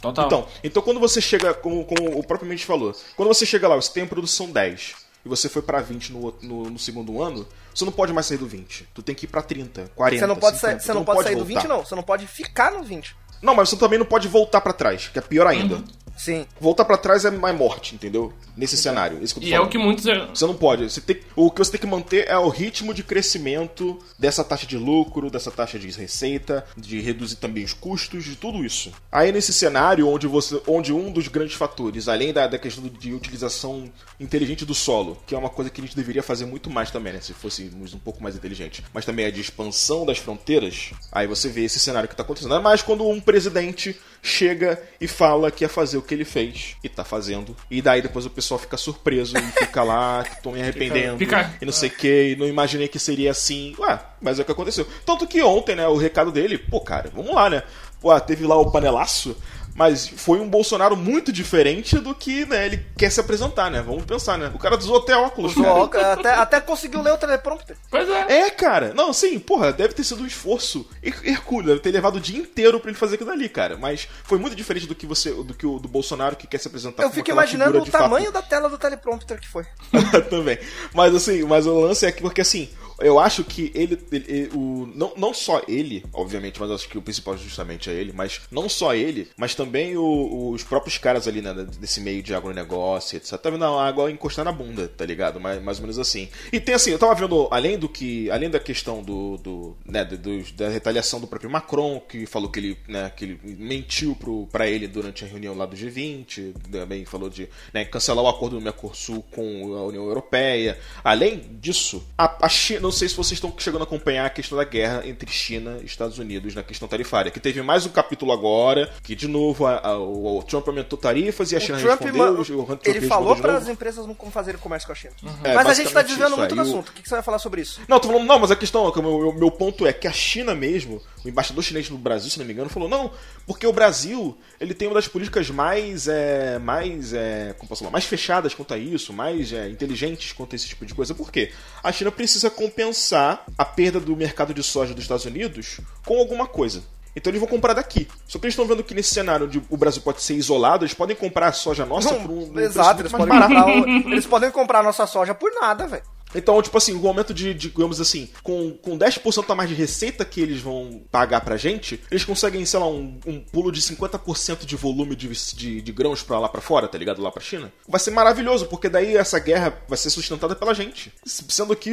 Total. 0.00 0.26
Então, 0.26 0.48
então 0.62 0.82
quando 0.82 1.00
você 1.00 1.20
chega, 1.20 1.54
como, 1.54 1.84
como 1.84 2.18
o 2.18 2.22
propriamente 2.22 2.66
falou, 2.66 2.94
quando 3.16 3.28
você 3.28 3.46
chega 3.46 3.66
lá, 3.66 3.74
você 3.74 3.90
tem 3.90 4.02
a 4.02 4.06
produção 4.06 4.50
10 4.50 5.05
e 5.26 5.28
você 5.28 5.48
foi 5.48 5.60
para 5.60 5.80
20 5.80 6.12
no, 6.12 6.34
no, 6.40 6.70
no, 6.70 6.78
segundo 6.78 7.20
ano, 7.20 7.44
você 7.74 7.84
não 7.84 7.90
pode 7.90 8.12
mais 8.12 8.26
sair 8.26 8.38
do 8.38 8.46
20. 8.46 8.88
Tu 8.94 9.02
tem 9.02 9.12
que 9.12 9.24
ir 9.24 9.28
para 9.28 9.42
30, 9.42 9.90
40. 9.96 10.20
Você 10.20 10.26
não 10.26 10.36
pode, 10.36 10.56
50, 10.56 10.60
sair, 10.60 10.80
você 10.80 10.92
não, 10.92 11.00
não 11.00 11.04
pode, 11.04 11.16
pode 11.16 11.28
sair 11.28 11.34
voltar. 11.34 11.52
do 11.52 11.60
20, 11.60 11.68
não. 11.68 11.84
Você 11.84 11.94
não 11.96 12.02
pode 12.04 12.26
ficar 12.28 12.70
no 12.70 12.84
20. 12.84 13.16
Não, 13.42 13.52
mas 13.52 13.68
você 13.68 13.76
também 13.76 13.98
não 13.98 14.06
pode 14.06 14.28
voltar 14.28 14.60
para 14.60 14.72
trás, 14.72 15.08
que 15.08 15.18
é 15.18 15.22
pior 15.22 15.48
ainda. 15.48 15.74
Uhum. 15.74 15.84
Sim. 16.16 16.46
Voltar 16.60 16.84
para 16.84 16.96
trás 16.96 17.24
é 17.24 17.30
mais 17.30 17.56
morte, 17.56 17.94
entendeu? 17.94 18.32
Nesse 18.56 18.76
cenário. 18.76 19.22
Isso 19.22 19.38
e 19.38 19.50
falando. 19.50 19.52
é 19.52 19.60
o 19.60 19.68
que 19.68 19.78
muitos. 19.78 20.06
É- 20.06 20.26
você 20.26 20.46
não 20.46 20.54
pode. 20.54 20.90
Você 20.90 21.00
tem... 21.00 21.20
O 21.34 21.50
que 21.50 21.58
você 21.58 21.72
tem 21.72 21.80
que 21.80 21.86
manter 21.86 22.26
é 22.28 22.38
o 22.38 22.48
ritmo 22.48 22.94
de 22.94 23.02
crescimento 23.02 23.98
dessa 24.18 24.42
taxa 24.42 24.66
de 24.66 24.78
lucro, 24.78 25.30
dessa 25.30 25.50
taxa 25.50 25.78
de 25.78 25.90
receita, 25.90 26.64
de 26.76 27.00
reduzir 27.00 27.36
também 27.36 27.64
os 27.64 27.72
custos, 27.72 28.24
de 28.24 28.34
tudo 28.36 28.64
isso. 28.64 28.92
Aí 29.12 29.30
nesse 29.30 29.52
cenário 29.52 30.08
onde 30.08 30.26
você. 30.26 30.60
onde 30.66 30.92
um 30.92 31.12
dos 31.12 31.28
grandes 31.28 31.54
fatores, 31.54 32.08
além 32.08 32.32
da, 32.32 32.46
da 32.46 32.58
questão 32.58 32.84
de 32.88 33.12
utilização 33.12 33.90
inteligente 34.18 34.64
do 34.64 34.74
solo, 34.74 35.18
que 35.26 35.34
é 35.34 35.38
uma 35.38 35.50
coisa 35.50 35.70
que 35.70 35.80
a 35.80 35.84
gente 35.84 35.96
deveria 35.96 36.22
fazer 36.22 36.46
muito 36.46 36.70
mais 36.70 36.90
também, 36.90 37.12
né? 37.12 37.20
Se 37.20 37.34
fôssemos 37.34 37.92
um 37.92 37.98
pouco 37.98 38.22
mais 38.22 38.34
inteligente. 38.36 38.82
Mas 38.94 39.04
também 39.04 39.26
a 39.26 39.30
de 39.30 39.40
expansão 39.40 40.06
das 40.06 40.18
fronteiras. 40.18 40.92
Aí 41.12 41.26
você 41.26 41.48
vê 41.48 41.64
esse 41.64 41.78
cenário 41.78 42.08
que 42.08 42.14
está 42.14 42.22
acontecendo. 42.22 42.54
É 42.54 42.60
mais 42.60 42.80
quando 42.82 43.06
um 43.06 43.20
presidente 43.20 43.98
chega 44.22 44.80
e 45.00 45.06
fala 45.06 45.50
que 45.50 45.64
ia 45.64 45.68
fazer 45.68 45.96
o 45.96 46.02
que 46.02 46.14
ele 46.14 46.24
fez 46.24 46.76
e 46.82 46.88
tá 46.88 47.04
fazendo. 47.04 47.56
E 47.70 47.80
daí 47.80 48.02
depois 48.02 48.26
o 48.26 48.30
pessoal 48.30 48.58
fica 48.58 48.76
surpreso 48.76 49.36
e 49.36 49.42
fica 49.52 49.82
lá, 49.82 50.24
tô 50.42 50.52
me 50.52 50.60
arrependendo 50.62 51.18
fica... 51.18 51.54
e 51.60 51.64
não 51.64 51.72
sei 51.72 51.88
o 51.88 51.92
que, 51.92 52.32
e 52.32 52.36
não 52.36 52.46
imaginei 52.46 52.88
que 52.88 52.98
seria 52.98 53.30
assim. 53.30 53.74
Ué, 53.78 53.98
mas 54.20 54.38
é 54.38 54.42
o 54.42 54.44
que 54.44 54.52
aconteceu. 54.52 54.86
Tanto 55.04 55.26
que 55.26 55.42
ontem, 55.42 55.76
né, 55.76 55.86
o 55.86 55.96
recado 55.96 56.32
dele, 56.32 56.58
pô, 56.58 56.80
cara, 56.80 57.10
vamos 57.14 57.34
lá, 57.34 57.48
né? 57.50 57.62
Pô, 58.00 58.18
teve 58.20 58.46
lá 58.46 58.56
o 58.56 58.70
panelaço. 58.70 59.36
Mas 59.76 60.08
foi 60.08 60.40
um 60.40 60.48
Bolsonaro 60.48 60.96
muito 60.96 61.30
diferente 61.30 61.98
do 61.98 62.14
que 62.14 62.46
né, 62.46 62.66
ele 62.66 62.86
quer 62.96 63.10
se 63.10 63.20
apresentar, 63.20 63.70
né? 63.70 63.82
Vamos 63.82 64.04
pensar, 64.04 64.38
né? 64.38 64.50
O 64.54 64.58
cara 64.58 64.76
usou 64.76 64.96
até 64.98 65.16
óculos. 65.16 65.54
Usou 65.54 65.88
cara. 65.88 66.14
até, 66.14 66.34
até 66.34 66.60
conseguiu 66.60 67.02
ler 67.02 67.12
o 67.12 67.18
teleprompter. 67.18 67.76
Pois 67.90 68.08
é. 68.08 68.46
É, 68.46 68.50
cara. 68.50 68.94
Não, 68.94 69.12
sim, 69.12 69.38
porra, 69.38 69.72
deve 69.72 69.92
ter 69.92 70.02
sido 70.02 70.22
um 70.22 70.26
esforço 70.26 70.88
hercúleo. 71.02 71.68
Deve 71.68 71.80
ter 71.80 71.92
levado 71.92 72.16
o 72.16 72.20
dia 72.20 72.38
inteiro 72.38 72.80
pra 72.80 72.90
ele 72.90 72.98
fazer 72.98 73.16
aquilo 73.16 73.30
ali, 73.30 73.48
cara. 73.48 73.76
Mas 73.76 74.08
foi 74.24 74.38
muito 74.38 74.56
diferente 74.56 74.86
do 74.86 74.94
que 74.94 75.06
você, 75.06 75.30
do 75.30 75.52
que 75.52 75.66
o 75.66 75.78
do 75.78 75.88
Bolsonaro 75.88 76.36
que 76.36 76.46
quer 76.46 76.58
se 76.58 76.68
apresentar 76.68 77.02
Eu 77.02 77.10
fico 77.10 77.30
imaginando 77.30 77.78
o 77.78 77.86
tamanho 77.86 78.26
fato. 78.26 78.34
da 78.34 78.42
tela 78.42 78.68
do 78.68 78.78
teleprompter 78.78 79.38
que 79.38 79.48
foi. 79.48 79.66
Também. 80.30 80.58
Mas 80.94 81.14
assim, 81.14 81.42
mas 81.44 81.66
o 81.66 81.78
lance 81.80 82.06
é 82.06 82.12
que, 82.12 82.22
porque 82.22 82.40
assim, 82.40 82.70
eu 82.98 83.18
acho 83.18 83.44
que 83.44 83.70
ele, 83.74 83.98
ele, 84.10 84.24
ele, 84.28 84.50
o, 84.54 84.90
não, 84.94 85.12
não 85.16 85.34
só 85.34 85.62
ele, 85.68 86.04
obviamente, 86.12 86.58
mas 86.58 86.70
acho 86.70 86.88
que 86.88 86.96
o 86.96 87.02
principal 87.02 87.36
justamente 87.36 87.90
é 87.90 87.92
ele, 87.92 88.12
mas 88.12 88.40
não 88.50 88.68
só 88.68 88.94
ele, 88.94 89.28
mas 89.36 89.54
também 89.54 89.96
o, 89.96 90.50
os 90.50 90.62
próprios 90.62 90.96
caras 90.96 91.28
ali, 91.28 91.42
né, 91.42 91.52
desse 91.78 92.00
meio 92.00 92.22
de 92.22 92.34
agronegócio, 92.34 93.16
etc. 93.16 93.36
Tá 93.38 93.50
vendo 93.50 93.64
a 93.64 93.86
água 93.86 94.10
encostar 94.10 94.44
na 94.44 94.52
bunda, 94.52 94.88
tá 94.88 95.04
ligado? 95.04 95.38
Mais, 95.38 95.62
mais 95.62 95.78
ou 95.78 95.82
menos 95.82 95.98
assim. 95.98 96.28
E 96.50 96.58
tem 96.58 96.74
assim, 96.74 96.90
eu 96.90 96.98
tava 96.98 97.14
vendo, 97.14 97.48
além 97.50 97.78
do 97.78 97.88
que, 97.88 98.30
além 98.30 98.48
da 98.48 98.58
questão 98.58 99.02
do, 99.02 99.36
do 99.36 99.76
né, 99.84 100.04
do, 100.04 100.42
da 100.54 100.68
retaliação 100.70 101.20
do 101.20 101.26
próprio 101.26 101.50
Macron, 101.50 102.00
que 102.00 102.24
falou 102.24 102.50
que 102.50 102.60
ele, 102.60 102.78
né, 102.88 103.12
que 103.14 103.24
ele 103.24 103.40
mentiu 103.42 104.16
pro, 104.16 104.46
pra 104.46 104.66
ele 104.66 104.88
durante 104.88 105.24
a 105.24 105.28
reunião 105.28 105.54
lá 105.54 105.66
do 105.66 105.76
G20, 105.76 106.54
também 106.70 107.04
falou 107.04 107.28
de 107.28 107.48
né, 107.74 107.84
cancelar 107.84 108.24
o 108.24 108.28
acordo 108.28 108.56
do 108.56 108.62
Mercosul 108.62 109.22
com 109.30 109.74
a 109.76 109.84
União 109.84 110.04
Europeia. 110.04 110.78
Além 111.04 111.40
disso, 111.60 112.02
a, 112.16 112.46
a 112.46 112.48
China 112.48 112.85
não 112.86 112.92
sei 112.92 113.08
se 113.08 113.16
vocês 113.16 113.32
estão 113.32 113.52
chegando 113.58 113.80
a 113.80 113.84
acompanhar 113.84 114.26
a 114.26 114.30
questão 114.30 114.56
da 114.56 114.64
guerra 114.64 115.02
entre 115.04 115.28
China 115.30 115.78
e 115.82 115.86
Estados 115.86 116.18
Unidos 116.18 116.54
na 116.54 116.62
questão 116.62 116.86
tarifária, 116.86 117.32
que 117.32 117.40
teve 117.40 117.60
mais 117.60 117.84
um 117.84 117.88
capítulo 117.88 118.30
agora, 118.30 118.92
que 119.02 119.14
de 119.16 119.26
novo 119.26 119.66
a, 119.66 119.78
a, 119.78 119.98
o, 119.98 120.42
Trump 120.44 120.68
aumentou 120.68 120.96
tarifas 120.96 121.50
e 121.50 121.56
a 121.56 121.60
China 121.60 121.78
Trump 121.78 122.00
respondeu. 122.00 122.58
O, 122.58 122.72
o 122.72 122.78
ele 122.84 123.00
falou 123.08 123.34
para 123.34 123.56
as 123.56 123.68
empresas 123.68 124.06
não 124.06 124.14
fazerem 124.30 124.60
comércio 124.60 124.86
com 124.86 124.92
a 124.92 124.94
China. 124.94 125.14
Uhum. 125.20 125.30
É, 125.42 125.54
mas 125.54 125.66
a 125.66 125.74
gente 125.74 125.88
está 125.88 126.02
desviando 126.02 126.36
muito 126.36 126.54
do 126.54 126.60
assunto. 126.60 126.90
O 126.90 126.92
que, 126.92 127.02
que, 127.02 127.08
você 127.08 127.16
vai 127.16 127.24
falar 127.24 127.40
sobre 127.40 127.60
isso? 127.60 127.80
Não, 127.88 127.98
tô 127.98 128.08
falando, 128.08 128.26
não, 128.26 128.38
mas 128.38 128.52
a 128.52 128.56
questão, 128.56 128.88
o 128.88 129.02
meu, 129.02 129.32
meu 129.32 129.50
ponto 129.50 129.84
é 129.84 129.92
que 129.92 130.06
a 130.06 130.12
China 130.12 130.54
mesmo, 130.54 131.02
o 131.24 131.28
embaixador 131.28 131.64
chinês 131.64 131.90
no 131.90 131.98
Brasil, 131.98 132.30
se 132.30 132.38
não 132.38 132.46
me 132.46 132.52
engano, 132.52 132.70
falou, 132.70 132.88
não, 132.88 133.10
porque 133.46 133.66
o 133.66 133.72
Brasil 133.72 134.38
ele 134.60 134.74
tem 134.74 134.86
uma 134.86 134.94
das 134.94 135.08
políticas 135.08 135.50
mais, 135.50 136.06
é, 136.06 136.58
mais, 136.60 137.12
é, 137.12 137.52
como 137.58 137.68
posso 137.68 137.80
falar, 137.80 137.90
mais 137.90 138.04
fechadas 138.04 138.54
quanto 138.54 138.74
a 138.74 138.78
isso, 138.78 139.12
mais 139.12 139.52
é, 139.52 139.68
inteligentes 139.68 140.32
quanto 140.32 140.52
a 140.52 140.56
esse 140.56 140.68
tipo 140.68 140.86
de 140.86 140.94
coisa. 140.94 141.14
Por 141.14 141.32
quê? 141.32 141.50
A 141.82 141.90
China 141.90 142.12
precisa 142.12 142.48
compensar 142.76 143.46
a 143.56 143.64
perda 143.64 143.98
do 143.98 144.14
mercado 144.14 144.52
de 144.52 144.62
soja 144.62 144.92
dos 144.92 145.04
Estados 145.04 145.24
Unidos 145.24 145.80
com 146.04 146.18
alguma 146.18 146.46
coisa. 146.46 146.82
Então 147.16 147.30
eles 147.30 147.40
vão 147.40 147.48
comprar 147.48 147.72
daqui. 147.72 148.06
Só 148.26 148.38
que 148.38 148.44
eles 148.44 148.52
estão 148.52 148.66
vendo 148.66 148.84
que 148.84 148.94
nesse 148.94 149.14
cenário 149.14 149.46
onde 149.46 149.62
o 149.70 149.76
Brasil 149.76 150.02
pode 150.02 150.20
ser 150.20 150.34
isolado, 150.34 150.84
eles 150.84 150.92
podem 150.92 151.16
comprar 151.16 151.48
a 151.48 151.52
soja 151.52 151.86
nossa 151.86 152.12
Não, 152.12 152.20
por 152.20 152.30
um. 152.30 152.60
Exato, 152.60 153.00
eles 153.00 153.10
podem, 153.10 153.26
comprar, 153.26 153.68
eles 154.06 154.26
podem 154.26 154.50
comprar 154.50 154.80
a 154.80 154.82
nossa 154.82 155.06
soja 155.06 155.34
por 155.34 155.50
nada, 155.54 155.86
velho. 155.86 156.02
Então, 156.34 156.60
tipo 156.60 156.76
assim, 156.76 156.94
o 156.94 157.06
aumento 157.06 157.32
de, 157.32 157.54
de, 157.54 157.70
digamos 157.70 158.00
assim, 158.00 158.28
com, 158.42 158.72
com 158.72 158.98
10% 158.98 159.44
a 159.48 159.54
mais 159.54 159.68
de 159.68 159.74
receita 159.74 160.24
que 160.24 160.40
eles 160.40 160.60
vão 160.60 161.02
pagar 161.10 161.40
pra 161.40 161.56
gente, 161.56 162.00
eles 162.10 162.24
conseguem, 162.24 162.64
sei 162.64 162.80
lá, 162.80 162.88
um, 162.88 163.18
um 163.26 163.40
pulo 163.40 163.70
de 163.70 163.80
50% 163.80 164.64
de 164.64 164.76
volume 164.76 165.14
de, 165.16 165.28
de, 165.28 165.80
de 165.80 165.92
grãos 165.92 166.22
pra 166.22 166.38
lá 166.38 166.48
pra 166.48 166.60
fora, 166.60 166.88
tá 166.88 166.98
ligado? 166.98 167.22
Lá 167.22 167.30
pra 167.30 167.42
China. 167.42 167.72
Vai 167.88 168.00
ser 168.00 168.10
maravilhoso, 168.10 168.66
porque 168.66 168.88
daí 168.88 169.16
essa 169.16 169.38
guerra 169.38 169.78
vai 169.88 169.96
ser 169.96 170.10
sustentada 170.10 170.54
pela 170.54 170.74
gente. 170.74 171.12
Sendo 171.24 171.74
que, 171.76 171.90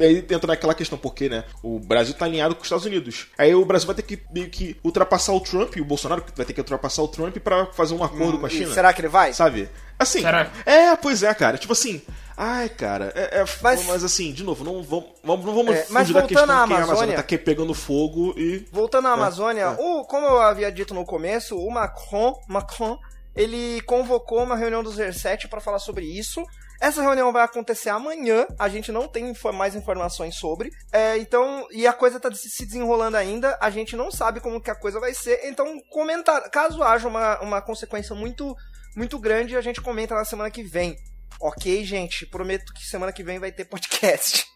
aí 0.00 0.18
entra 0.18 0.46
naquela 0.46 0.74
questão, 0.74 0.98
porque, 0.98 1.28
né, 1.28 1.44
o 1.62 1.78
Brasil 1.78 2.14
tá 2.14 2.24
alinhado 2.24 2.54
com 2.54 2.62
os 2.62 2.66
Estados 2.66 2.86
Unidos. 2.86 3.26
Aí 3.38 3.54
o 3.54 3.64
Brasil 3.64 3.86
vai 3.86 3.96
ter 3.96 4.02
que 4.02 4.20
meio 4.32 4.48
que 4.50 4.76
ultrapassar 4.82 5.32
o 5.32 5.40
Trump, 5.40 5.76
e 5.76 5.80
o 5.80 5.84
Bolsonaro 5.84 6.24
vai 6.34 6.46
ter 6.46 6.52
que 6.52 6.60
ultrapassar 6.60 7.02
o 7.02 7.08
Trump 7.08 7.36
para 7.38 7.66
fazer 7.66 7.94
um 7.94 8.02
acordo 8.02 8.36
hum, 8.36 8.40
com 8.40 8.46
a 8.46 8.50
China. 8.50 8.72
Será 8.72 8.92
que 8.92 9.00
ele 9.00 9.08
vai? 9.08 9.32
Sabe? 9.32 9.68
Assim, 9.98 10.22
Será? 10.22 10.50
é, 10.66 10.96
pois 10.96 11.22
é, 11.22 11.32
cara. 11.34 11.56
Tipo 11.56 11.72
assim, 11.72 12.02
ai, 12.36 12.68
cara, 12.68 13.12
é, 13.14 13.40
é 13.40 13.44
mas, 13.62 13.86
mas, 13.86 14.04
assim, 14.04 14.32
de 14.32 14.42
novo, 14.42 14.64
não 14.64 14.82
vamos, 14.82 15.10
vamos, 15.22 15.44
não 15.44 15.54
vamos 15.54 15.74
é, 15.74 15.86
mas 15.90 16.08
fugir 16.08 16.14
da 16.14 16.26
questão 16.26 16.50
à 16.50 16.62
Amazônia, 16.62 16.66
que 16.66 16.80
a 16.80 16.84
Amazônia 16.84 17.14
tá 17.14 17.20
aqui 17.20 17.38
pegando 17.38 17.74
fogo 17.74 18.34
e... 18.36 18.66
Voltando 18.72 19.08
à 19.08 19.10
é, 19.10 19.14
Amazônia, 19.14 19.62
é. 19.62 19.76
o, 19.78 20.04
como 20.04 20.26
eu 20.26 20.40
havia 20.40 20.70
dito 20.70 20.94
no 20.94 21.04
começo, 21.04 21.56
o 21.56 21.70
Macron, 21.70 22.38
Macron 22.48 22.98
ele 23.34 23.80
convocou 23.82 24.42
uma 24.42 24.56
reunião 24.56 24.82
dos 24.82 24.96
G7 24.96 25.48
para 25.48 25.60
falar 25.60 25.80
sobre 25.80 26.04
isso. 26.04 26.44
Essa 26.80 27.02
reunião 27.02 27.32
vai 27.32 27.42
acontecer 27.42 27.88
amanhã, 27.88 28.46
a 28.58 28.68
gente 28.68 28.92
não 28.92 29.08
tem 29.08 29.32
mais 29.54 29.74
informações 29.74 30.36
sobre. 30.36 30.70
É, 30.92 31.16
então, 31.16 31.66
e 31.70 31.86
a 31.86 31.92
coisa 31.92 32.18
está 32.18 32.32
se 32.32 32.66
desenrolando 32.66 33.16
ainda, 33.16 33.56
a 33.60 33.70
gente 33.70 33.96
não 33.96 34.10
sabe 34.10 34.40
como 34.40 34.60
que 34.60 34.70
a 34.70 34.74
coisa 34.74 35.00
vai 35.00 35.14
ser. 35.14 35.40
Então, 35.44 35.80
comentar, 35.90 36.42
caso 36.50 36.82
haja 36.82 37.08
uma, 37.08 37.40
uma 37.40 37.62
consequência 37.62 38.14
muito 38.14 38.54
muito 38.96 39.18
grande 39.18 39.56
a 39.56 39.60
gente 39.60 39.80
comenta 39.80 40.14
na 40.14 40.24
semana 40.24 40.50
que 40.50 40.62
vem. 40.62 40.96
Ok, 41.40 41.84
gente? 41.84 42.26
Prometo 42.26 42.72
que 42.72 42.84
semana 42.84 43.12
que 43.12 43.22
vem 43.22 43.38
vai 43.38 43.52
ter 43.52 43.64
podcast. 43.64 44.44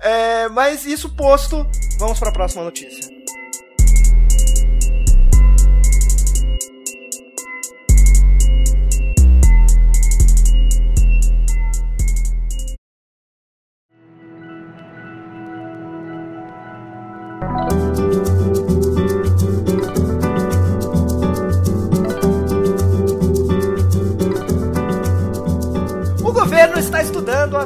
É, 0.00 0.48
mas 0.48 0.86
isso 0.86 1.14
posto, 1.14 1.70
vamos 1.98 2.18
para 2.18 2.30
a 2.30 2.32
próxima 2.32 2.64
notícia. 2.64 3.21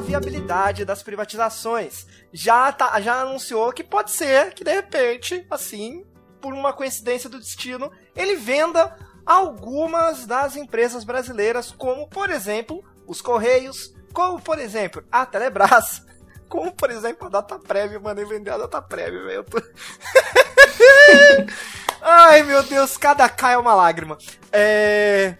Viabilidade 0.06 0.84
das 0.84 1.02
privatizações. 1.02 2.06
Já, 2.32 2.70
tá, 2.72 2.98
já 3.00 3.20
anunciou 3.20 3.72
que 3.72 3.82
pode 3.82 4.12
ser 4.12 4.54
que, 4.54 4.62
de 4.62 4.72
repente, 4.72 5.44
assim, 5.50 6.06
por 6.40 6.54
uma 6.54 6.72
coincidência 6.72 7.28
do 7.28 7.40
destino, 7.40 7.90
ele 8.14 8.36
venda 8.36 8.96
algumas 9.24 10.24
das 10.24 10.54
empresas 10.56 11.02
brasileiras, 11.02 11.72
como, 11.72 12.08
por 12.08 12.30
exemplo, 12.30 12.84
os 13.06 13.20
Correios, 13.20 13.92
como, 14.12 14.40
por 14.40 14.58
exemplo, 14.58 15.02
a 15.10 15.26
Telebrás, 15.26 16.02
como, 16.48 16.72
por 16.72 16.90
exemplo, 16.90 17.26
a 17.26 17.30
Dataprev. 17.30 17.98
Mandei 17.98 18.24
vender 18.24 18.50
a 18.50 18.58
Dataprev, 18.58 19.24
velho. 19.24 19.44
Tô... 19.44 19.60
Ai, 22.00 22.44
meu 22.44 22.62
Deus, 22.62 22.96
cada 22.96 23.28
K 23.28 23.52
é 23.52 23.58
uma 23.58 23.74
lágrima. 23.74 24.16
É... 24.52 25.36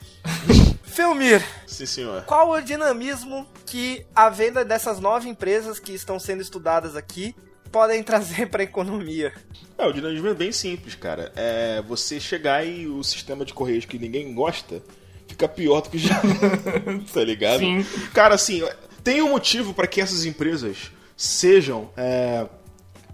Felmir. 0.97 1.45
Sim, 1.67 1.85
senhor. 1.85 2.23
Qual 2.23 2.51
o 2.51 2.61
dinamismo 2.63 3.47
que 3.67 4.07
a 4.15 4.31
venda 4.31 4.65
dessas 4.65 4.99
nove 4.99 5.29
empresas 5.29 5.79
que 5.79 5.93
estão 5.93 6.19
sendo 6.19 6.41
estudadas 6.41 6.97
aqui 6.97 7.37
podem 7.71 8.01
trazer 8.03 8.49
para 8.49 8.63
a 8.63 8.65
economia? 8.65 9.31
É, 9.77 9.87
o 9.87 9.93
dinamismo 9.93 10.29
é 10.29 10.33
bem 10.33 10.51
simples, 10.51 10.95
cara. 10.95 11.31
É 11.37 11.83
você 11.87 12.19
chegar 12.19 12.67
e 12.67 12.89
o 12.89 13.05
sistema 13.05 13.45
de 13.45 13.53
correios 13.53 13.85
que 13.85 13.99
ninguém 13.99 14.33
gosta 14.33 14.83
fica 15.29 15.47
pior 15.47 15.83
do 15.83 15.91
que 15.91 15.99
já. 15.99 16.19
tá 17.13 17.23
ligado? 17.23 17.59
Sim. 17.59 17.85
Cara, 18.15 18.35
assim, 18.35 18.63
tem 19.05 19.21
um 19.21 19.29
motivo 19.29 19.75
para 19.75 19.87
que 19.87 20.01
essas 20.01 20.25
empresas 20.25 20.91
sejam 21.15 21.91
é, 21.95 22.47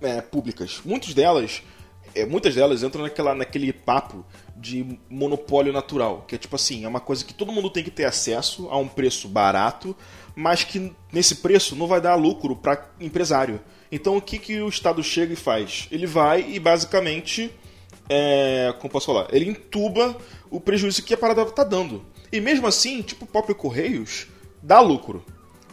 é, 0.00 0.20
públicas. 0.20 0.80
Muitas 0.84 1.14
delas, 1.14 1.64
é, 2.14 2.24
muitas 2.24 2.54
delas 2.54 2.84
entram 2.84 3.02
naquela, 3.02 3.34
naquele 3.34 3.72
papo 3.72 4.24
de 4.62 4.96
monopólio 5.10 5.72
natural, 5.72 6.24
que 6.26 6.36
é 6.36 6.38
tipo 6.38 6.54
assim, 6.54 6.84
é 6.84 6.88
uma 6.88 7.00
coisa 7.00 7.24
que 7.24 7.34
todo 7.34 7.50
mundo 7.50 7.68
tem 7.68 7.82
que 7.82 7.90
ter 7.90 8.04
acesso 8.04 8.68
a 8.70 8.78
um 8.78 8.86
preço 8.86 9.28
barato, 9.28 9.94
mas 10.36 10.62
que 10.62 10.94
nesse 11.12 11.36
preço 11.36 11.74
não 11.74 11.88
vai 11.88 12.00
dar 12.00 12.14
lucro 12.14 12.54
para 12.54 12.88
empresário. 13.00 13.60
Então 13.90 14.16
o 14.16 14.22
que, 14.22 14.38
que 14.38 14.62
o 14.62 14.68
Estado 14.68 15.02
chega 15.02 15.32
e 15.32 15.36
faz? 15.36 15.88
Ele 15.90 16.06
vai 16.06 16.48
e 16.48 16.60
basicamente, 16.60 17.50
é, 18.08 18.72
como 18.78 18.92
posso 18.92 19.06
falar, 19.06 19.26
ele 19.34 19.50
entuba 19.50 20.16
o 20.48 20.60
prejuízo 20.60 21.02
que 21.02 21.12
a 21.12 21.18
parada 21.18 21.42
está 21.42 21.64
dando. 21.64 22.06
E 22.30 22.40
mesmo 22.40 22.68
assim, 22.68 23.02
tipo 23.02 23.24
o 23.24 23.28
próprio 23.28 23.56
Correios, 23.56 24.28
dá 24.62 24.80
lucro. 24.80 25.24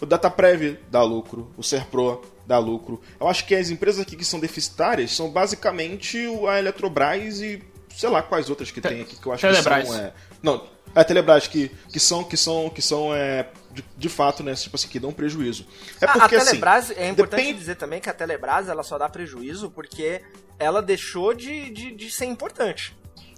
O 0.02 0.06
Dataprev 0.06 0.80
dá 0.90 1.04
lucro, 1.04 1.54
o 1.56 1.62
Serpro 1.62 2.22
dá 2.48 2.58
lucro. 2.58 3.00
Eu 3.20 3.28
acho 3.28 3.46
que 3.46 3.54
as 3.54 3.70
empresas 3.70 4.02
aqui 4.02 4.16
que 4.16 4.26
são 4.26 4.40
deficitárias 4.40 5.12
são 5.12 5.30
basicamente 5.30 6.18
a 6.48 6.58
Eletrobras 6.58 7.42
e 7.42 7.62
sei 7.96 8.10
lá 8.10 8.22
quais 8.22 8.50
outras 8.50 8.72
que 8.72 8.82
tem 8.82 9.02
aqui 9.02 9.16
que 9.16 9.26
eu 9.26 9.34
acho 9.34 9.42
Telebrás. 9.42 9.86
que 9.86 9.92
são. 9.94 10.02
É, 10.02 10.14
não, 10.42 10.68
a 10.96 11.04
Telebrás, 11.04 11.48
que, 11.48 11.72
que 11.92 12.00
são, 12.00 12.24
que 12.24 12.38
são, 12.38 12.70
que 12.70 12.82
são 12.82 13.14
é, 13.14 13.48
de, 13.72 13.84
de 13.98 14.10
fato, 14.10 14.44
né, 14.44 14.54
tipo 14.56 14.76
assim, 14.76 14.88
que 14.88 15.00
dão 15.00 15.12
prejuízo. 15.12 15.66
É 16.02 16.08
porque, 16.08 16.36
a, 16.36 16.40
a 16.40 16.42
assim, 16.42 16.50
Telebrás, 16.52 16.92
assim, 16.92 17.00
é 17.00 17.10
importante 17.10 17.42
depende... 17.42 17.60
dizer 17.60 17.76
também 17.76 18.00
que 18.00 18.10
a 18.10 18.14
Telebrás 18.14 18.70
ela 18.70 18.84
só 18.84 18.98
dá 18.98 19.08
prejuízo 19.08 19.70
porque 19.70 20.22
ela 20.58 20.82
deixou 20.82 21.34
de, 21.34 21.70
de, 21.70 21.92
de 21.92 22.12
ser 22.12 22.26
importante. 22.26 22.98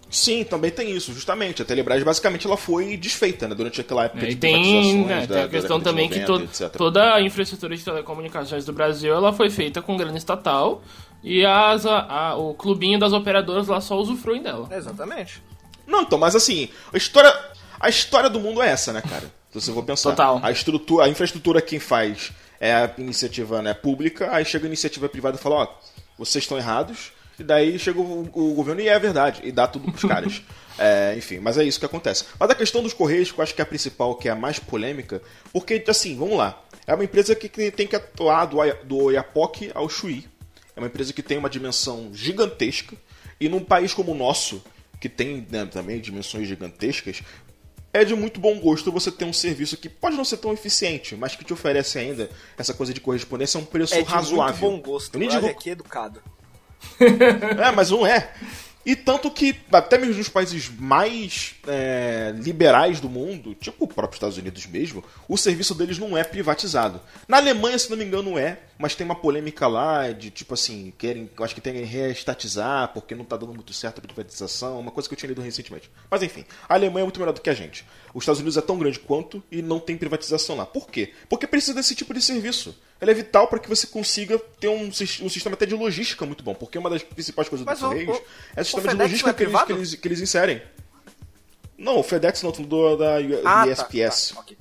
Sim, 0.09 0.43
também 0.43 0.69
tem 0.69 0.91
isso, 0.91 1.13
justamente. 1.13 1.61
A 1.61 1.65
Telebrás 1.65 2.03
basicamente 2.03 2.45
ela 2.45 2.57
foi 2.57 2.97
desfeita, 2.97 3.47
né, 3.47 3.55
durante 3.55 3.79
aquela 3.79 4.05
época 4.05 4.25
é, 4.25 4.29
de 4.29 4.35
tem, 4.35 5.05
né, 5.05 5.25
da, 5.25 5.35
tem 5.35 5.43
a 5.43 5.47
questão 5.47 5.79
também 5.79 6.09
90, 6.09 6.49
que 6.49 6.59
to, 6.59 6.69
toda 6.77 7.15
a 7.15 7.21
infraestrutura 7.21 7.75
de 7.75 7.83
telecomunicações 7.83 8.65
do 8.65 8.73
Brasil 8.73 9.13
ela 9.13 9.31
foi 9.31 9.49
feita 9.49 9.81
com 9.81 9.95
grana 9.95 10.17
estatal 10.17 10.81
e 11.23 11.45
as, 11.45 11.85
a, 11.85 12.01
a, 12.01 12.35
o 12.35 12.53
clubinho 12.53 12.99
das 12.99 13.13
operadoras 13.13 13.67
lá 13.67 13.79
só 13.79 13.97
usufruem 13.97 14.41
dela. 14.41 14.67
Exatamente. 14.71 15.41
Não, 15.85 16.01
então, 16.01 16.17
mas 16.17 16.35
assim, 16.35 16.69
a 16.91 16.97
história, 16.97 17.33
a 17.79 17.89
história 17.89 18.29
do 18.29 18.39
mundo 18.39 18.61
é 18.61 18.69
essa, 18.69 18.91
né, 18.93 19.01
cara? 19.01 19.31
Se 19.51 19.61
você 19.61 19.73
for 19.73 19.83
pensar. 19.83 20.11
Total. 20.11 20.39
A, 20.41 20.51
estrutura, 20.51 21.05
a 21.05 21.09
infraestrutura 21.09 21.61
quem 21.61 21.79
faz 21.79 22.31
é 22.59 22.73
a 22.73 22.93
iniciativa 22.97 23.61
né, 23.61 23.73
pública, 23.73 24.29
aí 24.31 24.45
chega 24.45 24.65
a 24.65 24.67
iniciativa 24.67 25.09
privada 25.09 25.37
e 25.37 25.41
fala, 25.41 25.55
ó, 25.55 25.67
vocês 26.17 26.43
estão 26.43 26.57
errados, 26.57 27.11
e 27.37 27.43
daí 27.43 27.77
chega 27.79 27.99
o, 27.99 28.21
o, 28.33 28.53
governo 28.53 28.81
e 28.81 28.87
é 28.87 28.97
verdade, 28.97 29.41
e 29.43 29.51
dá 29.51 29.67
tudo 29.67 29.91
pros 29.91 30.09
caras. 30.09 30.41
É, 30.79 31.13
enfim, 31.15 31.37
mas 31.37 31.59
é 31.59 31.63
isso 31.63 31.77
que 31.77 31.85
acontece. 31.85 32.25
Mas 32.39 32.49
a 32.49 32.55
questão 32.55 32.81
dos 32.81 32.93
Correios, 32.93 33.31
que 33.31 33.37
eu 33.37 33.43
acho 33.43 33.53
que 33.53 33.61
é 33.61 33.63
a 33.63 33.67
principal, 33.67 34.15
que 34.15 34.27
é 34.27 34.31
a 34.31 34.35
mais 34.35 34.57
polêmica, 34.57 35.21
porque, 35.53 35.83
assim, 35.87 36.17
vamos 36.17 36.35
lá. 36.35 36.59
É 36.87 36.95
uma 36.95 37.03
empresa 37.03 37.35
que 37.35 37.49
tem 37.69 37.85
que 37.85 37.95
atuar 37.95 38.45
do, 38.45 38.57
do 38.85 38.97
Oiapoque 38.97 39.69
ao 39.75 39.87
Chuí. 39.87 40.27
É 40.75 40.79
uma 40.79 40.87
empresa 40.87 41.13
que 41.13 41.23
tem 41.23 41.37
uma 41.37 41.49
dimensão 41.49 42.11
gigantesca. 42.13 42.95
E 43.39 43.49
num 43.49 43.63
país 43.63 43.93
como 43.93 44.11
o 44.11 44.15
nosso, 44.15 44.63
que 44.99 45.09
tem 45.09 45.45
né, 45.49 45.65
também 45.65 45.99
dimensões 45.99 46.47
gigantescas, 46.47 47.21
é 47.93 48.05
de 48.05 48.15
muito 48.15 48.39
bom 48.39 48.59
gosto 48.59 48.91
você 48.91 49.11
ter 49.11 49.25
um 49.25 49.33
serviço 49.33 49.75
que 49.75 49.89
pode 49.89 50.15
não 50.15 50.23
ser 50.23 50.37
tão 50.37 50.53
eficiente, 50.53 51.15
mas 51.15 51.35
que 51.35 51.43
te 51.43 51.53
oferece 51.53 51.99
ainda 51.99 52.29
essa 52.57 52.73
coisa 52.73 52.93
de 52.93 53.01
correspondência 53.01 53.59
a 53.59 53.61
um 53.61 53.65
preço 53.65 53.95
é 53.95 54.01
de 54.01 54.09
razoável. 54.09 54.69
Muito 54.69 54.83
bom 54.83 54.91
gosto. 54.91 55.15
Eu 55.15 55.19
nem 55.19 55.29
digo... 55.29 55.47
aqui 55.47 55.71
educado. 55.71 56.21
é, 56.99 57.71
mas 57.71 57.89
não 57.89 58.05
é. 58.05 58.33
E 58.83 58.95
tanto 58.95 59.29
que, 59.29 59.55
até 59.71 59.97
mesmo 59.97 60.15
nos 60.15 60.29
países 60.29 60.69
mais 60.69 61.55
é, 61.67 62.33
liberais 62.35 62.99
do 62.99 63.07
mundo, 63.07 63.53
tipo 63.53 63.85
o 63.85 63.87
próprio 63.87 64.15
Estados 64.15 64.37
Unidos 64.37 64.65
mesmo, 64.65 65.03
o 65.27 65.37
serviço 65.37 65.75
deles 65.75 65.99
não 65.99 66.17
é 66.17 66.23
privatizado. 66.23 66.99
Na 67.27 67.37
Alemanha, 67.37 67.77
se 67.77 67.89
não 67.91 67.97
me 67.97 68.03
engano, 68.03 68.39
é, 68.39 68.59
mas 68.81 68.95
tem 68.95 69.05
uma 69.05 69.15
polêmica 69.15 69.67
lá 69.67 70.11
de 70.11 70.31
tipo 70.31 70.55
assim, 70.55 70.91
querem, 70.97 71.29
acho 71.39 71.53
que 71.53 71.61
tem 71.61 71.73
que 71.73 71.81
reestatizar 71.83 72.91
porque 72.93 73.13
não 73.13 73.23
está 73.23 73.37
dando 73.37 73.53
muito 73.53 73.71
certo 73.73 73.99
a 73.99 74.01
privatização, 74.01 74.79
uma 74.79 74.91
coisa 74.91 75.07
que 75.07 75.13
eu 75.13 75.17
tinha 75.17 75.29
lido 75.29 75.41
recentemente. 75.41 75.89
Mas 76.09 76.23
enfim, 76.23 76.43
a 76.67 76.73
Alemanha 76.73 77.03
é 77.03 77.05
muito 77.05 77.19
melhor 77.19 77.31
do 77.31 77.41
que 77.41 77.49
a 77.49 77.53
gente. 77.53 77.85
Os 78.13 78.23
Estados 78.23 78.39
Unidos 78.39 78.57
é 78.57 78.61
tão 78.61 78.77
grande 78.79 78.99
quanto 78.99 79.43
e 79.51 79.61
não 79.61 79.79
tem 79.79 79.95
privatização 79.95 80.55
lá. 80.55 80.65
Por 80.65 80.89
quê? 80.89 81.13
Porque 81.29 81.45
precisa 81.45 81.75
desse 81.75 81.93
tipo 81.93 82.13
de 82.13 82.21
serviço. 82.21 82.75
Ele 82.99 83.11
é 83.11 83.13
vital 83.13 83.47
para 83.47 83.59
que 83.59 83.69
você 83.69 83.85
consiga 83.85 84.39
ter 84.59 84.67
um, 84.67 84.87
um, 84.87 84.91
sistema 85.29 85.53
até 85.53 85.65
de 85.65 85.75
logística 85.75 86.25
muito 86.25 86.43
bom, 86.43 86.55
porque 86.55 86.77
uma 86.77 86.89
das 86.89 87.03
principais 87.03 87.47
coisas 87.47 87.65
Mas 87.65 87.79
do 87.79 87.87
Correios 87.87 88.19
é 88.55 88.61
o 88.61 88.65
sistema 88.65 88.87
o 88.87 88.95
de 88.95 89.03
logística 89.03 89.29
é 89.29 89.33
que, 89.33 89.43
eles, 89.43 89.63
que, 89.63 89.71
eles, 89.71 89.95
que 89.95 90.07
eles 90.07 90.21
inserem. 90.21 90.61
Não, 91.77 91.99
o 91.99 92.03
FedEx 92.03 92.41
não, 92.43 92.51
do, 92.51 92.95
da 92.95 93.15
ah, 93.45 93.65
USPS. 93.65 94.29
Tá, 94.29 94.35
tá, 94.35 94.41
okay. 94.41 94.57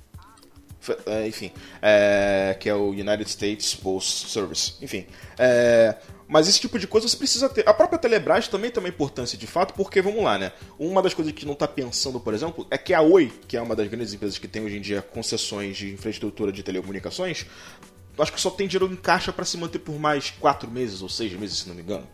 É, 1.06 1.26
enfim, 1.26 1.52
é, 1.80 2.56
que 2.58 2.68
é 2.68 2.74
o 2.74 2.90
United 2.90 3.28
States 3.28 3.74
Post 3.74 4.28
Service. 4.28 4.74
Enfim, 4.80 5.06
é, 5.38 5.96
mas 6.26 6.46
esse 6.46 6.60
tipo 6.60 6.78
de 6.78 6.86
coisa 6.86 7.08
você 7.08 7.16
precisa 7.16 7.48
ter. 7.48 7.68
A 7.68 7.74
própria 7.74 7.98
Telebrás 7.98 8.46
também 8.46 8.70
tem 8.70 8.80
uma 8.80 8.88
importância 8.88 9.36
de 9.36 9.46
fato, 9.46 9.74
porque 9.74 10.00
vamos 10.00 10.22
lá, 10.22 10.38
né? 10.38 10.52
Uma 10.78 11.02
das 11.02 11.12
coisas 11.12 11.32
que 11.32 11.44
não 11.44 11.54
está 11.54 11.66
pensando, 11.66 12.20
por 12.20 12.32
exemplo, 12.32 12.66
é 12.70 12.78
que 12.78 12.94
a 12.94 13.00
Oi, 13.00 13.32
que 13.48 13.56
é 13.56 13.62
uma 13.62 13.74
das 13.74 13.88
grandes 13.88 14.14
empresas 14.14 14.38
que 14.38 14.46
tem 14.46 14.62
hoje 14.62 14.76
em 14.76 14.80
dia 14.80 15.02
concessões 15.02 15.76
de 15.76 15.92
infraestrutura 15.92 16.52
de 16.52 16.62
telecomunicações, 16.62 17.46
acho 18.16 18.32
que 18.32 18.40
só 18.40 18.50
tem 18.50 18.68
dinheiro 18.68 18.92
em 18.92 18.96
caixa 18.96 19.32
para 19.32 19.44
se 19.44 19.56
manter 19.56 19.80
por 19.80 19.98
mais 19.98 20.30
quatro 20.30 20.70
meses 20.70 21.02
ou 21.02 21.08
seis 21.08 21.32
meses, 21.32 21.58
se 21.58 21.68
não 21.68 21.74
me 21.74 21.82
engano. 21.82 22.06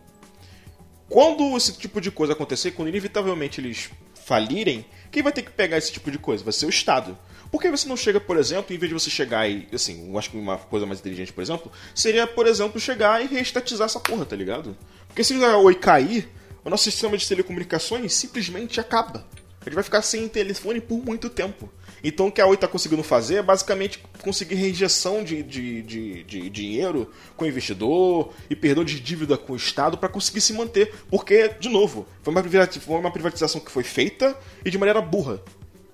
Quando 1.09 1.55
esse 1.55 1.73
tipo 1.73 2.01
de 2.01 2.11
coisa 2.11 2.33
acontecer, 2.33 2.71
quando 2.71 2.89
inevitavelmente 2.89 3.61
eles 3.61 3.89
falirem, 4.25 4.85
quem 5.09 5.23
vai 5.23 5.31
ter 5.31 5.41
que 5.41 5.51
pegar 5.51 5.77
esse 5.77 5.91
tipo 5.91 6.11
de 6.11 6.17
coisa? 6.17 6.43
Vai 6.43 6.53
ser 6.53 6.65
o 6.65 6.69
Estado. 6.69 7.17
Por 7.51 7.61
que 7.61 7.69
você 7.71 7.87
não 7.87 7.97
chega, 7.97 8.19
por 8.19 8.37
exemplo, 8.37 8.75
em 8.75 8.77
vez 8.77 8.89
de 8.89 8.93
você 8.93 9.09
chegar 9.09 9.49
e, 9.49 9.67
assim, 9.73 10.09
eu 10.09 10.17
acho 10.17 10.31
que 10.31 10.37
uma 10.37 10.57
coisa 10.57 10.85
mais 10.85 10.99
inteligente, 10.99 11.31
por 11.31 11.41
exemplo, 11.41 11.71
seria, 11.95 12.27
por 12.27 12.47
exemplo, 12.47 12.79
chegar 12.79 13.23
e 13.23 13.27
reestatizar 13.27 13.85
essa 13.85 13.99
porra, 13.99 14.25
tá 14.25 14.35
ligado? 14.35 14.77
Porque 15.07 15.23
se 15.23 15.33
a 15.43 15.57
Oi 15.57 15.75
cair, 15.75 16.29
o 16.63 16.69
nosso 16.69 16.83
sistema 16.83 17.17
de 17.17 17.27
telecomunicações 17.27 18.13
simplesmente 18.13 18.79
acaba. 18.79 19.25
A 19.61 19.69
gente 19.69 19.75
vai 19.75 19.83
ficar 19.83 20.01
sem 20.01 20.27
telefone 20.29 20.79
por 20.79 21.03
muito 21.03 21.29
tempo. 21.29 21.69
Então 22.03 22.27
o 22.27 22.31
que 22.31 22.39
a 22.39 22.47
Oi 22.47 22.55
está 22.55 22.67
conseguindo 22.67 23.03
fazer 23.03 23.35
é 23.35 23.41
basicamente 23.41 24.01
conseguir 24.21 24.55
reinjeção 24.55 25.23
de, 25.23 25.43
de, 25.43 25.81
de, 25.81 26.23
de 26.23 26.49
dinheiro 26.49 27.11
com 27.35 27.43
o 27.43 27.47
investidor 27.47 28.33
e 28.49 28.55
perdão 28.55 28.85
de 28.85 28.99
dívida 28.99 29.37
com 29.37 29.53
o 29.53 29.55
Estado 29.57 29.97
para 29.97 30.07
conseguir 30.07 30.41
se 30.41 30.53
manter. 30.53 30.93
Porque, 31.09 31.49
de 31.59 31.67
novo, 31.67 32.07
foi 32.23 32.33
uma 32.33 33.11
privatização 33.11 33.59
que 33.59 33.71
foi 33.71 33.83
feita 33.83 34.37
e 34.63 34.69
de 34.69 34.77
maneira 34.77 35.01
burra. 35.01 35.41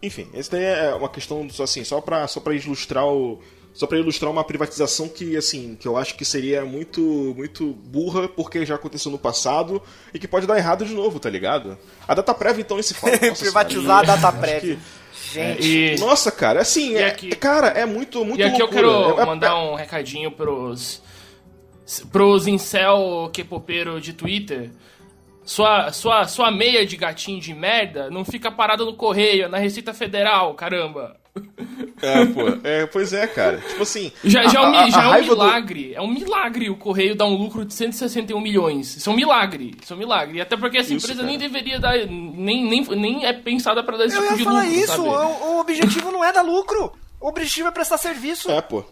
Enfim, 0.04 0.28
essa 0.34 0.52
daí 0.52 0.66
é 0.66 0.94
uma 0.94 1.08
questão 1.08 1.48
assim, 1.62 1.86
só 1.86 2.02
para 2.02 2.28
só 2.28 2.44
ilustrar 2.52 3.08
o, 3.08 3.40
só 3.74 3.88
para 3.88 3.98
ilustrar 3.98 4.30
uma 4.30 4.44
privatização 4.44 5.08
que 5.08 5.38
assim 5.38 5.78
que 5.80 5.88
eu 5.88 5.96
acho 5.96 6.16
que 6.16 6.26
seria 6.26 6.66
muito 6.66 7.34
muito 7.38 7.72
burra 7.72 8.28
porque 8.28 8.66
já 8.66 8.76
aconteceu 8.76 9.10
no 9.10 9.18
passado 9.18 9.82
e 10.14 10.20
que 10.20 10.28
pode 10.28 10.46
dar 10.46 10.58
errado 10.58 10.86
de 10.86 10.94
novo 10.94 11.22
tá 11.22 11.30
ligado? 11.30 11.78
A 12.06 12.14
data 12.14 12.34
prévia 12.34 12.62
então 12.62 12.78
esse 12.78 12.94
fato 12.94 13.18
privatizar 13.40 14.00
a 14.00 14.04
data 14.04 14.32
prévia. 14.34 14.78
gente. 15.34 15.94
E... 15.96 15.98
nossa 15.98 16.30
cara 16.34 16.60
assim 16.60 16.96
é, 16.96 17.08
aqui... 17.08 17.30
cara 17.30 17.68
é 17.70 17.86
muito 17.86 18.26
muito 18.26 18.42
e 18.42 18.44
aqui 18.44 18.60
loucura. 18.60 18.82
eu 18.82 18.92
quero 19.06 19.20
é, 19.20 19.24
é, 19.24 19.26
mandar 19.26 19.56
um 19.64 19.74
recadinho 19.74 20.32
pros 20.32 21.02
pros 22.12 22.46
incel 22.46 23.30
que 23.32 23.42
popeiro 23.42 24.02
de 24.02 24.12
Twitter 24.12 24.70
sua, 25.46 25.92
sua, 25.92 26.28
sua 26.28 26.52
meia 26.52 26.86
de 26.86 26.96
gatinho 26.96 27.40
de 27.40 27.54
merda 27.54 28.10
não 28.10 28.24
fica 28.24 28.52
parada 28.52 28.86
no 28.86 28.96
correio, 28.96 29.50
na 29.50 29.58
Receita 29.58 29.94
Federal, 29.94 30.54
caramba. 30.54 31.18
É, 32.02 32.26
pô. 32.26 32.42
É, 32.64 32.86
pois 32.86 33.14
é, 33.14 33.26
cara. 33.26 33.58
Tipo 33.58 33.84
assim. 33.84 34.12
Já, 34.24 34.48
já, 34.48 34.60
a, 34.60 34.64
é, 34.64 34.86
um, 34.86 34.92
já 34.92 35.04
é 35.04 35.22
um 35.22 35.26
milagre. 35.26 35.88
Do... 35.90 35.96
É 35.96 36.02
um 36.02 36.08
milagre 36.08 36.70
o 36.70 36.76
Correio 36.76 37.16
dar 37.16 37.26
um 37.26 37.36
lucro 37.36 37.66
de 37.66 37.74
161 37.74 38.40
milhões. 38.40 38.98
Isso 38.98 39.10
é 39.10 39.14
um 39.14 39.16
milagre. 39.16 39.76
Isso 39.82 39.94
é 39.94 39.96
um 39.96 40.00
milagre. 40.00 40.42
Até 40.42 40.56
porque 40.56 40.78
essa 40.78 40.94
isso, 40.94 41.06
empresa 41.06 41.22
cara. 41.22 41.28
nem 41.28 41.38
deveria 41.38 41.80
dar. 41.80 41.98
Nem, 42.06 42.66
nem, 42.66 42.82
nem 42.96 43.26
é 43.26 43.34
pensada 43.34 43.84
para 43.84 43.98
dar 43.98 44.06
esse 44.06 44.16
Eu 44.16 44.22
tipo 44.24 44.38
de 44.38 44.44
lucro. 44.44 44.66
Isso, 44.66 44.88
sabe? 44.88 45.02
O, 45.02 45.56
o 45.56 45.60
objetivo 45.60 46.12
não 46.12 46.24
é 46.24 46.32
dar 46.32 46.44
lucro. 46.44 46.94
O 47.20 47.30
objetivo 47.30 47.70
é 47.70 47.72
prestar 47.72 47.98
serviço. 47.98 48.52
É, 48.52 48.62
pô. 48.62 48.84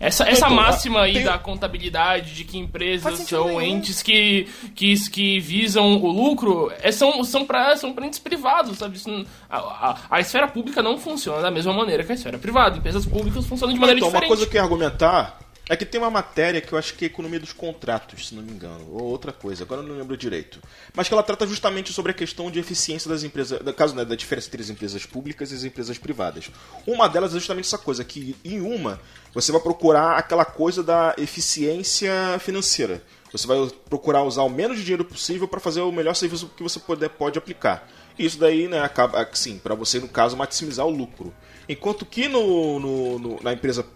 Essa, 0.00 0.28
essa 0.28 0.46
então, 0.46 0.56
máxima 0.56 1.02
aí 1.02 1.22
da 1.22 1.38
contabilidade 1.38 2.34
de 2.34 2.44
que 2.44 2.58
empresas 2.58 3.20
são 3.20 3.62
entes 3.62 4.02
que, 4.02 4.48
que, 4.74 4.94
que 5.08 5.38
visam 5.38 5.96
o 6.02 6.10
lucro 6.10 6.72
é, 6.82 6.90
são, 6.90 7.22
são 7.22 7.44
para 7.44 7.76
são 7.76 7.94
entes 8.02 8.18
privados, 8.18 8.78
sabe? 8.78 9.00
A, 9.48 9.58
a, 9.58 9.96
a, 10.10 10.20
esfera 10.20 10.48
pública 10.48 10.82
não 10.82 10.98
funciona 10.98 11.40
da 11.40 11.50
mesma 11.50 11.72
maneira 11.72 12.02
que 12.02 12.10
a 12.10 12.14
esfera 12.14 12.38
privada. 12.38 12.76
Empresas 12.76 13.06
públicas 13.06 13.46
funcionam 13.46 13.72
de 13.72 13.80
maneira 13.80 14.00
então, 14.00 14.08
diferente. 14.08 14.30
Uma 14.30 14.36
coisa 14.36 14.50
que 14.50 14.58
eu 14.58 14.62
argumentar 14.62 15.41
é 15.68 15.76
que 15.76 15.86
tem 15.86 16.00
uma 16.00 16.10
matéria 16.10 16.60
que 16.60 16.72
eu 16.72 16.78
acho 16.78 16.94
que 16.94 17.04
é 17.04 17.06
economia 17.06 17.38
dos 17.38 17.52
contratos, 17.52 18.28
se 18.28 18.34
não 18.34 18.42
me 18.42 18.50
engano, 18.50 18.84
ou 18.90 19.04
outra 19.04 19.32
coisa, 19.32 19.62
agora 19.62 19.80
eu 19.80 19.86
não 19.86 19.96
lembro 19.96 20.16
direito. 20.16 20.60
Mas 20.92 21.06
que 21.06 21.14
ela 21.14 21.22
trata 21.22 21.46
justamente 21.46 21.92
sobre 21.92 22.10
a 22.10 22.14
questão 22.14 22.50
de 22.50 22.58
eficiência 22.58 23.08
das 23.08 23.22
empresas, 23.22 23.60
no 23.60 23.72
caso 23.72 23.94
né, 23.94 24.04
da 24.04 24.16
diferença 24.16 24.48
entre 24.48 24.60
as 24.60 24.70
empresas 24.70 25.06
públicas 25.06 25.52
e 25.52 25.54
as 25.54 25.64
empresas 25.64 25.98
privadas. 25.98 26.50
Uma 26.86 27.08
delas 27.08 27.30
é 27.32 27.34
justamente 27.34 27.66
essa 27.66 27.78
coisa, 27.78 28.04
que 28.04 28.36
em 28.44 28.60
uma 28.60 29.00
você 29.32 29.52
vai 29.52 29.60
procurar 29.60 30.18
aquela 30.18 30.44
coisa 30.44 30.82
da 30.82 31.14
eficiência 31.16 32.12
financeira. 32.40 33.02
Você 33.30 33.46
vai 33.46 33.56
procurar 33.88 34.24
usar 34.24 34.42
o 34.42 34.50
menos 34.50 34.78
dinheiro 34.80 35.04
possível 35.04 35.48
para 35.48 35.60
fazer 35.60 35.80
o 35.80 35.92
melhor 35.92 36.14
serviço 36.14 36.50
que 36.54 36.62
você 36.62 36.78
puder, 36.78 37.08
pode 37.08 37.38
aplicar. 37.38 37.88
E 38.18 38.26
isso 38.26 38.38
daí, 38.38 38.68
né, 38.68 38.80
acaba, 38.80 39.26
sim, 39.32 39.58
para 39.58 39.74
você, 39.74 39.98
no 39.98 40.08
caso, 40.08 40.36
maximizar 40.36 40.84
o 40.84 40.90
lucro. 40.90 41.32
Enquanto 41.66 42.04
que 42.04 42.28
no, 42.28 42.78
no, 42.78 43.42
na 43.42 43.54
empresa 43.54 43.86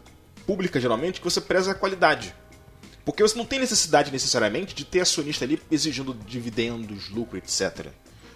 pública, 0.46 0.80
geralmente, 0.80 1.20
que 1.20 1.24
você 1.24 1.40
preza 1.40 1.72
a 1.72 1.74
qualidade. 1.74 2.34
Porque 3.04 3.22
você 3.22 3.36
não 3.36 3.44
tem 3.44 3.58
necessidade, 3.58 4.10
necessariamente, 4.10 4.74
de 4.74 4.84
ter 4.84 5.00
acionista 5.00 5.44
ali 5.44 5.60
exigindo 5.70 6.14
dividendos, 6.14 7.08
lucro, 7.10 7.38
etc. 7.38 7.88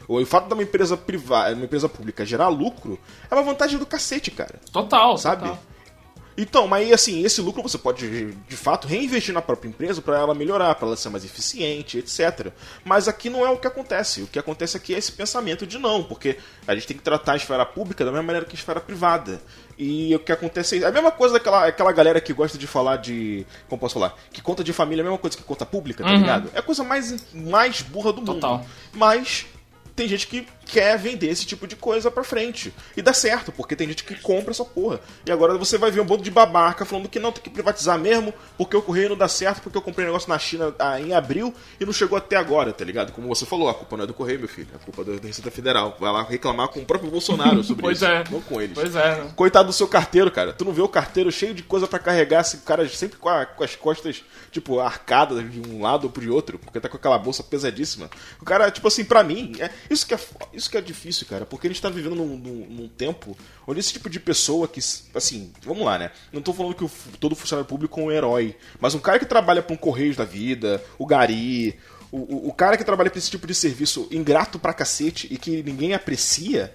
O 0.07 0.25
fato 0.27 0.49
de 0.49 0.55
uma 0.55 0.63
empresa 0.63 0.97
privada, 0.97 1.55
uma 1.55 1.65
empresa 1.65 1.89
pública 1.89 2.27
gerar 2.27 2.49
lucro 2.49 2.99
é 3.31 3.35
uma 3.35 3.43
vantagem 3.43 3.79
do 3.79 3.87
cacete, 3.87 4.31
cara. 4.31 4.61
Total, 4.73 5.17
sabe? 5.17 5.43
Total. 5.43 5.63
Então, 6.37 6.67
mas 6.67 6.91
assim, 6.93 7.25
esse 7.25 7.41
lucro 7.41 7.63
você 7.63 7.77
pode 7.77 8.33
de 8.33 8.57
fato 8.57 8.87
reinvestir 8.87 9.35
na 9.35 9.43
própria 9.43 9.69
empresa 9.69 10.01
para 10.01 10.19
ela 10.19 10.35
melhorar, 10.35 10.75
para 10.75 10.89
ela 10.89 10.97
ser 10.97 11.09
mais 11.09 11.25
eficiente, 11.25 11.99
etc. 11.99 12.53
Mas 12.85 13.09
aqui 13.09 13.29
não 13.29 13.45
é 13.45 13.51
o 13.51 13.57
que 13.57 13.67
acontece. 13.67 14.23
O 14.23 14.27
que 14.27 14.39
acontece 14.39 14.77
aqui 14.77 14.95
é 14.95 14.99
esse 14.99 15.13
pensamento 15.13 15.67
de 15.67 15.79
não, 15.79 16.03
porque 16.03 16.39
a 16.67 16.75
gente 16.75 16.87
tem 16.87 16.97
que 16.97 17.03
tratar 17.03 17.33
a 17.33 17.37
esfera 17.37 17.67
pública 17.67 18.05
da 18.05 18.11
mesma 18.11 18.27
maneira 18.27 18.47
que 18.47 18.55
a 18.55 18.59
esfera 18.59 18.81
privada. 18.81 19.41
E 19.79 20.15
o 20.15 20.19
que 20.19 20.31
acontece 20.31 20.83
é 20.83 20.87
a 20.87 20.93
mesma 20.93 21.11
coisa 21.11 21.35
daquela 21.35 21.67
aquela 21.67 21.93
galera 21.93 22.21
que 22.21 22.33
gosta 22.33 22.59
de 22.59 22.67
falar 22.67 22.97
de. 22.97 23.47
Como 23.69 23.81
posso 23.81 23.95
falar? 23.95 24.15
Que 24.33 24.43
conta 24.43 24.63
de 24.63 24.73
família 24.73 25.01
é 25.01 25.03
a 25.03 25.05
mesma 25.05 25.19
coisa 25.19 25.37
que 25.37 25.43
conta 25.43 25.65
pública, 25.65 26.05
tá 26.05 26.11
uhum. 26.11 26.19
ligado? 26.19 26.51
É 26.55 26.59
a 26.59 26.63
coisa 26.63 26.85
mais, 26.85 27.25
mais 27.33 27.81
burra 27.81 28.13
do 28.13 28.23
Total. 28.23 28.59
mundo. 28.59 28.67
Mas 28.93 29.47
tem 29.97 30.09
gente 30.09 30.27
que 30.27 30.47
quer 30.71 30.97
vender 30.97 31.29
esse 31.29 31.45
tipo 31.45 31.67
de 31.67 31.77
coisa 31.77 32.11
pra 32.11 32.23
frente. 32.23 32.73
E 32.97 33.03
dá 33.03 33.13
certo, 33.13 33.51
porque 33.51 33.75
tem 33.75 33.89
gente 33.89 34.05
que 34.05 34.15
compra 34.17 34.53
essa 34.53 34.65
porra. 34.65 35.01
E 35.27 35.33
agora 35.33 35.59
você 35.59 35.77
vai 35.77 35.91
ver 35.91 36.01
um 36.01 36.07
bando 36.07 36.23
de 36.23 36.31
babaca 36.31 36.85
falando 36.85 37.09
que 37.09 37.19
não, 37.19 37.33
tem 37.33 37.43
que 37.43 37.51
privatizar 37.51 37.99
mesmo, 37.99 38.33
porque 38.57 38.77
o 38.77 38.83
correio 38.83 39.11
não 39.11 39.17
dá 39.17 39.29
certo, 39.29 39.63
porque 39.63 39.77
eu 39.77 39.83
comprei 39.83 40.07
um 40.07 40.11
negócio 40.11 40.29
na 40.29 40.39
China 40.39 40.75
ah, 40.79 41.01
em 41.01 41.13
abril 41.13 41.53
e 41.79 41.85
não 41.85 41.93
chegou 41.93 42.17
até 42.17 42.37
agora, 42.37 42.73
tá 42.73 42.85
ligado? 42.85 43.13
Como 43.13 43.29
você 43.29 43.45
falou, 43.45 43.69
a 43.69 43.75
culpa 43.75 43.97
não 43.97 44.05
é 44.05 44.07
do 44.07 44.15
correio, 44.15 44.39
meu 44.39 44.49
filho, 44.49 44.69
é 44.73 44.77
a 44.77 44.79
culpa 44.79 45.05
da 45.05 45.27
Receita 45.27 45.51
Federal. 45.51 45.97
Vai 45.99 46.13
lá 46.13 46.23
reclamar 46.23 46.69
com 46.69 46.81
o 46.81 46.85
próprio 46.85 47.11
Bolsonaro 47.11 47.63
sobre 47.65 47.83
pois 47.83 47.99
isso. 47.99 48.07
É. 48.07 48.25
Não 48.31 48.41
com 48.41 48.61
eles. 48.61 48.75
Pois 48.75 48.95
é. 48.95 49.23
Né? 49.23 49.33
Coitado 49.35 49.69
do 49.69 49.73
seu 49.73 49.89
carteiro, 49.89 50.31
cara. 50.31 50.53
Tu 50.53 50.65
não 50.65 50.73
vê 50.73 50.83
o 50.83 50.89
carteiro 50.89 51.31
cheio 51.33 51.55
de 51.55 51.63
coisa 51.63 51.87
para 51.87 51.99
carregar, 51.99 52.41
esse 52.41 52.59
cara 52.59 52.89
sempre 52.89 53.19
com, 53.19 53.29
a, 53.29 53.47
com 53.47 53.65
as 53.65 53.75
costas, 53.75 54.23
tipo, 54.51 54.79
arcadas 54.81 55.51
de 55.51 55.61
um 55.61 55.83
lado 55.83 56.05
ou 56.05 56.11
pro 56.11 56.33
outro, 56.33 56.59
porque 56.59 56.79
tá 56.79 56.89
com 56.89 56.97
aquela 56.97 57.19
bolsa 57.19 57.43
pesadíssima. 57.43 58.09
O 58.41 58.45
cara, 58.45 58.71
tipo 58.71 58.87
assim, 58.87 59.05
para 59.05 59.23
mim, 59.25 59.53
é, 59.59 59.71
isso 59.89 60.07
que 60.07 60.15
é 60.15 60.19
isso 60.61 60.71
que 60.71 60.77
é 60.77 60.81
difícil, 60.81 61.27
cara, 61.27 61.45
porque 61.45 61.67
a 61.67 61.71
gente 61.71 61.83
tá 61.83 61.89
vivendo 61.89 62.15
num, 62.15 62.37
num, 62.37 62.67
num, 62.69 62.89
tempo 62.89 63.37
onde 63.67 63.81
esse 63.81 63.93
tipo 63.93 64.09
de 64.09 64.21
pessoa 64.21 64.69
que, 64.69 64.81
assim, 65.15 65.53
vamos 65.65 65.85
lá, 65.85 65.99
né? 65.99 66.11
Não 66.33 66.41
tô 66.41 66.53
falando 66.53 66.75
que 66.75 66.85
o, 66.85 66.91
todo 67.19 67.35
funcionário 67.35 67.69
público 67.69 68.01
é 68.01 68.05
um 68.05 68.13
herói, 68.13 68.57
mas 68.81 68.95
um 68.95 69.01
cara 69.01 69.19
que 69.19 69.27
trabalha 69.27 69.63
pra 69.63 69.75
um 69.75 69.77
Correios 69.77 70.17
da 70.17 70.25
Vida, 70.25 70.83
o 70.99 71.07
Gari, 71.07 71.79
o, 72.13 72.19
o, 72.19 72.49
o 72.49 72.53
cara 72.53 72.77
que 72.77 72.85
trabalha 72.85 73.11
pra 73.11 73.19
esse 73.19 73.31
tipo 73.31 73.47
de 73.47 73.55
serviço 73.55 74.09
ingrato 74.11 74.59
pra 74.59 74.73
cacete 74.73 75.27
e 75.31 75.37
que 75.37 75.63
ninguém 75.63 75.95
aprecia, 75.95 76.75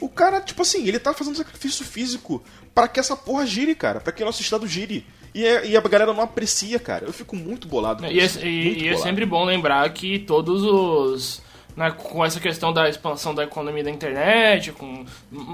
o 0.00 0.08
cara, 0.08 0.40
tipo 0.40 0.62
assim, 0.62 0.86
ele 0.86 0.98
tá 0.98 1.14
fazendo 1.14 1.36
sacrifício 1.36 1.84
físico 1.84 2.42
para 2.74 2.88
que 2.88 3.00
essa 3.00 3.16
porra 3.16 3.46
gire, 3.46 3.74
cara, 3.74 4.00
para 4.00 4.12
que 4.12 4.22
o 4.22 4.26
nosso 4.26 4.42
estado 4.42 4.66
gire. 4.66 5.06
E, 5.34 5.44
é, 5.44 5.66
e, 5.66 5.76
a 5.76 5.80
galera 5.82 6.14
não 6.14 6.22
aprecia, 6.22 6.78
cara. 6.78 7.04
Eu 7.04 7.12
fico 7.12 7.36
muito 7.36 7.68
bolado 7.68 8.02
com 8.02 8.10
e 8.10 8.18
é, 8.18 8.24
isso. 8.24 8.38
É, 8.38 8.46
e, 8.46 8.84
e 8.84 8.88
é 8.88 8.96
sempre 8.96 9.26
bom 9.26 9.44
lembrar 9.44 9.86
que 9.90 10.18
todos 10.20 10.62
os 10.62 11.42
né, 11.76 11.90
com 11.90 12.24
essa 12.24 12.40
questão 12.40 12.72
da 12.72 12.88
expansão 12.88 13.34
da 13.34 13.44
economia 13.44 13.84
da 13.84 13.90
internet, 13.90 14.72
com 14.72 15.04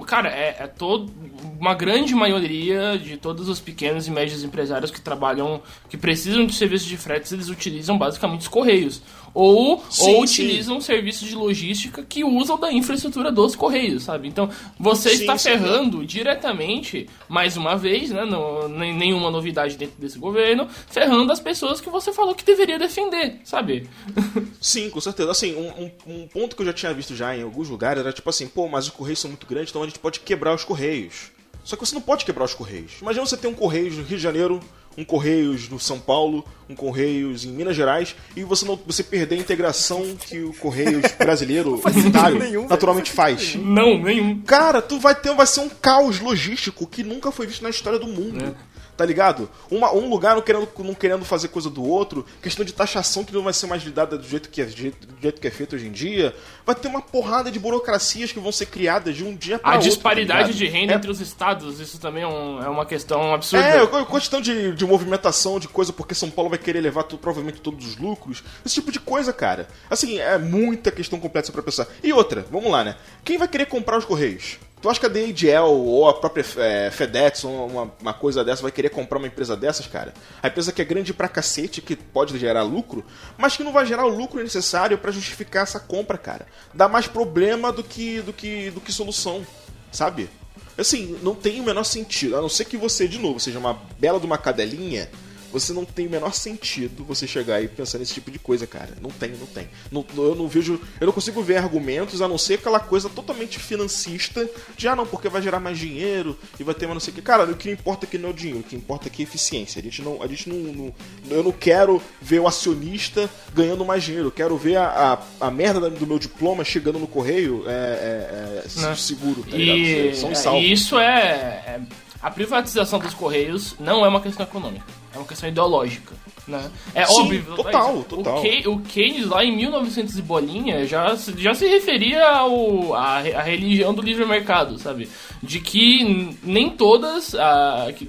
cara, 0.06 0.28
é, 0.28 0.56
é 0.60 0.66
todo 0.66 1.12
uma 1.58 1.74
grande 1.74 2.14
maioria 2.14 2.96
de 2.96 3.16
todos 3.16 3.48
os 3.48 3.58
pequenos 3.58 4.06
e 4.06 4.10
médios 4.10 4.44
empresários 4.44 4.90
que 4.90 5.00
trabalham, 5.00 5.60
que 5.88 5.96
precisam 5.96 6.46
de 6.46 6.54
serviços 6.54 6.86
de 6.86 6.96
fretes, 6.96 7.32
eles 7.32 7.48
utilizam 7.48 7.98
basicamente 7.98 8.42
os 8.42 8.48
correios 8.48 9.02
ou, 9.34 9.82
sim, 9.88 10.14
ou 10.14 10.22
utilizam 10.22 10.80
sim. 10.80 10.86
serviços 10.86 11.28
de 11.28 11.34
logística 11.34 12.02
que 12.02 12.22
usam 12.24 12.58
da 12.58 12.72
infraestrutura 12.72 13.32
dos 13.32 13.56
correios, 13.56 14.04
sabe? 14.04 14.28
Então 14.28 14.50
você 14.78 15.10
sim, 15.10 15.20
está 15.20 15.38
ferrando 15.38 16.04
diretamente, 16.04 17.08
mais 17.28 17.56
uma 17.56 17.76
vez, 17.76 18.10
né? 18.10 18.24
Não, 18.24 18.68
nenhuma 18.68 19.30
novidade 19.30 19.76
dentro 19.76 19.98
desse 19.98 20.18
governo, 20.18 20.68
ferrando 20.88 21.32
as 21.32 21.40
pessoas 21.40 21.80
que 21.80 21.88
você 21.88 22.12
falou 22.12 22.34
que 22.34 22.44
deveria 22.44 22.78
defender, 22.78 23.40
sabe? 23.44 23.88
Sim, 24.60 24.90
com 24.90 25.00
certeza. 25.00 25.30
Assim, 25.30 25.54
um, 25.54 25.84
um, 25.84 25.90
um 26.06 26.28
ponto 26.28 26.54
que 26.54 26.62
eu 26.62 26.66
já 26.66 26.72
tinha 26.72 26.94
visto 26.94 27.16
já 27.16 27.36
em 27.36 27.42
alguns 27.42 27.68
lugares 27.68 28.00
era 28.00 28.12
tipo 28.12 28.28
assim, 28.28 28.46
pô, 28.46 28.68
mas 28.68 28.86
os 28.86 28.90
correios 28.90 29.18
são 29.18 29.30
muito 29.30 29.46
grandes, 29.46 29.70
então 29.70 29.82
a 29.82 29.86
gente 29.86 29.98
pode 29.98 30.20
quebrar 30.20 30.54
os 30.54 30.64
correios. 30.64 31.30
Só 31.64 31.76
que 31.76 31.86
você 31.86 31.94
não 31.94 32.02
pode 32.02 32.24
quebrar 32.24 32.44
os 32.44 32.54
correios. 32.54 32.94
Imagina 33.00 33.24
você 33.24 33.36
ter 33.36 33.46
um 33.46 33.54
correios 33.54 33.96
no 33.96 34.02
Rio 34.02 34.16
de 34.16 34.22
Janeiro 34.22 34.60
um 34.96 35.04
Correios 35.04 35.68
no 35.68 35.78
São 35.78 35.98
Paulo, 35.98 36.44
um 36.68 36.74
Correios 36.74 37.44
em 37.44 37.48
Minas 37.48 37.76
Gerais, 37.76 38.14
e 38.36 38.44
você 38.44 38.64
não 38.64 38.78
você 38.86 39.02
perder 39.02 39.36
a 39.36 39.38
integração 39.38 40.16
que 40.16 40.40
o 40.40 40.52
Correios 40.54 41.10
brasileiro 41.18 41.80
unitário 41.84 42.38
nenhum, 42.38 42.66
naturalmente 42.66 43.10
faz. 43.10 43.54
Não, 43.54 43.98
nenhum. 44.02 44.40
Cara, 44.42 44.82
tu 44.82 44.98
vai 44.98 45.14
ter 45.14 45.34
vai 45.34 45.46
ser 45.46 45.60
um 45.60 45.68
caos 45.68 46.20
logístico 46.20 46.86
que 46.86 47.02
nunca 47.02 47.30
foi 47.30 47.46
visto 47.46 47.62
na 47.62 47.70
história 47.70 47.98
do 47.98 48.06
mundo. 48.06 48.44
É 48.44 48.72
tá 48.96 49.04
ligado? 49.04 49.48
Uma, 49.70 49.92
um 49.92 50.08
lugar 50.08 50.34
não 50.34 50.42
querendo, 50.42 50.68
não 50.78 50.94
querendo 50.94 51.24
fazer 51.24 51.48
coisa 51.48 51.70
do 51.70 51.84
outro, 51.84 52.24
questão 52.40 52.64
de 52.64 52.72
taxação 52.72 53.24
que 53.24 53.32
não 53.32 53.42
vai 53.42 53.52
ser 53.52 53.66
mais 53.66 53.82
lidada 53.82 54.18
do 54.18 54.26
jeito 54.26 54.48
que 54.48 54.60
é, 54.60 54.64
do 54.64 54.76
jeito 55.20 55.40
que 55.40 55.46
é 55.46 55.50
feito 55.50 55.76
hoje 55.76 55.86
em 55.86 55.92
dia. 55.92 56.34
Vai 56.64 56.74
ter 56.74 56.88
uma 56.88 57.00
porrada 57.02 57.50
de 57.50 57.58
burocracias 57.58 58.32
que 58.32 58.40
vão 58.40 58.52
ser 58.52 58.66
criadas 58.66 59.16
de 59.16 59.24
um 59.24 59.34
dia 59.34 59.58
para 59.58 59.72
outro. 59.72 59.86
A 59.86 59.90
disparidade 59.90 60.52
tá 60.52 60.58
de 60.58 60.66
renda 60.66 60.92
é... 60.92 60.96
entre 60.96 61.10
os 61.10 61.20
estados, 61.20 61.80
isso 61.80 61.98
também 61.98 62.22
é, 62.22 62.26
um, 62.26 62.62
é, 62.62 62.68
uma 62.68 62.86
questão 62.86 63.34
absurda. 63.34 63.64
É, 63.66 63.86
questão 64.04 64.40
de, 64.40 64.72
de 64.72 64.86
movimentação 64.86 65.58
de 65.58 65.68
coisa 65.68 65.92
porque 65.92 66.14
São 66.14 66.30
Paulo 66.30 66.50
vai 66.50 66.58
querer 66.58 66.80
levar 66.80 67.02
tudo, 67.04 67.20
provavelmente 67.20 67.60
todos 67.60 67.86
os 67.86 67.96
lucros. 67.96 68.42
Esse 68.64 68.76
tipo 68.76 68.92
de 68.92 69.00
coisa, 69.00 69.32
cara. 69.32 69.68
Assim, 69.90 70.18
é 70.18 70.38
muita 70.38 70.90
questão 70.90 71.18
complexa 71.18 71.52
para 71.52 71.62
pensar. 71.62 71.86
E 72.02 72.12
outra, 72.12 72.46
vamos 72.50 72.70
lá, 72.70 72.84
né? 72.84 72.96
Quem 73.24 73.38
vai 73.38 73.48
querer 73.48 73.66
comprar 73.66 73.98
os 73.98 74.04
Correios? 74.04 74.58
Tu 74.82 74.90
acha 74.90 74.98
que 74.98 75.06
a 75.06 75.08
DHL 75.08 75.64
ou 75.64 76.08
a 76.08 76.14
própria 76.14 76.44
é, 76.58 76.90
FedEx 76.90 77.44
ou 77.44 77.68
uma, 77.68 77.92
uma, 78.00 78.12
coisa 78.12 78.44
dessa 78.44 78.62
vai 78.62 78.72
querer 78.72 78.88
comprar 78.88 79.18
uma 79.18 79.28
empresa 79.28 79.56
dessas, 79.56 79.86
cara? 79.86 80.12
A 80.42 80.48
empresa 80.48 80.72
que 80.72 80.82
é 80.82 80.84
grande 80.84 81.14
pra 81.14 81.28
cacete, 81.28 81.80
que 81.80 81.94
pode 81.94 82.36
gerar 82.36 82.64
lucro, 82.64 83.06
mas 83.38 83.56
que 83.56 83.62
não 83.62 83.72
vai 83.72 83.86
gerar 83.86 84.04
o 84.04 84.08
lucro 84.08 84.42
necessário 84.42 84.98
para 84.98 85.12
justificar 85.12 85.62
essa 85.62 85.78
compra, 85.78 86.18
cara. 86.18 86.48
Dá 86.74 86.88
mais 86.88 87.06
problema 87.06 87.70
do 87.70 87.84
que, 87.84 88.20
do 88.22 88.32
que, 88.32 88.72
do 88.72 88.80
que 88.80 88.90
solução, 88.90 89.46
sabe? 89.92 90.28
Assim, 90.76 91.16
não 91.22 91.36
tem 91.36 91.60
o 91.60 91.64
menor 91.64 91.84
sentido. 91.84 92.36
A 92.36 92.40
não 92.40 92.48
ser 92.48 92.64
que 92.64 92.76
você, 92.76 93.06
de 93.06 93.20
novo, 93.20 93.38
seja 93.38 93.60
uma 93.60 93.80
bela 94.00 94.18
de 94.18 94.26
uma 94.26 94.36
cadelinha 94.36 95.08
você 95.52 95.72
não 95.72 95.84
tem 95.84 96.06
o 96.06 96.10
menor 96.10 96.32
sentido 96.32 97.04
você 97.04 97.26
chegar 97.26 97.62
e 97.62 97.68
pensar 97.68 97.98
nesse 97.98 98.14
tipo 98.14 98.30
de 98.30 98.38
coisa, 98.38 98.66
cara. 98.66 98.96
Não 99.00 99.10
tem, 99.10 99.30
não 99.30 99.46
tem. 99.46 99.68
Não, 99.90 100.04
eu 100.16 100.34
não 100.34 100.48
vejo. 100.48 100.80
Eu 101.00 101.06
não 101.06 101.12
consigo 101.12 101.42
ver 101.42 101.58
argumentos 101.58 102.22
a 102.22 102.28
não 102.28 102.38
ser 102.38 102.54
aquela 102.54 102.80
coisa 102.80 103.08
totalmente 103.08 103.58
financista 103.58 104.48
de 104.76 104.88
ah, 104.88 104.96
não, 104.96 105.06
porque 105.06 105.28
vai 105.28 105.42
gerar 105.42 105.60
mais 105.60 105.78
dinheiro 105.78 106.38
e 106.58 106.64
vai 106.64 106.74
ter 106.74 106.86
mais 106.86 106.94
não 106.94 107.00
sei 107.00 107.12
o 107.12 107.14
que. 107.14 107.22
Cara, 107.22 107.44
o 107.44 107.56
que 107.56 107.70
importa 107.70 108.06
aqui 108.06 108.16
não 108.16 108.30
é 108.30 108.32
o 108.32 108.34
dinheiro, 108.34 108.60
o 108.60 108.62
que 108.62 108.74
importa 108.74 109.08
aqui 109.08 109.22
é 109.22 109.24
a 109.24 109.28
eficiência. 109.28 109.80
A 109.80 109.82
gente 109.82 110.02
não. 110.02 110.22
A 110.22 110.26
gente 110.26 110.48
não, 110.48 110.56
não 110.56 110.94
eu 111.30 111.42
não 111.42 111.52
quero 111.52 112.02
ver 112.20 112.40
o 112.40 112.46
acionista 112.46 113.28
ganhando 113.54 113.84
mais 113.84 114.02
dinheiro. 114.02 114.28
Eu 114.28 114.32
quero 114.32 114.56
ver 114.56 114.76
a, 114.76 115.18
a, 115.40 115.46
a 115.46 115.50
merda 115.50 115.90
do 115.90 116.06
meu 116.06 116.18
diploma 116.18 116.64
chegando 116.64 116.98
no 116.98 117.06
correio 117.06 117.64
é, 117.66 118.62
é, 118.62 118.90
é 118.90 118.94
seguro, 118.94 119.42
tá 119.42 119.56
e, 119.56 119.64
ligado? 119.64 120.56
E 120.56 120.72
isso 120.72 120.98
é, 120.98 121.20
é. 121.66 121.80
A 122.22 122.30
privatização 122.30 122.98
dos 122.98 123.14
correios 123.14 123.74
não 123.80 124.04
é 124.04 124.08
uma 124.08 124.20
questão 124.20 124.46
econômica. 124.46 125.01
É 125.14 125.18
uma 125.18 125.26
questão 125.26 125.48
ideológica. 125.48 126.14
Né? 126.46 126.70
É 126.94 127.04
Sim, 127.04 127.20
óbvio. 127.20 127.44
Total, 127.56 128.02
total. 128.04 128.42
O, 128.66 128.80
Keynes, 128.80 129.26
lá 129.26 129.44
em 129.44 129.54
1900 129.56 130.18
e 130.18 130.22
bolinha, 130.22 130.86
já, 130.86 131.14
já 131.36 131.54
se 131.54 131.66
referia 131.66 132.26
ao, 132.26 132.94
a, 132.94 133.18
a 133.18 133.42
religião 133.42 133.94
do 133.94 134.02
livre 134.02 134.24
mercado, 134.24 134.78
sabe? 134.78 135.08
De 135.42 135.60
que 135.60 136.36
nem 136.42 136.70
todas, 136.70 137.34
a, 137.34 137.92
que, 137.96 138.08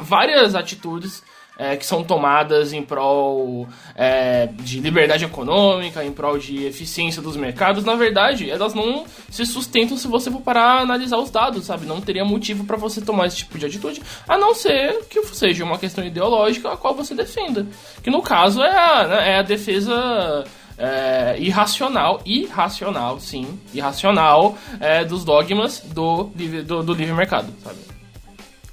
várias 0.00 0.54
atitudes 0.54 1.22
é, 1.58 1.76
que 1.76 1.84
são 1.84 2.04
tomadas 2.04 2.72
em 2.72 2.82
prol 2.82 3.68
é, 3.96 4.46
de 4.46 4.78
liberdade 4.78 5.24
econômica, 5.24 6.04
em 6.04 6.12
prol 6.12 6.38
de 6.38 6.64
eficiência 6.64 7.20
dos 7.20 7.36
mercados, 7.36 7.84
na 7.84 7.96
verdade, 7.96 8.48
elas 8.48 8.74
não 8.74 9.04
se 9.28 9.44
sustentam 9.44 9.96
se 9.96 10.06
você 10.06 10.30
for 10.30 10.40
parar 10.40 10.78
a 10.78 10.80
analisar 10.82 11.18
os 11.18 11.30
dados, 11.30 11.66
sabe? 11.66 11.84
Não 11.84 12.00
teria 12.00 12.24
motivo 12.24 12.64
para 12.64 12.76
você 12.76 13.00
tomar 13.00 13.26
esse 13.26 13.38
tipo 13.38 13.58
de 13.58 13.66
atitude, 13.66 14.00
a 14.28 14.38
não 14.38 14.54
ser 14.54 15.04
que 15.10 15.20
seja 15.26 15.64
uma 15.64 15.78
questão 15.78 16.04
ideológica 16.04 16.72
a 16.72 16.76
qual 16.76 16.94
você 16.94 17.12
defenda. 17.12 17.66
Que 18.02 18.10
no 18.10 18.22
caso 18.22 18.62
é 18.62 18.78
a, 18.78 19.08
né, 19.08 19.30
é 19.32 19.38
a 19.38 19.42
defesa 19.42 20.44
é, 20.78 21.36
irracional, 21.40 22.20
irracional, 22.24 23.18
sim, 23.18 23.58
irracional 23.74 24.56
é, 24.78 25.04
dos 25.04 25.24
dogmas 25.24 25.80
do, 25.80 26.30
do, 26.64 26.82
do 26.84 26.94
livre 26.94 27.14
mercado, 27.14 27.52
sabe? 27.64 27.78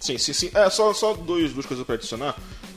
Sim, 0.06 0.20
sim, 0.20 0.34
sim. 0.34 0.52
É, 0.54 0.70
só, 0.70 0.94
só 0.94 1.14
dois, 1.14 1.52
duas 1.52 1.66
coisas 1.66 1.84
para 1.84 1.96
adicionar. 1.96 2.36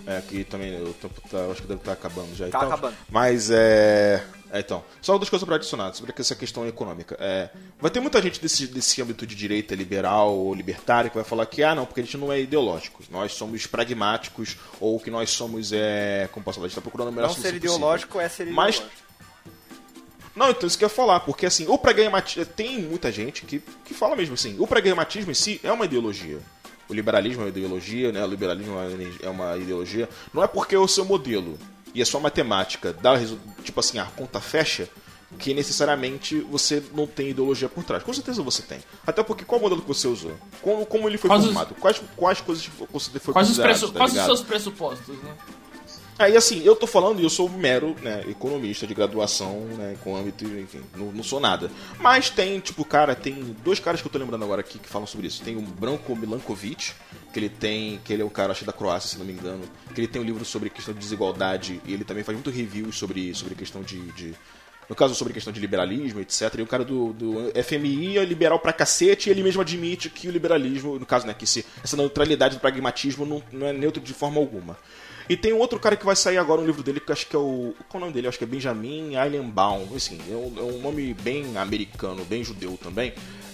É, 0.08 0.22
que 0.22 0.42
também 0.42 0.82
o 0.82 0.94
tempo 0.94 1.20
tá, 1.30 1.38
acho 1.52 1.60
que 1.60 1.68
deve 1.68 1.80
estar 1.80 1.94
tá 1.94 1.98
acabando 1.98 2.34
já. 2.34 2.48
Tá 2.48 2.62
acabando. 2.62 2.96
Mas 3.10 3.50
é. 3.50 4.24
É, 4.50 4.60
então, 4.60 4.82
só 5.02 5.18
duas 5.18 5.28
coisas 5.28 5.46
para 5.46 5.56
adicionar 5.56 5.92
sobre 5.92 6.14
essa 6.16 6.34
questão 6.34 6.66
econômica. 6.66 7.14
É, 7.20 7.50
vai 7.78 7.90
ter 7.90 8.00
muita 8.00 8.22
gente 8.22 8.40
desse, 8.40 8.66
desse 8.66 9.02
âmbito 9.02 9.26
de 9.26 9.34
direita 9.34 9.74
liberal 9.74 10.34
ou 10.34 10.54
libertário 10.54 11.10
que 11.10 11.16
vai 11.16 11.24
falar 11.24 11.44
que, 11.44 11.62
ah, 11.62 11.74
não, 11.74 11.84
porque 11.84 12.00
a 12.00 12.04
gente 12.04 12.16
não 12.16 12.32
é 12.32 12.40
ideológico. 12.40 13.02
Nós 13.10 13.32
somos 13.34 13.66
pragmáticos 13.66 14.56
ou 14.80 14.98
que 14.98 15.10
nós 15.10 15.28
somos, 15.28 15.70
é, 15.74 16.26
como 16.32 16.42
posso 16.42 16.56
falar, 16.56 16.64
a 16.64 16.68
gente 16.68 16.78
está 16.78 16.80
procurando 16.80 17.08
a 17.08 17.12
melhor 17.12 17.28
não 17.28 17.34
ser 17.34 17.54
ideológico 17.54 18.12
possível. 18.12 18.26
é 18.26 18.28
ser 18.30 18.42
ideológico. 18.44 18.86
Mas, 18.86 19.08
não, 20.34 20.48
então 20.48 20.66
isso 20.66 20.78
que 20.78 20.84
eu 20.84 20.88
ia 20.88 20.94
falar, 20.94 21.20
porque 21.20 21.44
assim, 21.44 21.66
o 21.68 21.76
pragmatismo. 21.76 22.46
Tem 22.46 22.80
muita 22.80 23.12
gente 23.12 23.44
que, 23.44 23.62
que 23.84 23.92
fala 23.92 24.16
mesmo 24.16 24.32
assim, 24.32 24.56
o 24.58 24.66
pragmatismo 24.66 25.30
em 25.30 25.34
si 25.34 25.60
é 25.62 25.70
uma 25.70 25.84
ideologia 25.84 26.38
o 26.88 26.94
liberalismo 26.94 27.42
é 27.42 27.44
uma 27.44 27.50
ideologia, 27.50 28.12
né? 28.12 28.24
O 28.24 28.28
liberalismo 28.28 28.76
é 29.22 29.28
uma 29.28 29.56
ideologia. 29.56 30.08
Não 30.32 30.42
é 30.42 30.46
porque 30.46 30.74
é 30.74 30.78
o 30.78 30.88
seu 30.88 31.04
modelo 31.04 31.58
e 31.94 32.02
a 32.02 32.06
sua 32.06 32.20
matemática 32.20 32.92
dá 32.92 33.14
tipo 33.62 33.80
assim, 33.80 33.98
a 33.98 34.04
conta 34.04 34.40
fecha, 34.40 34.88
que 35.38 35.52
necessariamente 35.52 36.40
você 36.40 36.82
não 36.94 37.06
tem 37.06 37.30
ideologia 37.30 37.68
por 37.68 37.84
trás. 37.84 38.02
Com 38.02 38.12
certeza 38.14 38.42
você 38.42 38.62
tem. 38.62 38.78
Até 39.06 39.22
porque 39.22 39.44
qual 39.44 39.60
modelo 39.60 39.82
que 39.82 39.88
você 39.88 40.08
usou? 40.08 40.32
Como, 40.62 40.86
como 40.86 41.08
ele 41.08 41.18
foi 41.18 41.28
quais 41.28 41.44
formado? 41.44 41.72
Os... 41.72 41.78
Quais, 41.78 42.02
quais 42.16 42.40
coisas 42.40 42.70
você 42.90 43.18
foi 43.18 43.34
quais 43.34 43.50
os, 43.50 43.58
pressu... 43.58 43.92
tá 43.92 43.98
quais 43.98 44.14
os 44.14 44.24
seus 44.24 44.42
pressupostos, 44.42 45.16
né? 45.22 45.36
Aí 46.18 46.36
assim, 46.36 46.62
eu 46.64 46.74
tô 46.74 46.84
falando 46.84 47.20
e 47.20 47.22
eu 47.22 47.30
sou 47.30 47.48
mero 47.48 47.94
né, 48.02 48.24
economista 48.28 48.84
de 48.86 48.92
graduação, 48.92 49.60
né, 49.76 49.96
com 50.02 50.16
âmbito, 50.16 50.44
enfim, 50.44 50.82
não, 50.96 51.12
não, 51.12 51.22
sou 51.22 51.38
nada. 51.38 51.70
Mas 52.00 52.28
tem, 52.28 52.58
tipo, 52.58 52.84
cara, 52.84 53.14
tem 53.14 53.56
dois 53.62 53.78
caras 53.78 54.00
que 54.00 54.08
eu 54.08 54.10
tô 54.10 54.18
lembrando 54.18 54.42
agora 54.42 54.60
aqui 54.60 54.80
que 54.80 54.88
falam 54.88 55.06
sobre 55.06 55.28
isso. 55.28 55.42
Tem 55.44 55.56
o 55.56 55.62
Branko 55.62 56.16
Milankovic, 56.16 56.92
que 57.32 57.38
ele 57.38 57.48
tem, 57.48 58.00
que 58.04 58.12
ele 58.12 58.22
é 58.22 58.24
um 58.24 58.30
cara, 58.30 58.50
acho 58.50 58.64
da 58.64 58.72
Croácia, 58.72 59.10
se 59.10 59.18
não 59.18 59.24
me 59.24 59.32
engano, 59.32 59.62
que 59.94 60.00
ele 60.00 60.08
tem 60.08 60.20
um 60.20 60.24
livro 60.24 60.44
sobre 60.44 60.70
questão 60.70 60.92
de 60.92 60.98
desigualdade 60.98 61.80
e 61.84 61.94
ele 61.94 62.02
também 62.02 62.24
faz 62.24 62.36
muito 62.36 62.50
reviews 62.50 62.98
sobre, 62.98 63.32
sobre 63.32 63.54
questão 63.54 63.80
de, 63.82 64.00
de 64.12 64.34
no 64.88 64.96
caso 64.96 65.14
sobre 65.14 65.32
questão 65.32 65.52
de 65.52 65.60
liberalismo, 65.60 66.20
etc. 66.20 66.54
E 66.58 66.62
o 66.62 66.66
cara 66.66 66.84
do, 66.84 67.12
do 67.12 67.52
FMI 67.62 68.18
é 68.18 68.24
liberal 68.24 68.58
pra 68.58 68.72
cacete 68.72 69.28
e 69.28 69.30
ele 69.30 69.42
mesmo 69.42 69.60
admite 69.60 70.08
que 70.08 70.26
o 70.26 70.30
liberalismo, 70.30 70.98
no 70.98 71.06
caso, 71.06 71.26
né, 71.26 71.34
que 71.34 71.46
se, 71.46 71.64
essa 71.84 71.96
neutralidade 71.96 72.56
do 72.56 72.60
pragmatismo 72.60 73.26
não, 73.26 73.42
não 73.52 73.66
é 73.66 73.72
neutro 73.72 74.02
de 74.02 74.14
forma 74.14 74.40
alguma. 74.40 74.76
E 75.28 75.36
tem 75.36 75.52
um 75.52 75.58
outro 75.58 75.78
cara 75.78 75.94
que 75.94 76.06
vai 76.06 76.16
sair 76.16 76.38
agora 76.38 76.60
um 76.60 76.66
livro 76.66 76.82
dele, 76.82 77.00
que 77.00 77.12
acho 77.12 77.26
que 77.26 77.36
é 77.36 77.38
o. 77.38 77.74
Qual 77.88 77.94
é 77.94 77.96
o 77.96 78.00
nome 78.00 78.12
dele? 78.12 78.28
Acho 78.28 78.38
que 78.38 78.44
é 78.44 78.46
Benjamin 78.46 79.14
Eilenbaum. 79.14 79.86
Assim, 79.94 80.18
é 80.30 80.34
um, 80.34 80.54
é 80.58 80.62
um 80.62 80.80
nome 80.80 81.12
bem 81.14 81.56
americano, 81.56 82.24
bem 82.24 82.42
judeu 82.42 82.78
também. 82.82 83.12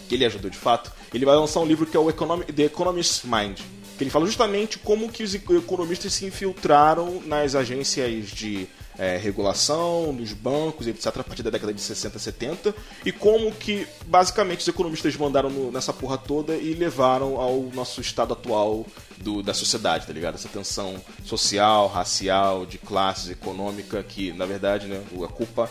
Que 0.09 0.15
ele 0.15 0.25
é 0.25 0.31
judeu 0.31 0.51
de 0.51 0.59
fato. 0.59 0.93
Ele 1.13 1.25
vai 1.25 1.35
lançar 1.35 1.61
um 1.61 1.67
livro 1.67 1.85
que 1.85 1.97
é 1.97 2.01
o 2.01 2.09
Economy, 2.09 2.45
The 2.45 2.65
Economist's 2.65 3.25
Mind. 3.25 3.59
Que 3.99 4.05
ele 4.05 4.11
fala 4.11 4.27
justamente 4.27 4.79
como 4.79 5.11
que 5.11 5.23
os 5.23 5.35
economistas 5.35 6.13
se 6.13 6.27
infiltraram 6.27 7.23
nas 7.27 7.55
agências 7.55 8.29
de 8.29 8.69
é, 8.99 9.17
regulação, 9.17 10.13
nos 10.13 10.33
bancos, 10.33 10.87
etc., 10.87 11.07
a 11.07 11.25
partir 11.25 11.43
da 11.43 11.51
década 11.51 11.73
de 11.73 11.81
60, 11.81 12.19
70, 12.19 12.75
e 13.05 13.13
como 13.13 13.51
que, 13.53 13.87
basicamente, 14.07 14.61
os 14.61 14.69
economistas 14.69 15.17
mandaram 15.17 15.51
no, 15.51 15.71
nessa 15.71 15.93
porra 15.93 16.17
toda 16.17 16.55
e 16.55 16.75
levaram 16.75 17.37
ao 17.37 17.63
nosso 17.75 18.01
estado 18.01 18.33
atual 18.33 18.87
do, 19.19 19.43
da 19.43 19.55
sociedade, 19.55 20.07
tá 20.07 20.13
ligado? 20.13 20.35
Essa 20.35 20.49
tensão 20.49 20.97
social, 21.25 21.89
racial, 21.89 22.65
de 22.65 22.79
classes, 22.79 23.31
econômica, 23.31 24.03
que, 24.03 24.33
na 24.33 24.47
verdade, 24.47 24.87
né, 24.87 25.03
a 25.23 25.29
culpa 25.29 25.71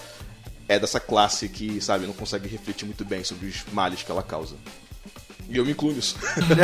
é 0.67 0.79
dessa 0.79 0.99
classe 0.99 1.47
que, 1.49 1.79
sabe, 1.81 2.05
não 2.05 2.13
consegue 2.13 2.47
refletir 2.47 2.85
muito 2.85 3.05
bem 3.05 3.23
sobre 3.23 3.47
os 3.47 3.63
males 3.71 4.03
que 4.03 4.11
ela 4.11 4.23
causa. 4.23 4.55
E 5.49 5.57
eu 5.57 5.65
me 5.65 5.71
incluo 5.71 5.91
nisso. 5.91 6.15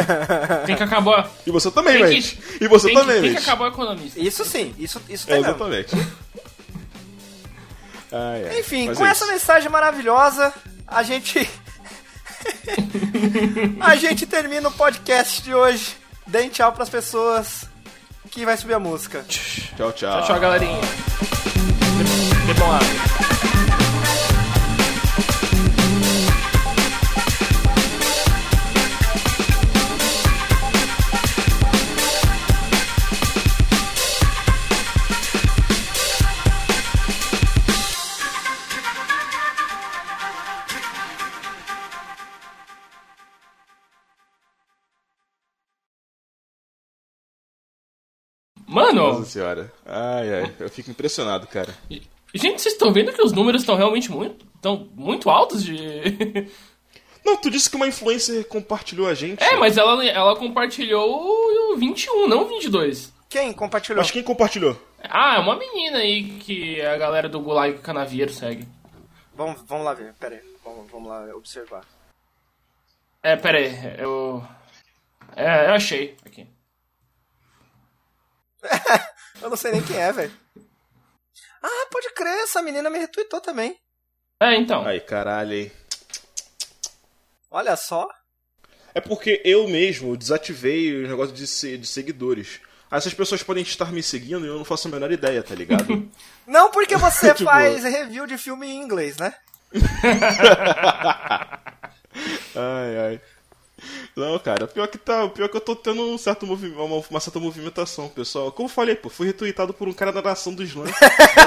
Tem 0.65 0.75
que 0.75 0.83
acabar. 0.83 1.29
E 1.45 1.51
você 1.51 1.69
também, 1.69 2.01
velho. 2.01 2.23
E 2.61 2.67
você 2.67 2.87
tem 2.87 2.95
também, 2.95 3.15
que, 3.15 3.21
Tem 3.21 3.31
que 3.35 3.41
acabar 3.41 3.65
o 3.65 3.67
economista. 3.67 4.19
Isso 4.19 4.45
sim, 4.45 4.73
isso, 4.79 5.01
isso 5.09 5.27
tem 5.27 5.35
é, 5.35 5.39
Exatamente. 5.39 5.95
Ai, 8.11 8.47
ai. 8.47 8.59
Enfim, 8.59 8.87
Mas 8.87 8.97
com 8.97 9.05
é 9.05 9.09
essa 9.09 9.25
mensagem 9.27 9.69
maravilhosa, 9.69 10.53
a 10.87 11.03
gente. 11.03 11.49
a 13.79 13.95
gente 13.95 14.25
termina 14.25 14.67
o 14.69 14.71
podcast 14.71 15.41
de 15.41 15.53
hoje. 15.53 15.95
Deem 16.25 16.49
tchau 16.49 16.71
pras 16.71 16.89
pessoas 16.89 17.65
que 18.29 18.45
vai 18.45 18.55
subir 18.55 18.73
a 18.75 18.79
música. 18.79 19.23
Tchau, 19.27 19.91
tchau. 19.91 19.93
Tchau, 19.93 20.25
tchau, 20.25 20.39
galerinha. 20.39 20.79
Mano! 48.69 49.13
Nossa 49.13 49.25
senhora. 49.25 49.73
Ai, 49.83 50.31
ai. 50.31 50.55
Eu 50.59 50.69
fico 50.69 50.91
impressionado, 50.91 51.47
cara. 51.47 51.75
Gente, 52.35 52.61
vocês 52.61 52.75
estão 52.75 52.93
vendo 52.93 53.11
que 53.11 53.21
os 53.21 53.31
números 53.31 53.63
estão 53.63 53.75
realmente 53.75 54.11
muito, 54.11 54.45
tão 54.61 54.87
muito 54.93 55.27
altos 55.27 55.63
de. 55.63 55.75
Não, 57.25 57.35
tu 57.35 57.49
disse 57.49 57.67
que 57.67 57.75
uma 57.75 57.87
influencer 57.87 58.47
compartilhou 58.47 59.07
a 59.07 59.15
gente. 59.15 59.43
É, 59.43 59.55
mas 59.55 59.75
ela, 59.75 60.05
ela 60.05 60.35
compartilhou 60.35 61.73
o 61.73 61.77
21, 61.77 62.27
não 62.27 62.43
o 62.43 62.47
22. 62.47 63.13
Quem 63.27 63.51
compartilhou? 63.51 64.01
Mas 64.01 64.09
quem 64.09 64.23
compartilhou? 64.23 64.79
Ah, 65.03 65.35
é 65.35 65.39
uma 65.39 65.57
menina 65.57 65.97
aí 65.97 66.39
que 66.39 66.81
a 66.81 66.95
galera 66.97 67.27
do 67.27 67.41
Gulag 67.41 67.79
Canaveiro 67.79 68.31
segue. 68.31 68.65
Vamos, 69.35 69.61
vamos 69.67 69.83
lá 69.83 69.93
ver, 69.93 70.13
pera 70.13 70.35
aí. 70.35 70.41
Vamos, 70.63 70.89
vamos 70.89 71.09
lá 71.09 71.25
observar. 71.35 71.83
É, 73.21 73.35
pera 73.35 73.57
aí, 73.57 73.99
eu... 73.99 74.43
É, 75.35 75.67
eu 75.67 75.73
achei 75.73 76.15
aqui. 76.25 76.47
eu 79.41 79.49
não 79.49 79.57
sei 79.57 79.71
nem 79.71 79.83
quem 79.83 79.97
é, 79.97 80.11
velho. 80.11 80.31
Ah, 81.61 81.87
pode 81.91 82.09
crer, 82.13 82.43
essa 82.43 82.61
menina 82.61 82.89
me 82.89 82.99
retweetou 82.99 83.41
também. 83.41 83.77
É, 84.41 84.55
então. 84.55 84.85
Aí, 84.85 85.01
caralho, 85.01 85.53
hein. 85.53 85.71
Olha 87.51 87.75
só. 87.75 88.07
É 88.93 89.01
porque 89.01 89.41
eu 89.43 89.67
mesmo 89.67 90.15
desativei 90.15 91.03
o 91.03 91.07
negócio 91.07 91.33
de, 91.33 91.77
de 91.77 91.87
seguidores. 91.87 92.59
Aí 92.89 92.97
essas 92.97 93.13
pessoas 93.13 93.43
podem 93.43 93.61
estar 93.63 93.91
me 93.91 94.01
seguindo 94.01 94.45
e 94.45 94.47
eu 94.49 94.57
não 94.57 94.65
faço 94.65 94.87
a 94.87 94.91
menor 94.91 95.11
ideia, 95.11 95.43
tá 95.43 95.53
ligado? 95.53 96.09
não, 96.47 96.71
porque 96.71 96.95
você 96.95 97.33
tipo... 97.35 97.49
faz 97.49 97.83
review 97.83 98.25
de 98.25 98.37
filme 98.37 98.67
em 98.67 98.81
inglês, 98.81 99.17
né? 99.17 99.33
ai, 102.55 102.97
ai. 102.97 103.21
Não, 104.19 104.37
cara, 104.37 104.67
pior 104.67 104.87
que 104.87 104.97
tá, 104.97 105.29
pior 105.29 105.47
que 105.47 105.55
eu 105.55 105.61
tô 105.61 105.75
tendo 105.75 106.01
um 106.01 106.17
certo 106.17 106.45
movimento, 106.45 106.77
uma, 106.81 107.03
uma, 107.09 107.19
certa 107.19 107.39
movimentação, 107.39 108.09
pessoal. 108.09 108.51
Como 108.51 108.67
eu 108.67 108.73
falei, 108.73 108.95
pô, 108.95 109.09
fui 109.09 109.27
retweetado 109.27 109.73
por 109.73 109.87
um 109.87 109.93
cara 109.93 110.11
da 110.11 110.21
nação 110.21 110.53
do 110.53 110.61
Islã. 110.61 110.85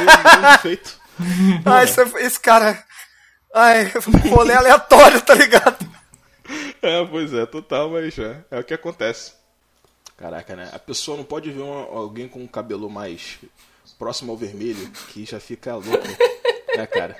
feito. 0.62 0.98
Ah, 1.66 1.84
esse, 1.84 2.00
esse 2.18 2.40
cara. 2.40 2.82
Ai, 3.54 3.92
rolê 4.30 4.54
aleatório, 4.54 5.20
tá 5.20 5.34
ligado? 5.34 5.92
É, 6.82 7.04
pois 7.06 7.32
é, 7.32 7.46
total, 7.46 7.90
mas 7.90 8.18
é, 8.18 8.44
é 8.50 8.58
o 8.58 8.64
que 8.64 8.74
acontece. 8.74 9.34
Caraca, 10.16 10.56
né? 10.56 10.68
A 10.72 10.78
pessoa 10.80 11.16
não 11.16 11.22
pode 11.22 11.48
ver 11.50 11.60
uma, 11.60 11.84
alguém 11.96 12.28
com 12.28 12.40
um 12.40 12.46
cabelo 12.46 12.90
mais 12.90 13.38
próximo 13.96 14.32
ao 14.32 14.36
vermelho 14.36 14.90
que 15.08 15.24
já 15.24 15.38
fica 15.38 15.76
louco. 15.76 16.08
né, 16.76 16.84
cara? 16.90 17.16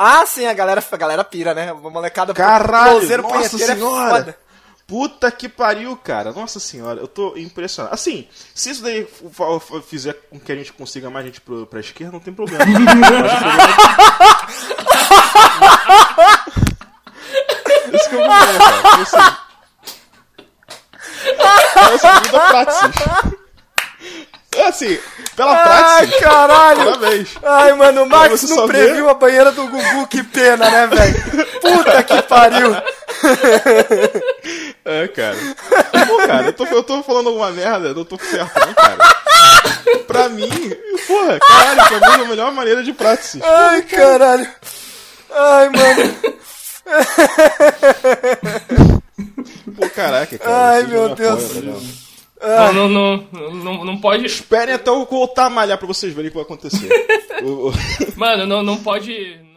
Ah, 0.00 0.24
sim, 0.24 0.46
a 0.46 0.54
galera, 0.54 0.84
a 0.88 0.96
galera 0.96 1.24
pira, 1.24 1.52
né? 1.52 1.72
Uma 1.72 1.90
molecada 1.90 2.32
Caralho, 2.32 3.00
nossa 3.20 3.56
é 3.56 3.58
senhora! 3.58 4.30
É 4.30 4.48
Puta 4.86 5.30
que 5.30 5.48
pariu, 5.50 5.94
cara. 5.96 6.32
Nossa 6.32 6.60
senhora, 6.60 7.00
eu 7.00 7.08
tô 7.08 7.36
impressionado. 7.36 7.94
Assim, 7.94 8.26
se 8.54 8.70
isso 8.70 8.82
daí 8.82 9.06
fizer 9.86 10.14
com 10.30 10.40
que 10.40 10.50
a 10.50 10.54
gente 10.54 10.72
consiga 10.72 11.10
mais 11.10 11.26
gente 11.26 11.42
pro, 11.42 11.66
pra 11.66 11.80
esquerda, 11.80 12.12
não 12.12 12.20
tem 12.20 12.32
problema. 12.32 12.64
Isso 17.92 18.08
que 18.08 18.14
eu 18.14 18.20
vou 18.20 18.28
ver, 18.28 18.58
cara. 18.58 19.38
Assim, 21.94 22.08
vida 22.22 22.40
praxis. 22.48 23.37
Assim, 24.66 24.98
pela 25.36 25.56
praxis. 25.56 26.12
Ai, 26.12 26.18
caralho. 26.20 26.84
Parabéns. 26.84 27.28
Ai, 27.42 27.72
mano, 27.74 28.02
o 28.02 28.08
Max 28.08 28.42
não 28.50 28.66
previu 28.66 29.04
vê... 29.04 29.10
a 29.10 29.14
banheira 29.14 29.52
do 29.52 29.66
Gugu, 29.66 30.06
que 30.08 30.22
pena, 30.22 30.68
né, 30.68 30.86
velho? 30.86 31.46
Puta 31.60 32.02
que 32.02 32.22
pariu. 32.22 32.76
É, 34.84 35.06
cara. 35.08 35.36
Pô, 36.06 36.16
cara, 36.26 36.46
eu 36.46 36.52
tô, 36.54 36.64
eu 36.64 36.82
tô 36.82 37.02
falando 37.02 37.28
alguma 37.28 37.50
merda, 37.50 37.88
eu 37.88 37.94
não 37.94 38.04
tô 38.06 38.16
certo, 38.16 38.58
não, 38.58 38.72
cara. 38.72 38.96
Pra 40.06 40.30
mim, 40.30 40.48
porra, 41.06 41.38
caralho, 41.38 42.00
pra 42.00 42.08
mim 42.08 42.22
é 42.22 42.24
a 42.24 42.28
melhor 42.28 42.52
maneira 42.52 42.82
de 42.82 42.94
praxis. 42.94 43.42
Ai, 43.42 43.82
caralho. 43.82 44.48
Ai, 45.30 45.68
mano. 45.68 46.16
Pô, 49.76 49.90
caraca, 49.90 50.38
cara. 50.38 50.68
Ai, 50.70 50.82
meu 50.84 51.14
Deus. 51.14 51.44
Apoia, 51.44 52.07
não, 52.40 52.88
não, 52.88 53.26
não, 53.32 53.54
não, 53.54 53.84
não 53.84 53.98
pode. 53.98 54.24
Esperem 54.24 54.74
até 54.74 54.90
eu 54.90 55.04
voltar 55.04 55.46
a 55.46 55.50
malhar 55.50 55.78
pra 55.78 55.86
vocês 55.86 56.12
verem 56.12 56.28
o 56.28 56.30
que 56.30 56.36
vai 56.36 56.44
acontecer. 56.44 56.88
Mano, 58.16 58.46
não, 58.46 58.62
não 58.62 58.76
pode 58.76 59.47